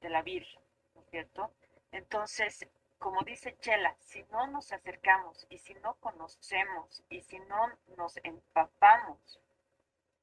de 0.00 0.10
la 0.10 0.22
Virgen, 0.22 0.60
¿no 0.94 1.00
es 1.02 1.10
cierto? 1.10 1.52
Entonces, 1.92 2.68
como 2.98 3.22
dice 3.22 3.56
Chela, 3.60 3.94
si 4.00 4.24
no 4.30 4.46
nos 4.48 4.72
acercamos 4.72 5.46
y 5.50 5.58
si 5.58 5.74
no 5.74 5.94
conocemos 5.94 7.04
y 7.08 7.20
si 7.22 7.38
no 7.40 7.72
nos 7.96 8.18
empapamos 8.24 9.40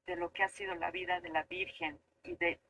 de 0.06 0.16
lo 0.16 0.30
que 0.32 0.44
ha 0.44 0.48
sido 0.48 0.74
la 0.74 0.90
vida 0.90 1.20
de 1.20 1.30
la 1.30 1.42
Virgen 1.44 1.98
y 2.22 2.36
de, 2.36 2.60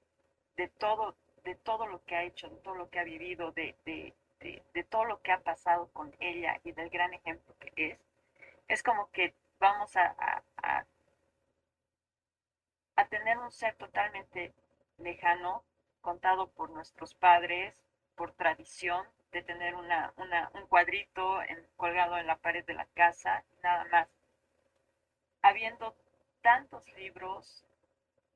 de 0.56 0.68
todo, 0.68 1.16
de 1.44 1.54
todo 1.56 1.86
lo 1.86 2.04
que 2.04 2.16
ha 2.16 2.22
hecho, 2.22 2.48
de 2.48 2.56
todo 2.56 2.74
lo 2.74 2.88
que 2.88 3.00
ha 3.00 3.04
vivido, 3.04 3.52
de, 3.52 3.76
de, 3.84 4.14
todo 4.84 5.04
lo 5.04 5.20
que 5.20 5.32
ha 5.32 5.40
pasado 5.40 5.88
con 5.92 6.14
ella 6.20 6.60
y 6.62 6.72
del 6.72 6.88
gran 6.90 7.12
ejemplo 7.12 7.54
que 7.58 7.72
es, 7.76 7.98
es 8.68 8.82
como 8.82 9.10
que 9.10 9.34
vamos 9.58 9.96
a, 9.96 10.42
a 12.96 13.08
tener 13.08 13.38
un 13.38 13.50
ser 13.50 13.74
totalmente 13.74 14.54
lejano, 14.98 15.64
contado 16.00 16.48
por 16.48 16.70
nuestros 16.70 17.14
padres, 17.14 17.74
por 18.14 18.32
tradición, 18.32 19.06
de 19.36 19.42
tener 19.42 19.74
una, 19.74 20.14
una, 20.16 20.50
un 20.54 20.66
cuadrito 20.66 21.40
colgado 21.76 22.16
en 22.16 22.26
la 22.26 22.38
pared 22.38 22.64
de 22.64 22.72
la 22.72 22.86
casa, 22.94 23.44
nada 23.62 23.84
más. 23.92 24.08
Habiendo 25.42 25.94
tantos 26.40 26.90
libros 26.94 27.66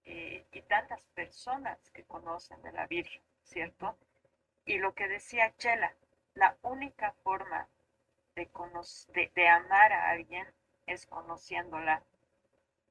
eh, 0.05 0.45
y 0.53 0.61
tantas 0.61 1.03
personas 1.15 1.79
que 1.95 2.05
conocen 2.05 2.61
de 2.61 2.73
la 2.73 2.87
Virgen, 2.87 3.23
¿cierto? 3.45 3.97
Y 4.67 4.77
lo 4.77 4.93
que 4.93 5.09
decía 5.09 5.57
Chela, 5.57 5.95
la 6.35 6.59
única 6.61 7.13
forma 7.25 7.67
de, 8.35 8.51
de, 9.15 9.33
de 9.35 9.49
amar 9.49 9.95
a 9.95 10.11
alguien 10.11 10.47
es 10.85 11.07
conociéndola. 11.07 12.03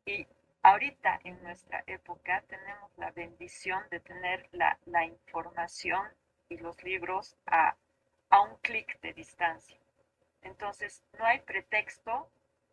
Y 0.03 0.25
ahorita 0.63 1.19
en 1.25 1.43
nuestra 1.43 1.83
época 1.85 2.41
tenemos 2.47 2.91
la 2.97 3.11
bendición 3.11 3.83
de 3.91 3.99
tener 3.99 4.49
la, 4.51 4.79
la 4.85 5.05
información 5.05 6.07
y 6.49 6.57
los 6.57 6.81
libros 6.81 7.37
a 7.45 7.75
a 8.29 8.41
un 8.41 8.55
clic 8.57 8.99
de 9.01 9.13
distancia. 9.13 9.77
Entonces, 10.41 11.03
no 11.17 11.25
hay 11.25 11.39
pretexto 11.41 12.29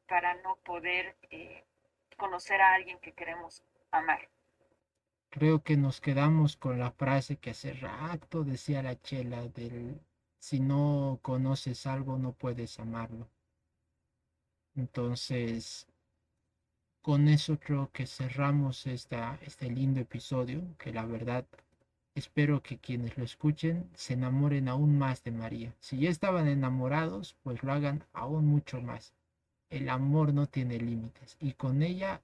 para 0.07 0.35
no 0.43 0.57
poder 0.57 1.17
eh, 1.31 1.65
conocer 2.17 2.61
a 2.61 2.75
alguien 2.75 2.99
que 3.01 3.13
queremos 3.13 3.63
amar. 3.91 4.29
Creo 5.31 5.63
que 5.63 5.77
nos 5.77 6.01
quedamos 6.01 6.57
con 6.57 6.79
la 6.79 6.93
frase 6.93 7.37
que 7.37 7.51
hace 7.51 7.73
rato 7.75 8.45
decía 8.45 8.83
la 8.83 9.01
chela 9.01 9.43
del 9.49 10.01
si 10.39 10.61
no 10.61 11.19
conoces 11.23 11.87
algo 11.87 12.19
no 12.19 12.33
puedes 12.33 12.79
amarlo. 12.79 13.29
Entonces, 14.77 15.89
con 17.03 17.29
eso 17.29 17.59
creo 17.59 17.91
que 17.93 18.07
cerramos 18.07 18.87
esta, 18.87 19.39
este 19.43 19.71
lindo 19.71 20.01
episodio, 20.01 20.63
que 20.79 20.93
la 20.93 21.05
verdad 21.05 21.47
Espero 22.17 22.63
que 22.63 22.79
quienes 22.79 23.19
lo 23.19 23.25
escuchen 23.25 23.91
se 23.95 24.15
enamoren 24.15 24.69
aún 24.69 24.97
más 24.99 25.23
de 25.23 25.33
María. 25.33 25.75
Si 25.81 25.99
ya 25.99 26.09
estaban 26.09 26.49
enamorados, 26.49 27.37
pues 27.43 27.63
lo 27.63 27.73
hagan 27.75 28.05
aún 28.15 28.47
mucho 28.47 28.81
más. 28.81 29.13
El 29.69 29.91
amor 29.91 30.33
no 30.33 30.47
tiene 30.47 30.79
límites 30.79 31.37
y 31.41 31.53
con 31.53 31.83
ella 31.83 32.23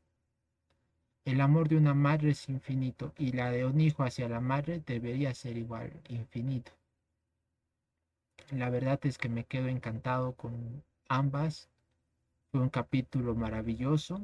el 1.26 1.42
amor 1.42 1.68
de 1.68 1.76
una 1.76 1.92
madre 1.92 2.30
es 2.30 2.48
infinito 2.48 3.12
y 3.18 3.32
la 3.32 3.50
de 3.50 3.66
un 3.66 3.82
hijo 3.82 4.02
hacia 4.02 4.30
la 4.30 4.40
madre 4.40 4.82
debería 4.86 5.34
ser 5.34 5.58
igual, 5.58 5.92
infinito. 6.08 6.72
La 8.50 8.70
verdad 8.70 8.98
es 9.02 9.18
que 9.18 9.28
me 9.28 9.44
quedo 9.44 9.68
encantado 9.68 10.32
con 10.32 10.82
ambas. 11.06 11.68
Fue 12.50 12.62
un 12.62 12.70
capítulo 12.70 13.34
maravilloso. 13.34 14.22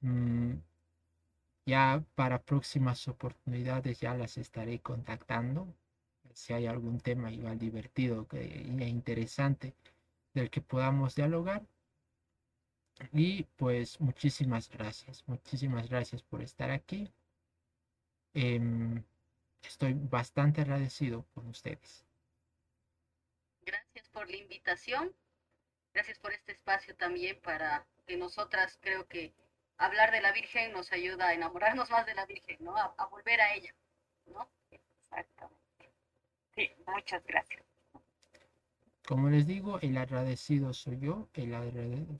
Mm, 0.00 0.52
ya 1.66 2.02
para 2.14 2.42
próximas 2.42 3.08
oportunidades 3.08 4.00
ya 4.00 4.14
las 4.14 4.38
estaré 4.38 4.80
contactando. 4.80 5.66
Si 6.32 6.52
hay 6.52 6.66
algún 6.66 7.00
tema 7.00 7.32
igual 7.32 7.58
divertido 7.58 8.26
e 8.32 8.88
interesante 8.88 9.74
del 10.32 10.50
que 10.50 10.60
podamos 10.60 11.14
dialogar. 11.16 11.66
Y 13.12 13.44
pues 13.56 14.00
muchísimas 14.00 14.70
gracias, 14.70 15.24
muchísimas 15.26 15.88
gracias 15.88 16.22
por 16.22 16.40
estar 16.40 16.70
aquí. 16.70 17.10
Eh, 18.32 19.02
estoy 19.62 19.94
bastante 19.94 20.60
agradecido 20.60 21.26
con 21.34 21.48
ustedes. 21.48 22.04
Gracias 23.62 24.08
por 24.10 24.30
la 24.30 24.36
invitación. 24.36 25.14
Gracias 25.92 26.18
por 26.18 26.32
este 26.32 26.52
espacio 26.52 26.94
también 26.96 27.40
para 27.40 27.86
que 28.06 28.16
nosotras 28.16 28.78
creo 28.80 29.06
que 29.08 29.34
hablar 29.78 30.10
de 30.10 30.20
la 30.20 30.32
Virgen 30.32 30.72
nos 30.72 30.92
ayuda 30.92 31.28
a 31.28 31.34
enamorarnos 31.34 31.90
más 31.90 32.06
de 32.06 32.14
la 32.14 32.26
Virgen, 32.26 32.56
¿no? 32.60 32.76
A, 32.76 32.94
a 32.96 33.06
volver 33.06 33.40
a 33.40 33.54
ella, 33.54 33.74
¿no? 34.26 34.48
Exactamente. 34.70 35.92
Sí, 36.54 36.70
muchas 36.86 37.24
gracias. 37.26 37.62
Como 39.06 39.30
les 39.30 39.46
digo, 39.46 39.78
el 39.80 39.96
agradecido 39.98 40.74
soy 40.74 40.98
yo, 40.98 41.28
el 41.34 41.50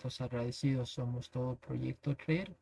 los 0.02 0.20
agradecidos 0.20 0.90
somos 0.90 1.30
todo 1.30 1.56
Proyecto 1.56 2.16
Creer. 2.16 2.56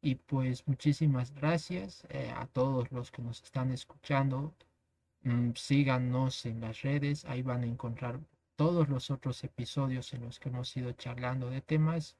Y 0.00 0.14
pues 0.14 0.66
muchísimas 0.66 1.34
gracias 1.34 2.06
eh, 2.08 2.32
a 2.34 2.46
todos 2.46 2.90
los 2.92 3.10
que 3.10 3.20
nos 3.20 3.42
están 3.42 3.72
escuchando. 3.72 4.54
Mm, 5.22 5.52
síganos 5.54 6.46
en 6.46 6.60
las 6.60 6.80
redes, 6.82 7.24
ahí 7.26 7.42
van 7.42 7.62
a 7.64 7.66
encontrar 7.66 8.20
todos 8.56 8.88
los 8.88 9.10
otros 9.10 9.44
episodios 9.44 10.14
en 10.14 10.22
los 10.22 10.38
que 10.38 10.48
hemos 10.48 10.74
ido 10.76 10.92
charlando 10.92 11.50
de 11.50 11.60
temas 11.60 12.16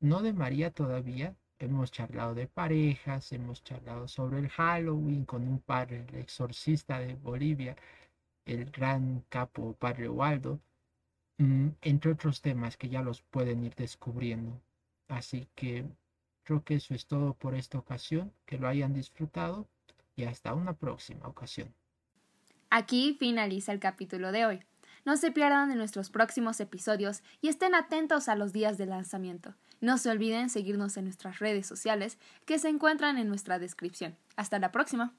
no 0.00 0.22
de 0.22 0.32
María 0.32 0.70
todavía. 0.70 1.36
Hemos 1.58 1.92
charlado 1.92 2.34
de 2.34 2.46
parejas, 2.46 3.32
hemos 3.32 3.62
charlado 3.62 4.08
sobre 4.08 4.38
el 4.38 4.48
Halloween 4.48 5.26
con 5.26 5.46
un 5.46 5.60
padre, 5.60 6.06
el 6.08 6.14
exorcista 6.16 6.98
de 6.98 7.14
Bolivia, 7.14 7.76
el 8.46 8.70
gran 8.70 9.24
capo 9.28 9.74
padre 9.74 10.08
Waldo, 10.08 10.58
mm, 11.38 11.68
entre 11.82 12.12
otros 12.12 12.40
temas 12.40 12.76
que 12.78 12.88
ya 12.88 13.02
los 13.02 13.22
pueden 13.22 13.64
ir 13.64 13.74
descubriendo. 13.74 14.60
Así 15.08 15.48
que 15.54 15.84
creo 16.44 16.64
que 16.64 16.76
eso 16.76 16.94
es 16.94 17.06
todo 17.06 17.34
por 17.34 17.54
esta 17.54 17.78
ocasión, 17.78 18.32
que 18.46 18.58
lo 18.58 18.68
hayan 18.68 18.94
disfrutado 18.94 19.68
y 20.16 20.24
hasta 20.24 20.54
una 20.54 20.72
próxima 20.72 21.28
ocasión. 21.28 21.74
Aquí 22.70 23.16
finaliza 23.18 23.72
el 23.72 23.80
capítulo 23.80 24.32
de 24.32 24.46
hoy. 24.46 24.60
No 25.04 25.16
se 25.16 25.30
pierdan 25.30 25.68
de 25.68 25.76
nuestros 25.76 26.10
próximos 26.10 26.60
episodios 26.60 27.22
y 27.40 27.48
estén 27.48 27.74
atentos 27.74 28.28
a 28.28 28.36
los 28.36 28.52
días 28.52 28.78
de 28.78 28.86
lanzamiento. 28.86 29.54
No 29.80 29.98
se 29.98 30.10
olviden 30.10 30.50
seguirnos 30.50 30.96
en 30.96 31.04
nuestras 31.04 31.38
redes 31.38 31.66
sociales 31.66 32.18
que 32.44 32.58
se 32.58 32.68
encuentran 32.68 33.16
en 33.16 33.28
nuestra 33.28 33.58
descripción. 33.58 34.16
Hasta 34.36 34.58
la 34.58 34.72
próxima. 34.72 35.14